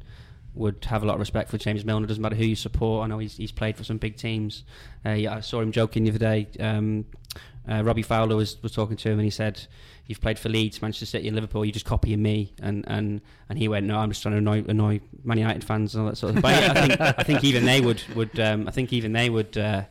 would 0.55 0.85
have 0.87 1.03
a 1.03 1.07
lot 1.07 1.15
of 1.15 1.21
respect 1.21 1.51
for 1.51 1.59
James 1.59 1.85
Milner. 1.85 2.07
Doesn't 2.07 2.23
matter 2.23 2.37
who 2.37 2.45
you 2.45 2.57
support. 2.57 3.05
I 3.05 3.09
know 3.09 3.19
he's 3.19 3.37
he's 3.37 3.53
played 3.53 3.77
for 3.77 3.85
some 3.85 3.99
big 3.99 4.17
teams. 4.17 4.65
Uh, 5.05 5.11
yeah, 5.11 5.35
I 5.35 5.41
saw 5.41 5.61
him 5.61 5.73
joking 5.73 6.05
the 6.05 6.11
other 6.11 6.19
day. 6.19 6.49
Um, 6.61 7.07
uh, 7.71 7.83
Robbie 7.85 8.03
Fowler 8.03 8.35
was, 8.35 8.61
was 8.63 8.73
talking 8.73 8.97
to 8.97 9.09
him 9.09 9.19
and 9.19 9.25
he 9.25 9.31
said, 9.31 9.67
"You've 10.07 10.21
played 10.21 10.39
for 10.39 10.49
Leeds, 10.49 10.83
Manchester 10.83 11.07
City, 11.07 11.29
and 11.29 11.35
Liverpool. 11.35 11.65
You're 11.65 11.73
just 11.73 11.87
copying 11.87 12.21
me." 12.21 12.55
And 12.61 12.85
and 12.89 13.21
and 13.49 13.59
he 13.59 13.69
went, 13.69 13.87
"No, 13.87 13.99
I'm 13.99 14.11
just 14.11 14.23
trying 14.23 14.33
to 14.33 14.39
annoy, 14.39 14.65
annoy 14.69 15.01
Man 15.25 15.39
United 15.39 15.65
fans 15.65 15.95
and 15.95 16.03
all 16.03 16.11
that 16.11 16.17
sort 16.17 16.37
of." 16.37 16.43
thing. 16.43 16.53
I 16.53 16.87
think 16.87 17.01
I 17.01 17.23
think 17.23 17.45
even 17.45 17.65
they 17.65 17.81
would 17.81 18.03
would 18.15 18.39
um, 18.41 18.67
I 18.69 18.73
think 18.73 18.93
even 18.93 19.13
they 19.13 19.31
would. 19.31 19.57
Uh, 19.57 19.85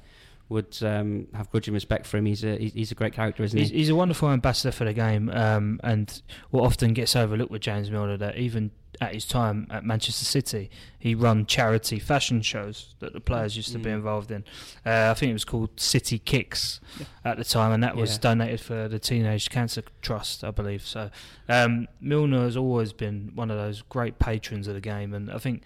would 0.52 0.78
um, 0.84 1.28
have 1.34 1.50
grudging 1.50 1.74
respect 1.74 2.06
for 2.06 2.18
him. 2.18 2.26
He's 2.26 2.44
a 2.44 2.58
he's, 2.58 2.74
he's 2.74 2.92
a 2.92 2.96
great 2.96 3.14
character, 3.14 3.42
isn't 3.44 3.58
He's, 3.58 3.70
he? 3.70 3.78
he's 3.78 3.90
a 3.90 3.96
wonderful 3.96 4.30
ambassador 4.30 4.72
for 4.72 4.86
the 4.86 4.94
game, 4.94 5.30
um, 5.30 5.80
and 5.84 6.22
what 6.52 6.64
often 6.66 6.94
gets 6.94 7.16
overlooked 7.16 7.52
with 7.52 7.62
James 7.62 7.90
Milner 7.90 8.18
that 8.18 8.38
even 8.38 8.72
at 9.00 9.14
his 9.14 9.26
time 9.26 9.66
at 9.72 9.84
Manchester 9.86 10.26
City, 10.26 10.70
he 11.00 11.16
run 11.16 11.46
charity 11.46 11.98
fashion 11.98 12.42
shows 12.42 12.94
that 13.00 13.14
the 13.14 13.22
players 13.22 13.56
used 13.56 13.72
to 13.72 13.80
be 13.80 13.90
Mm. 13.90 13.94
involved 13.96 14.30
in. 14.32 14.44
Uh, 14.86 15.10
I 15.10 15.14
think 15.16 15.30
it 15.32 15.34
was 15.34 15.46
called 15.46 15.80
City 15.80 16.20
Kicks 16.20 16.82
at 17.24 17.38
the 17.38 17.46
time, 17.46 17.72
and 17.72 17.82
that 17.84 17.96
was 17.96 18.12
Yeah. 18.12 18.18
donated 18.22 18.60
for 18.60 18.88
the 18.90 19.00
Teenage 19.00 19.50
Cancer 19.50 19.82
Trust, 20.02 20.44
I 20.44 20.52
believe. 20.52 20.86
So 20.86 21.10
um, 21.50 21.88
Milner 22.02 22.42
has 22.44 22.58
always 22.58 22.92
been 22.94 23.32
one 23.34 23.50
of 23.50 23.58
those 23.58 23.82
great 23.84 24.20
patrons 24.20 24.68
of 24.68 24.76
the 24.76 24.82
game, 24.82 25.14
and 25.14 25.32
I 25.32 25.38
think 25.38 25.64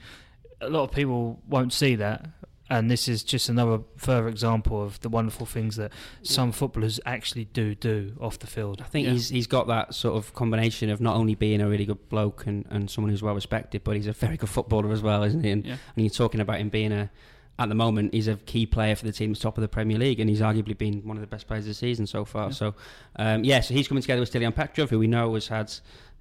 a 0.61 0.69
lot 0.69 0.83
of 0.83 0.91
people 0.91 1.41
won't 1.49 1.73
see 1.73 1.95
that. 1.95 2.27
And 2.67 2.89
this 2.89 3.07
is 3.07 3.23
just 3.23 3.47
another 3.47 3.81
further 3.95 4.27
example 4.27 4.81
of 4.81 4.99
the 5.01 5.09
wonderful 5.09 5.45
things 5.45 5.75
that 5.75 5.91
some 6.23 6.51
footballers 6.51 6.99
actually 7.05 7.45
do 7.45 7.75
do 7.75 8.13
off 8.19 8.39
the 8.39 8.47
field. 8.47 8.81
I 8.81 8.85
think 8.85 9.05
Yeah. 9.05 9.13
he's 9.13 9.29
he's 9.29 9.45
got 9.47 9.67
that 9.67 9.93
sort 9.93 10.15
of 10.17 10.33
combination 10.33 10.89
of 10.89 10.99
not 10.99 11.15
only 11.15 11.35
being 11.35 11.61
a 11.61 11.69
really 11.69 11.85
good 11.85 12.09
bloke 12.09 12.47
and, 12.47 12.65
and 12.71 12.89
someone 12.89 13.11
who's 13.11 13.21
well 13.21 13.35
respected, 13.35 13.83
but 13.83 13.95
he's 13.95 14.07
a 14.07 14.13
very 14.13 14.35
good 14.37 14.49
footballer 14.49 14.91
as 14.91 15.01
well, 15.03 15.21
isn't 15.23 15.43
he? 15.43 15.51
And, 15.51 15.63
Yeah. 15.65 15.73
and 15.95 16.05
you're 16.05 16.09
talking 16.09 16.41
about 16.41 16.59
him 16.59 16.69
being 16.69 16.91
a 16.91 17.11
at 17.57 17.69
the 17.69 17.75
moment 17.75 18.13
he's 18.13 18.27
a 18.27 18.35
key 18.35 18.65
player 18.65 18.95
for 18.95 19.05
the 19.05 19.13
team 19.13 19.31
at 19.31 19.39
top 19.39 19.57
of 19.57 19.61
the 19.61 19.67
Premier 19.67 19.97
League, 19.97 20.19
and 20.19 20.29
he's 20.29 20.41
arguably 20.41 20.77
been 20.77 21.01
one 21.07 21.15
of 21.15 21.21
the 21.21 21.27
best 21.27 21.47
players 21.47 21.63
of 21.65 21.69
the 21.69 21.73
season 21.75 22.05
so 22.07 22.25
far. 22.25 22.47
Yeah. 22.47 22.51
So 22.53 22.75
um, 23.17 23.43
yeah, 23.43 23.61
so 23.61 23.73
he's 23.75 23.87
coming 23.87 24.01
together 24.01 24.19
with 24.21 24.31
Stiliyan 24.33 24.55
Petrov, 24.55 24.89
who 24.89 24.97
we 24.99 25.07
know 25.07 25.35
has 25.35 25.47
had 25.49 25.71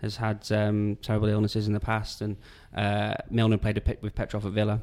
has 0.02 0.16
had 0.16 0.46
um, 0.52 0.98
terrible 1.00 1.28
illnesses 1.28 1.66
in 1.66 1.72
the 1.72 1.80
past, 1.80 2.20
and 2.20 2.36
uh, 2.76 3.14
Milner 3.30 3.56
played 3.56 3.78
a 3.78 3.80
pit 3.80 3.98
with 4.02 4.14
Petrov 4.14 4.44
at 4.44 4.52
Villa. 4.52 4.82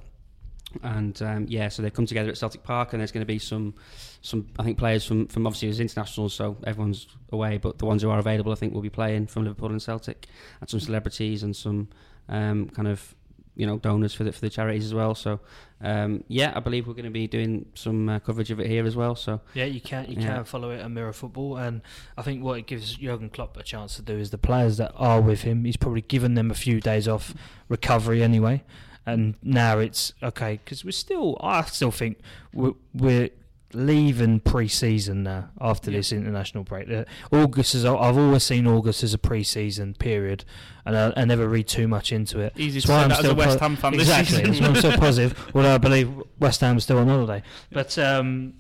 And 0.84 1.22
um, 1.22 1.46
yeah, 1.50 1.68
so 1.70 1.82
they've 1.82 1.94
come 1.94 2.06
together 2.06 2.30
at 2.30 2.38
Celtic 2.38 2.64
Park, 2.64 2.94
and 2.94 3.00
there's 3.02 3.12
going 3.12 3.22
to 3.22 3.26
be 3.34 3.40
some, 3.40 3.74
some 4.22 4.48
I 4.58 4.64
think 4.64 4.78
players 4.78 5.06
from, 5.06 5.28
from 5.28 5.46
obviously 5.48 5.70
as 5.70 5.80
internationals, 5.80 6.34
so 6.34 6.58
everyone's 6.66 7.08
away, 7.32 7.58
but 7.58 7.78
the 7.78 7.86
ones 7.86 8.02
who 8.02 8.10
are 8.10 8.20
available, 8.20 8.52
I 8.52 8.56
think, 8.56 8.74
will 8.74 8.82
be 8.82 8.90
playing 8.90 9.28
from 9.28 9.44
Liverpool 9.44 9.70
and 9.72 9.82
Celtic, 9.82 10.28
and 10.60 10.70
some 10.70 10.80
celebrities 10.80 11.44
and 11.44 11.56
some 11.56 11.90
um, 12.30 12.70
kind 12.70 12.88
of 12.88 13.16
you 13.54 13.66
know 13.68 13.78
donors 13.78 14.14
for 14.14 14.24
the 14.24 14.32
for 14.32 14.40
the 14.40 14.50
charities 14.50 14.86
as 14.86 14.94
well. 14.94 15.14
So 15.14 15.42
um, 15.82 16.24
yeah, 16.30 16.54
I 16.56 16.62
believe 16.62 16.88
we're 16.88 16.94
going 16.94 17.04
to 17.04 17.12
be 17.12 17.28
doing 17.28 17.66
some 17.74 18.08
uh, 18.08 18.20
coverage 18.20 18.50
of 18.50 18.62
it 18.62 18.68
here 18.68 18.86
as 18.86 18.96
well. 18.96 19.14
So 19.16 19.42
Yeah, 19.54 19.66
you 19.66 19.82
can 19.82 20.06
you 20.10 20.16
Yeah. 20.22 20.36
can 20.38 20.46
follow 20.46 20.72
it 20.72 20.82
on 20.82 20.94
Mirror 20.94 21.12
Football, 21.14 21.58
and 21.58 21.82
I 22.18 22.22
think 22.22 22.44
what 22.44 22.58
it 22.60 22.66
gives 22.66 22.96
Jurgen 22.96 23.30
Klopp 23.30 23.58
a 23.58 23.64
chance 23.64 23.98
to 23.98 24.02
do 24.02 24.18
is 24.18 24.30
the 24.30 24.38
players 24.38 24.78
that 24.78 24.94
are 24.96 25.20
with 25.20 25.42
him. 25.42 25.66
He's 25.66 25.76
probably 25.76 26.02
given 26.02 26.36
them 26.36 26.50
a 26.50 26.54
few 26.56 26.80
days 26.80 27.10
off 27.10 27.34
recovery 27.68 28.24
anyway, 28.24 28.64
and 29.06 29.36
now 29.42 29.80
it's 29.80 30.14
okay 30.22 30.60
because 30.64 30.86
we're 30.86 30.92
still. 30.92 31.38
I 31.42 31.62
still 31.64 31.92
think 31.92 32.20
we're, 32.54 32.74
we're 32.94 33.30
leaving 33.74 34.40
pre-season 34.42 35.24
now 35.24 35.50
after 35.62 35.90
Yeah. 35.92 35.98
this 36.00 36.12
international 36.12 36.64
break. 36.66 36.90
Uh, 36.92 37.06
August 37.32 37.74
is. 37.76 37.86
I've 37.86 38.18
always 38.18 38.44
seen 38.44 38.68
August 38.68 39.02
as 39.04 39.14
a 39.14 39.18
pre-season 39.18 39.94
period, 39.96 40.44
and 40.86 40.98
I, 40.98 41.14
I 41.16 41.26
never 41.26 41.48
read 41.48 41.68
too 41.68 41.88
much 41.88 42.12
into 42.12 42.40
it. 42.40 42.54
Easy 42.58 42.82
to 42.82 42.88
say 42.88 42.94
I'm 42.96 43.10
that 43.10 43.20
as 43.20 43.26
a 43.26 43.28
still 43.30 43.36
West 43.36 43.60
Ham 43.60 43.76
fan 43.78 43.94
Exactly, 43.94 44.38
season. 44.38 44.52
that's 44.52 44.62
why 44.62 44.68
I'm 44.68 44.76
so 44.94 44.98
positive. 45.00 45.52
Although 45.56 45.76
I 45.76 45.78
believe 45.78 46.12
West 46.40 46.62
Ham 46.62 46.72
Ham's 46.72 46.84
still 46.84 46.98
on 46.98 47.08
holiday, 47.08 47.42
but 47.72 47.98
um, 47.98 48.56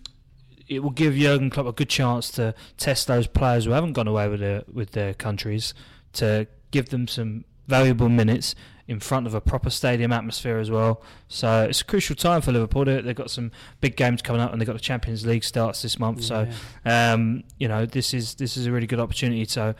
it 0.67 0.79
will 0.81 0.89
give 0.91 1.13
Jurgen 1.15 1.49
Klopp 1.49 1.67
a 1.67 1.73
good 1.73 1.89
chance 1.89 2.31
to 2.31 2.55
test 2.77 3.07
those 3.07 3.27
players 3.27 3.65
who 3.65 3.71
haven't 3.71 3.93
gone 3.93 4.07
away 4.07 4.27
with 4.29 4.39
their 4.39 4.63
with 4.71 4.91
their 4.91 5.13
countries 5.13 5.73
to 6.13 6.47
give 6.71 6.87
them 6.89 7.07
some 7.07 7.43
valuable 7.71 8.09
minutes 8.09 8.53
in 8.87 8.99
front 8.99 9.25
of 9.25 9.33
a 9.33 9.39
proper 9.39 9.69
stadium 9.69 10.11
atmosphere 10.11 10.57
as 10.59 10.69
well. 10.69 11.01
So 11.29 11.63
it's 11.69 11.79
a 11.81 11.85
crucial 11.85 12.15
time 12.15 12.41
for 12.41 12.51
Liverpool. 12.51 12.83
They- 12.85 13.01
They've 13.01 13.15
got 13.23 13.31
some 13.31 13.51
big 13.79 13.95
games 13.95 14.21
coming 14.21 14.41
up, 14.41 14.51
and 14.51 14.59
they've 14.59 14.67
got 14.67 14.73
the 14.81 14.87
Champions 14.91 15.25
League 15.25 15.43
starts 15.45 15.81
this 15.81 15.97
month. 15.97 16.23
So 16.23 16.47
um, 16.85 17.43
you 17.57 17.67
know 17.67 17.85
this 17.85 18.13
is 18.13 18.35
this 18.35 18.57
is 18.57 18.65
a 18.67 18.71
really 18.71 18.87
good 18.87 18.99
opportunity 18.99 19.45
to 19.57 19.75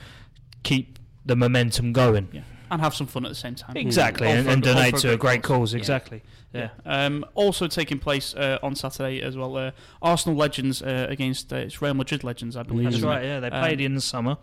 keep 0.64 0.98
the 1.26 1.36
momentum 1.36 1.92
going. 1.94 2.28
Yeah. 2.32 2.42
and 2.72 2.80
have 2.82 2.96
some 2.96 3.06
fun 3.08 3.26
at 3.26 3.30
the 3.30 3.36
same 3.46 3.56
time. 3.56 3.76
Exactly, 3.76 4.28
All 4.28 4.34
and, 4.34 4.46
for- 4.46 4.52
and 4.54 4.64
donate 4.64 4.96
to 5.04 5.12
a 5.14 5.18
great 5.18 5.44
cause. 5.44 5.74
Yeah. 5.74 5.80
Exactly. 5.80 6.22
Yeah. 6.54 6.70
Um, 6.86 7.26
also 7.34 7.68
taking 7.68 8.00
place 8.00 8.34
uh, 8.36 8.60
on 8.64 8.76
Saturday 8.76 9.22
as 9.22 9.36
well. 9.36 9.56
Uh, 9.58 9.72
Arsenal 10.02 10.38
legends 10.38 10.82
uh, 10.82 11.08
against 11.10 11.52
uh, 11.54 11.58
it's 11.58 11.82
Real 11.82 11.94
Madrid 11.94 12.24
legends, 12.24 12.56
I 12.56 12.64
believe. 12.64 12.92
That's 12.92 13.04
right. 13.04 13.24
it? 13.24 13.28
Yeah, 13.28 13.40
they 13.42 13.50
Um, 13.50 13.62
played 13.64 13.82
in 13.82 13.94
the 13.96 14.02
summer, 14.02 14.38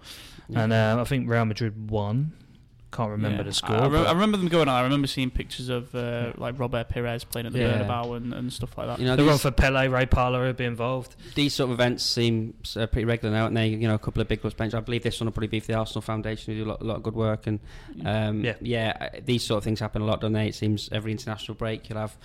and 0.55 0.73
uh, 0.73 0.97
I 1.01 1.05
think 1.05 1.29
Real 1.29 1.45
Madrid 1.47 1.91
won. 1.91 2.33
Can't 2.91 3.11
remember 3.11 3.39
Yeah. 3.39 3.43
the 3.43 3.53
score. 3.53 3.77
I, 3.77 3.81
I, 3.81 3.87
re- 3.89 4.07
I 4.07 4.13
remember 4.13 4.39
them 4.39 4.49
going 4.49 4.67
on. 4.67 4.75
I 4.75 4.83
remember 4.83 5.07
seeing 5.07 5.31
pictures 5.31 5.69
of 5.69 5.95
uh, 5.95 6.33
like 6.39 6.59
Robert 6.59 6.89
Pires 6.89 7.23
playing 7.23 7.47
at 7.47 7.53
the 7.53 7.59
Yeah. 7.59 7.83
Bernabeu 7.85 8.17
and, 8.17 8.33
and 8.33 8.51
stuff 8.51 8.79
like 8.79 8.87
that. 8.87 8.99
You 8.99 9.05
know, 9.05 9.15
the 9.15 9.25
these, 9.25 9.29
one 9.31 9.39
for 9.39 9.51
Pele, 9.51 9.89
Ray 9.89 10.07
Parlour 10.07 10.41
would 10.47 10.57
be 10.57 10.65
involved. 10.65 11.15
these 11.35 11.53
sort 11.53 11.69
of 11.69 11.75
events 11.75 12.03
seem 12.03 12.55
uh, 12.77 12.87
pretty 12.87 13.05
regular 13.05 13.35
now, 13.35 13.45
and 13.47 13.55
they, 13.55 13.69
you 13.69 13.87
know, 13.87 13.95
a 13.95 13.99
couple 13.99 14.23
of 14.23 14.29
big 14.29 14.41
clubs 14.41 14.55
bench. 14.55 14.73
I 14.73 14.81
believe 14.81 15.03
this 15.03 15.21
one 15.21 15.27
will 15.27 15.33
probably 15.33 15.49
be 15.49 15.61
for 15.61 15.67
the 15.67 15.75
Arsenal 15.75 16.01
Foundation, 16.01 16.55
who 16.55 16.65
do 16.65 16.69
a 16.69 16.71
lot, 16.71 16.81
a 16.81 16.85
lot 16.85 16.97
of 16.97 17.03
good 17.03 17.15
work, 17.15 17.47
and 17.47 17.61
um, 18.07 18.43
Yeah. 18.43 18.55
yeah, 18.63 18.97
uh, 19.15 19.21
these 19.23 19.45
sort 19.45 19.59
of 19.59 19.65
things 19.65 19.81
happen 19.81 20.01
a 20.01 20.07
lot, 20.07 20.23
don't 20.23 20.33
they? 20.33 20.49
It 20.49 20.55
seems 20.55 20.89
every 20.91 21.13
international 21.13 21.57
break 21.57 21.91
you'll 21.91 21.99
have 21.99 22.17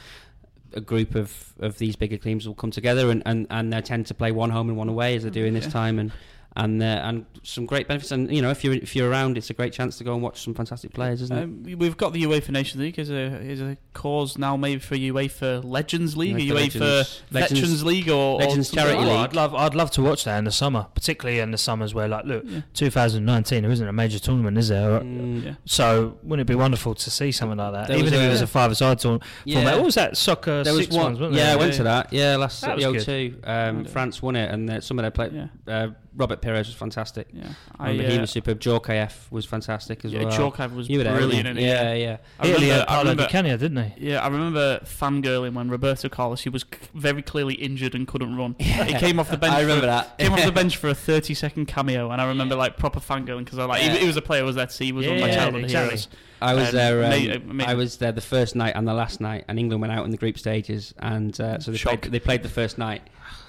a 0.75 0.81
group 0.81 1.13
of, 1.15 1.53
of 1.59 1.77
these 1.77 1.95
bigger 1.97 2.17
teams 2.17 2.47
will 2.47 2.55
come 2.55 2.71
together, 2.71 3.11
and, 3.11 3.21
and, 3.25 3.47
and 3.49 3.71
they 3.73 3.81
tend 3.81 4.07
to 4.07 4.13
play 4.13 4.31
one 4.31 4.49
home 4.49 4.69
and 4.69 4.77
one 4.77 4.87
away 4.89 5.15
as 5.17 5.23
they're 5.23 5.29
doing 5.31 5.53
this 5.53 5.65
Yeah. 5.65 5.71
time, 5.71 5.99
and 5.99 6.11
and 6.55 6.81
uh, 6.81 6.85
and 6.85 7.25
some 7.41 7.65
great 7.65 7.87
benefits. 7.87 8.11
And 8.11 8.31
you 8.33 8.41
know, 8.41 8.51
if 8.51 8.63
you're 8.63 8.73
if 8.75 8.95
you're 8.95 9.09
around, 9.09 9.37
it's 9.37 9.49
a 9.49 9.53
great 9.53 9.73
chance 9.73 9.97
to 9.97 10.03
go 10.03 10.13
and 10.13 10.21
watch 10.21 10.41
some 10.43 10.53
fantastic 10.53 10.93
players, 10.93 11.21
isn't 11.21 11.35
it? 11.37 11.43
Um, 11.43 11.63
we've 11.79 11.97
got 11.97 12.13
the 12.13 12.23
UEFA 12.23 12.49
Nations 12.51 12.81
League 12.81 12.99
as 12.99 13.09
a 13.09 13.15
as 13.15 13.61
a 13.61 13.77
cause 13.93 14.37
now, 14.37 14.55
maybe 14.55 14.79
for 14.79 14.95
UEFA 14.95 15.63
Legends 15.63 16.15
League, 16.15 16.35
UEFA 16.35 16.37
a 16.37 16.51
UEFA 16.51 16.55
Legends- 16.55 17.21
Veterans 17.31 17.61
Legends- 17.61 17.83
League, 17.83 18.09
or 18.09 18.37
Legends 18.37 18.71
or 18.71 18.75
Charity 18.75 18.97
like 18.99 19.07
Oh. 19.07 19.17
I'd 19.23 19.35
love, 19.35 19.55
I'd 19.55 19.75
love 19.75 19.91
to 19.91 20.01
watch 20.01 20.23
that 20.25 20.37
in 20.37 20.45
the 20.45 20.51
summer, 20.51 20.87
particularly 20.93 21.39
in 21.39 21.51
the 21.51 21.57
summers 21.57 21.93
where, 21.93 22.07
like, 22.07 22.25
look, 22.25 22.43
Yeah. 22.47 22.61
2019 22.73 23.63
there 23.63 23.71
isn't 23.71 23.87
a 23.87 23.93
major 23.93 24.19
tournament, 24.19 24.57
is 24.57 24.67
there? 24.69 24.99
Mm, 25.01 25.43
Yeah. 25.43 25.53
So 25.65 26.17
wouldn't 26.23 26.47
it 26.47 26.51
be 26.51 26.55
wonderful 26.55 26.95
to 26.95 27.09
see 27.11 27.31
something 27.31 27.57
like 27.57 27.73
that? 27.73 27.87
There 27.87 27.97
Even 27.97 28.11
was 28.11 28.13
if 28.13 28.19
it 28.27 28.29
was 28.29 28.41
a 28.41 28.47
five-a-side 28.47 28.99
tournament. 28.99 29.23
yeah. 29.45 29.75
What 29.75 29.85
was 29.85 29.95
that 29.95 30.17
soccer 30.17 30.63
There 30.63 30.73
was 30.73 30.83
six 30.83 30.95
one, 30.95 31.05
ones? 31.05 31.19
Wasn't 31.19 31.35
yeah, 31.37 31.45
there? 31.47 31.53
I 31.53 31.59
went 31.59 31.73
to 31.75 31.83
that. 31.83 32.13
Yeah, 32.13 32.35
last 32.37 32.61
That 32.61 32.71
at 32.71 32.79
the 32.79 32.87
was 32.91 33.05
O2, 33.05 33.35
um, 33.43 33.85
France 33.85 34.21
won 34.21 34.35
it, 34.35 34.51
and 34.51 34.69
uh, 34.69 34.81
some 34.81 34.99
of 34.99 35.03
their 35.03 35.11
play. 35.11 35.29
Yeah, 35.33 35.47
Uh, 35.73 35.87
Robert 36.15 36.41
Pires 36.41 36.67
was 36.67 36.75
fantastic. 36.75 37.27
yeah. 37.33 37.47
I 37.79 37.89
remember 37.89 38.07
uh, 38.09 38.13
he 38.13 38.19
was 38.19 38.29
superb. 38.31 38.59
Djorkaeff 38.59 39.31
was 39.31 39.45
fantastic 39.45 40.05
as 40.05 40.13
yeah, 40.13 40.23
well. 40.25 40.51
Djorkaeff 40.51 40.75
was 40.75 40.87
You 40.89 40.99
were 40.99 41.03
there, 41.05 41.15
brilliant. 41.15 41.45
weren't 41.47 41.57
in 41.57 41.63
yeah, 41.65 41.93
yeah. 41.93 42.17
I 42.39 42.47
Italy 42.47 42.67
remember, 42.67 42.73
had 42.79 42.87
I 42.95 42.99
remember, 42.99 43.23
Di 43.23 43.29
Canio, 43.29 43.57
didn't 43.57 43.83
he? 43.97 44.09
yeah, 44.09 44.23
I 44.23 44.27
remember 44.27 44.79
fangirling 44.85 45.53
when 45.53 45.69
Roberto 45.69 46.09
Carlos 46.09 46.41
he 46.41 46.49
was 46.49 46.61
c- 46.63 46.77
very 46.93 47.21
clearly 47.21 47.55
injured 47.55 47.95
and 47.95 48.07
couldn't 48.07 48.35
run. 48.37 48.55
Yeah. 48.59 48.83
He 48.85 48.93
came 48.95 49.19
off 49.19 49.29
the 49.31 49.37
bench. 49.43 49.53
I 49.55 49.61
remember 49.61 49.81
for, 49.81 49.87
that. 49.87 50.17
Came 50.19 50.33
off 50.33 50.43
the 50.45 50.51
bench 50.61 50.77
for 50.77 50.89
a 50.89 50.95
thirty-second 50.95 51.65
cameo, 51.67 52.11
and 52.11 52.21
I 52.21 52.27
remember 52.27 52.55
like 52.55 52.77
proper 52.77 52.99
fangirling 52.99 53.45
because 53.45 53.57
I 53.59 53.65
like 53.65 53.81
Yeah. 53.81 53.93
he, 53.93 53.99
he 54.01 54.07
was 54.07 54.17
a 54.17 54.21
player 54.21 54.43
I 54.43 54.45
was 54.45 54.55
there 54.55 54.67
to 54.67 54.71
see. 54.73 54.85
He 54.85 54.91
was 54.91 55.07
one 55.07 55.15
of 55.15 55.21
my 55.21 55.27
Yeah, 55.29 55.35
childhood 55.35 55.63
exactly. 55.63 55.87
heroes. 55.89 56.07
I 56.41 56.53
was 56.55 56.69
Um, 56.69 56.75
there. 56.75 56.97
Um, 57.05 57.11
ama- 57.13 57.35
amazing. 57.51 57.61
I 57.71 57.73
was 57.73 57.97
there 57.97 58.11
the 58.11 58.21
first 58.21 58.55
night 58.55 58.73
and 58.75 58.87
the 58.87 58.93
last 58.93 59.21
night, 59.21 59.45
and 59.47 59.57
England 59.57 59.81
went 59.81 59.93
out 59.93 60.05
in 60.05 60.11
the 60.11 60.17
group 60.17 60.37
stages, 60.37 60.93
and 60.99 61.39
uh, 61.41 61.59
so 61.59 61.71
they 61.71 61.77
Shock. 61.77 62.01
played, 62.01 62.11
they 62.11 62.19
played 62.19 62.43
the 62.43 62.49
first 62.49 62.77
night, 62.77 63.01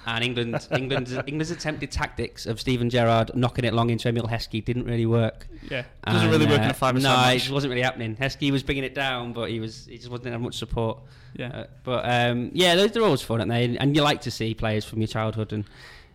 And 0.07 0.23
England, 0.23 0.67
England's, 0.71 1.13
England's 1.13 1.51
attempted 1.51 1.91
tactics 1.91 2.45
of 2.45 2.59
Steven 2.59 2.89
Gerrard 2.89 3.31
knocking 3.35 3.65
it 3.65 3.73
long 3.73 3.89
into 3.89 4.07
Emile 4.07 4.27
Heskey 4.27 4.63
didn't 4.63 4.85
really 4.85 5.05
work. 5.05 5.47
Yeah, 5.69 5.83
doesn't 6.05 6.29
really 6.29 6.45
work 6.45 6.59
in 6.59 6.65
a 6.65 6.69
uh, 6.69 6.73
five. 6.73 6.95
No, 7.01 7.29
it 7.29 7.39
just 7.39 7.51
wasn't 7.51 7.71
really 7.71 7.81
happening. 7.81 8.15
Heskey 8.15 8.51
was 8.51 8.61
bringing 8.61 8.83
it 8.83 8.93
down, 8.93 9.33
but 9.33 9.49
he 9.49 9.59
was 9.59 9.85
he 9.87 9.97
just 9.97 10.09
wasn't 10.09 10.27
having 10.27 10.43
much 10.43 10.57
support. 10.57 10.99
Yeah. 11.35 11.47
Uh, 11.49 11.65
but 11.83 12.05
um, 12.07 12.51
yeah, 12.53 12.75
they're, 12.75 12.87
they're 12.87 13.03
always 13.03 13.21
fun, 13.21 13.39
aren't 13.41 13.51
they? 13.51 13.77
And 13.77 13.95
you 13.95 14.01
like 14.03 14.21
to 14.21 14.31
see 14.31 14.53
players 14.53 14.85
from 14.85 14.99
your 14.99 15.07
childhood, 15.07 15.51
and 15.53 15.65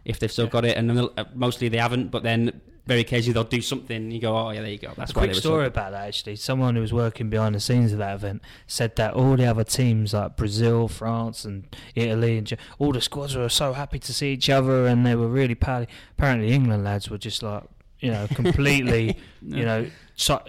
if 0.05 0.19
they've 0.19 0.31
still 0.33 0.47
Yeah. 0.47 0.51
got 0.51 0.65
it, 0.65 0.77
and 0.77 0.99
uh, 0.99 1.25
mostly 1.35 1.69
they 1.69 1.79
haven't. 1.79 2.11
But 2.11 2.23
then 2.23 2.61
very 2.91 3.03
occasionally 3.03 3.33
they'll 3.35 3.45
do 3.45 3.63
something. 3.63 3.97
And 3.97 4.13
you 4.13 4.21
go, 4.21 4.37
oh 4.37 4.51
yeah, 4.51 4.63
there 4.63 4.71
you 4.73 4.79
go. 4.79 4.93
That's 4.97 5.13
a 5.13 5.15
why 5.15 5.27
quick 5.27 5.37
story 5.37 5.63
so 5.65 5.69
about 5.69 5.93
that 5.93 6.09
actually. 6.09 6.35
Someone 6.35 6.75
who 6.75 6.81
was 6.81 6.93
working 6.93 7.31
behind 7.31 7.55
the 7.55 7.61
scenes 7.61 7.93
of 7.93 7.99
that 7.99 8.17
event 8.17 8.43
said 8.67 8.97
that 8.97 9.15
all 9.15 9.37
the 9.37 9.47
other 9.47 9.63
teams 9.63 10.13
like 10.13 10.37
Brazil, 10.37 10.89
France, 10.89 11.45
and 11.45 11.65
Italy, 11.95 12.37
and 12.39 12.53
all 12.81 12.91
the 12.93 13.01
squads 13.01 13.37
were 13.37 13.49
so 13.49 13.75
happy 13.75 14.01
to 14.01 14.13
see 14.13 14.33
each 14.33 14.51
other, 14.51 14.87
and 14.89 15.07
they 15.07 15.15
were 15.15 15.29
really 15.29 15.55
pally. 15.55 15.87
Apparently, 16.19 16.51
England 16.53 16.83
lads 16.83 17.09
were 17.09 17.19
just 17.19 17.45
like 17.45 17.63
you 18.01 18.11
know 18.11 18.27
completely 18.35 19.17
you 19.43 19.65
know 19.65 19.87
so, 20.17 20.43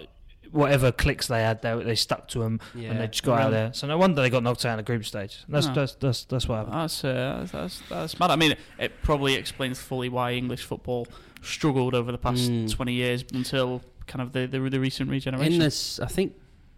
whatever 0.50 0.90
clicks 0.90 1.28
they 1.28 1.42
had, 1.42 1.62
they 1.62 1.80
they 1.84 1.94
stuck 1.94 2.26
to 2.28 2.40
them, 2.40 2.58
Yeah. 2.74 2.90
and 2.90 3.00
they 3.00 3.06
just 3.06 3.22
got 3.22 3.34
out 3.34 3.38
Really? 3.44 3.52
there. 3.52 3.72
So 3.72 3.86
no 3.86 3.98
wonder 3.98 4.20
they 4.20 4.30
got 4.30 4.42
knocked 4.42 4.64
out 4.66 4.72
in 4.72 4.76
the 4.78 4.82
group 4.82 5.04
stage. 5.04 5.44
That's 5.48 5.68
No. 5.68 5.74
that's, 5.74 5.94
that's 5.94 6.24
that's 6.24 6.48
what 6.48 6.56
happened. 6.56 6.74
That's, 6.74 7.04
uh, 7.04 7.46
that's 7.52 7.82
that's 7.88 8.18
mad. 8.18 8.32
I 8.32 8.36
mean, 8.36 8.56
it 8.80 9.00
probably 9.02 9.34
explains 9.34 9.78
fully 9.78 10.08
why 10.08 10.32
English 10.32 10.64
football 10.64 11.06
struggled 11.42 11.94
over 11.94 12.10
the 12.12 12.18
past 12.18 12.50
Mm. 12.50 12.70
twenty 12.70 12.94
years 12.94 13.24
until 13.34 13.82
kind 14.06 14.22
of 14.22 14.32
the 14.32 14.46
the, 14.46 14.58
the 14.70 14.80
recent 14.80 15.10
regeneration. 15.10 15.52
In 15.54 15.58
this, 15.58 16.00
I 16.00 16.06
think, 16.06 16.34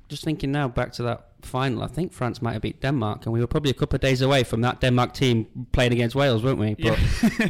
just 0.08 0.24
thinking 0.24 0.52
now 0.52 0.68
back 0.68 0.92
to 0.92 1.02
that 1.04 1.28
final, 1.42 1.82
I 1.82 1.88
think 1.88 2.12
France 2.12 2.40
might 2.40 2.52
have 2.54 2.62
beat 2.62 2.80
Denmark, 2.80 3.26
and 3.26 3.32
we 3.32 3.40
were 3.40 3.46
probably 3.46 3.70
a 3.70 3.74
couple 3.74 3.96
of 3.96 4.00
days 4.00 4.22
away 4.22 4.44
from 4.44 4.62
that 4.62 4.80
Denmark 4.80 5.12
team 5.12 5.46
playing 5.72 5.92
against 5.92 6.14
Wales, 6.16 6.42
weren't 6.42 6.58
we? 6.58 6.74
But 6.74 6.98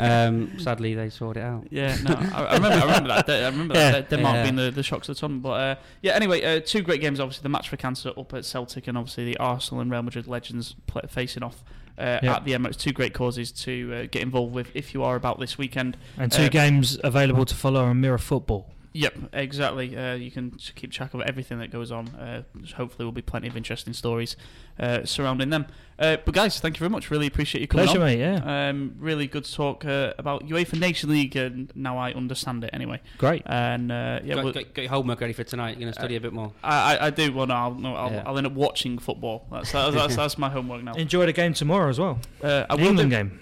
um, 0.01 0.59
sadly, 0.59 0.95
they 0.95 1.11
sorted 1.11 1.43
it 1.43 1.47
out. 1.47 1.67
Yeah, 1.71 1.97
no, 2.03 2.15
I, 2.15 2.43
I 2.45 2.55
remember. 2.55 2.77
I 2.77 2.81
remember 2.87 3.09
that. 3.09 3.29
I 3.31 3.47
remember 3.49 3.75
Yeah. 3.75 3.91
that 3.93 4.11
Denmark 4.11 4.35
Yeah. 4.37 4.43
being 4.43 4.57
the, 4.57 4.71
the 4.73 4.83
shocks 4.83 5.09
of 5.09 5.15
the 5.17 5.21
ton. 5.21 5.41
But 5.41 5.51
uh, 5.61 5.75
yeah, 6.03 6.13
anyway, 6.15 6.43
uh, 6.43 6.61
two 6.65 6.83
great 6.83 7.01
games. 7.01 7.21
Obviously, 7.21 7.43
the 7.45 7.49
match 7.51 7.69
for 7.69 7.77
cancer 7.77 8.13
up 8.17 8.35
at 8.35 8.45
Celtic, 8.45 8.89
and 8.89 8.99
obviously 8.99 9.25
the 9.25 9.37
Arsenal 9.39 9.81
and 9.81 9.91
Real 9.91 10.03
Madrid 10.03 10.27
legends 10.27 10.75
play, 10.89 11.03
facing 11.09 11.43
off 11.45 11.63
uh, 11.99 12.19
Yeah. 12.23 12.37
at 12.37 12.45
the 12.45 12.53
Emirates. 12.53 12.77
Two 12.79 12.93
great 12.93 13.15
causes 13.15 13.53
to 13.53 13.95
uh, 13.95 14.07
get 14.11 14.23
involved 14.23 14.55
with 14.55 14.69
if 14.75 14.95
you 14.95 15.03
are 15.03 15.17
about 15.17 15.39
this 15.41 15.57
weekend. 15.59 15.97
And 16.19 16.31
two 16.33 16.45
uh, 16.45 16.49
games 16.49 16.99
available 17.05 17.45
to 17.45 17.55
follow 17.55 17.85
on 17.85 18.01
Mirror 18.01 18.19
Football. 18.19 18.71
Yep, 18.97 19.15
exactly. 19.33 19.97
Uh, 19.97 20.15
you 20.15 20.31
can 20.31 20.53
keep 20.77 20.93
track 20.93 21.15
of 21.15 21.21
everything 21.23 21.59
that 21.59 21.73
goes 21.73 21.91
on. 21.91 22.09
Uh, 22.15 22.45
hopefully, 22.77 23.05
will 23.05 23.11
be 23.13 23.23
plenty 23.23 23.49
of 23.49 23.57
interesting 23.57 23.93
stories 23.93 24.37
uh, 24.79 25.05
surrounding 25.05 25.51
them. 25.51 25.67
Uh, 25.99 26.17
but 26.25 26.33
guys, 26.33 26.61
thank 26.61 26.77
you 26.77 26.79
very 26.79 26.91
much. 26.91 27.11
Really 27.11 27.27
appreciate 27.27 27.61
you 27.61 27.67
coming 27.67 27.87
Pleasure, 27.87 28.01
on. 28.01 28.07
mate. 28.07 28.19
Yeah, 28.21 28.69
Um, 28.69 28.95
really 29.01 29.27
good 29.27 29.51
talk 29.53 29.85
uh, 29.85 30.13
about 30.17 30.47
UEFA 30.47 30.79
Nation 30.79 31.11
League, 31.11 31.35
and 31.35 31.73
now 31.75 31.99
I 31.99 32.13
understand 32.13 32.63
it 32.63 32.71
anyway. 32.73 33.01
great. 33.19 33.43
And 33.47 33.91
uh, 33.91 34.21
yeah, 34.23 34.37
got, 34.37 34.45
well, 34.45 34.53
got, 34.53 34.75
got 34.75 34.83
your 34.83 34.91
homework 34.91 35.21
ready 35.21 35.33
for 35.33 35.43
tonight. 35.43 35.71
You're 35.71 35.81
going 35.81 35.93
to 35.93 35.99
study 35.99 36.15
a 36.15 36.21
bit 36.21 36.33
more. 36.33 36.53
I, 36.63 36.97
I- 36.97 37.07
I 37.07 37.11
do. 37.11 37.33
Well, 37.33 37.49
no, 37.49 37.55
I'll, 37.55 37.75
no, 37.75 37.97
I'll, 37.97 38.13
Yeah. 38.13 38.23
I'll 38.27 38.39
end 38.39 38.47
up 38.47 38.53
watching 38.55 38.99
football. 38.99 39.47
That's 39.51 39.73
that's, 39.73 39.95
that's, 39.97 40.15
that's 40.17 40.39
my 40.39 40.51
homework 40.51 40.85
now. 40.85 40.93
Enjoy 40.97 41.27
the 41.27 41.33
game 41.33 41.53
tomorrow 41.53 41.89
as 41.91 41.99
well. 41.99 42.21
Uh, 42.43 42.65
I 42.71 42.77
The 42.77 42.83
will 42.83 42.89
England 42.91 43.11
do. 43.11 43.17
game. 43.17 43.41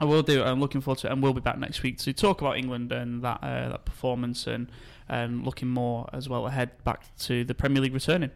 I 0.00 0.04
will 0.04 0.22
do. 0.22 0.42
I'm 0.42 0.60
looking 0.60 0.80
forward 0.80 0.98
to 1.00 1.08
it, 1.08 1.12
and 1.12 1.22
we'll 1.22 1.32
be 1.34 1.40
back 1.40 1.58
next 1.58 1.82
week 1.82 1.98
to 1.98 2.12
talk 2.12 2.40
about 2.40 2.56
England 2.56 2.92
and 2.92 3.22
that 3.22 3.42
uh, 3.42 3.68
that 3.70 3.84
performance, 3.84 4.46
and 4.46 4.70
and 5.08 5.44
looking 5.44 5.68
more 5.68 6.08
as 6.12 6.28
well 6.28 6.46
ahead 6.46 6.70
back 6.84 7.16
to 7.20 7.44
the 7.44 7.54
Premier 7.54 7.82
League 7.82 7.94
returning. 7.94 8.30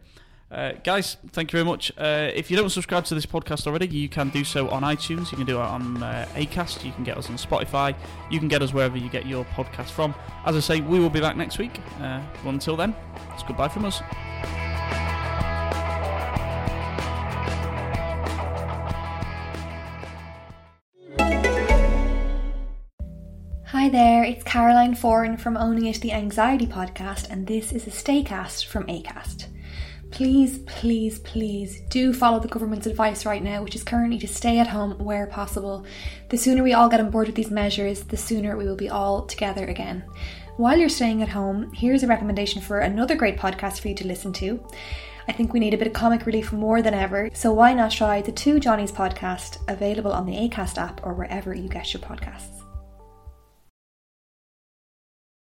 Uh, 0.51 0.73
guys, 0.83 1.17
thank 1.31 1.51
you 1.51 1.57
very 1.57 1.65
much. 1.65 1.91
Uh, 1.97 2.29
if 2.35 2.51
you 2.51 2.57
don't 2.57 2.69
subscribe 2.69 3.05
to 3.05 3.15
this 3.15 3.25
podcast 3.25 3.65
already, 3.65 3.87
you 3.87 4.07
can 4.07 4.29
do 4.29 4.43
so 4.43 4.69
on 4.69 4.83
iTunes. 4.83 5.31
You 5.31 5.37
can 5.37 5.47
do 5.47 5.57
it 5.57 5.63
on 5.63 6.03
uh, 6.03 6.27
Acast. 6.35 6.85
You 6.85 6.91
can 6.91 7.03
get 7.03 7.17
us 7.17 7.27
on 7.27 7.37
Spotify. 7.37 7.95
You 8.29 8.37
can 8.37 8.49
get 8.49 8.61
us 8.61 8.71
wherever 8.71 8.95
you 8.95 9.09
get 9.09 9.25
your 9.25 9.45
podcast 9.45 9.89
from. 9.89 10.13
As 10.45 10.55
I 10.55 10.59
say, 10.59 10.81
we 10.81 10.99
will 10.99 11.09
be 11.09 11.19
back 11.19 11.37
next 11.37 11.57
week. 11.57 11.79
Uh, 11.99 12.21
well, 12.43 12.53
until 12.53 12.75
then, 12.75 12.95
it's 13.33 13.41
goodbye 13.41 13.69
from 13.69 13.85
us. 13.85 14.01
There, 23.93 24.23
it's 24.23 24.43
Caroline 24.43 24.95
Foran 24.95 25.39
from 25.39 25.55
Owning 25.55 25.85
It 25.85 26.01
the 26.01 26.13
Anxiety 26.13 26.65
podcast, 26.65 27.29
and 27.29 27.45
this 27.45 27.71
is 27.71 27.85
a 27.85 27.91
Staycast 27.91 28.65
from 28.65 28.87
ACAST. 28.87 29.45
Please, 30.09 30.57
please, 30.65 31.19
please 31.19 31.81
do 31.89 32.11
follow 32.11 32.39
the 32.39 32.47
government's 32.47 32.87
advice 32.87 33.23
right 33.23 33.43
now, 33.43 33.61
which 33.61 33.75
is 33.75 33.83
currently 33.83 34.17
to 34.17 34.27
stay 34.27 34.57
at 34.57 34.65
home 34.65 34.97
where 34.97 35.27
possible. 35.27 35.85
The 36.29 36.37
sooner 36.37 36.63
we 36.63 36.73
all 36.73 36.89
get 36.89 37.01
on 37.01 37.11
board 37.11 37.27
with 37.27 37.35
these 37.35 37.51
measures, 37.51 38.01
the 38.01 38.17
sooner 38.17 38.57
we 38.57 38.65
will 38.65 38.75
be 38.75 38.89
all 38.89 39.27
together 39.27 39.65
again. 39.67 40.03
While 40.57 40.79
you're 40.79 40.89
staying 40.89 41.21
at 41.21 41.29
home, 41.29 41.71
here's 41.71 42.01
a 42.01 42.07
recommendation 42.07 42.63
for 42.63 42.79
another 42.79 43.13
great 43.13 43.37
podcast 43.37 43.79
for 43.79 43.89
you 43.89 43.95
to 43.95 44.07
listen 44.07 44.33
to. 44.33 44.59
I 45.27 45.33
think 45.33 45.53
we 45.53 45.59
need 45.59 45.75
a 45.75 45.77
bit 45.77 45.87
of 45.87 45.93
comic 45.93 46.25
relief 46.25 46.51
more 46.51 46.81
than 46.81 46.95
ever, 46.95 47.29
so 47.31 47.53
why 47.53 47.75
not 47.75 47.91
try 47.91 48.23
the 48.23 48.31
Two 48.31 48.59
Johnnies 48.59 48.91
podcast, 48.91 49.59
available 49.67 50.13
on 50.13 50.25
the 50.25 50.33
ACAST 50.33 50.79
app 50.79 51.05
or 51.05 51.13
wherever 51.13 51.53
you 51.53 51.69
get 51.69 51.93
your 51.93 52.01
podcasts. 52.01 52.62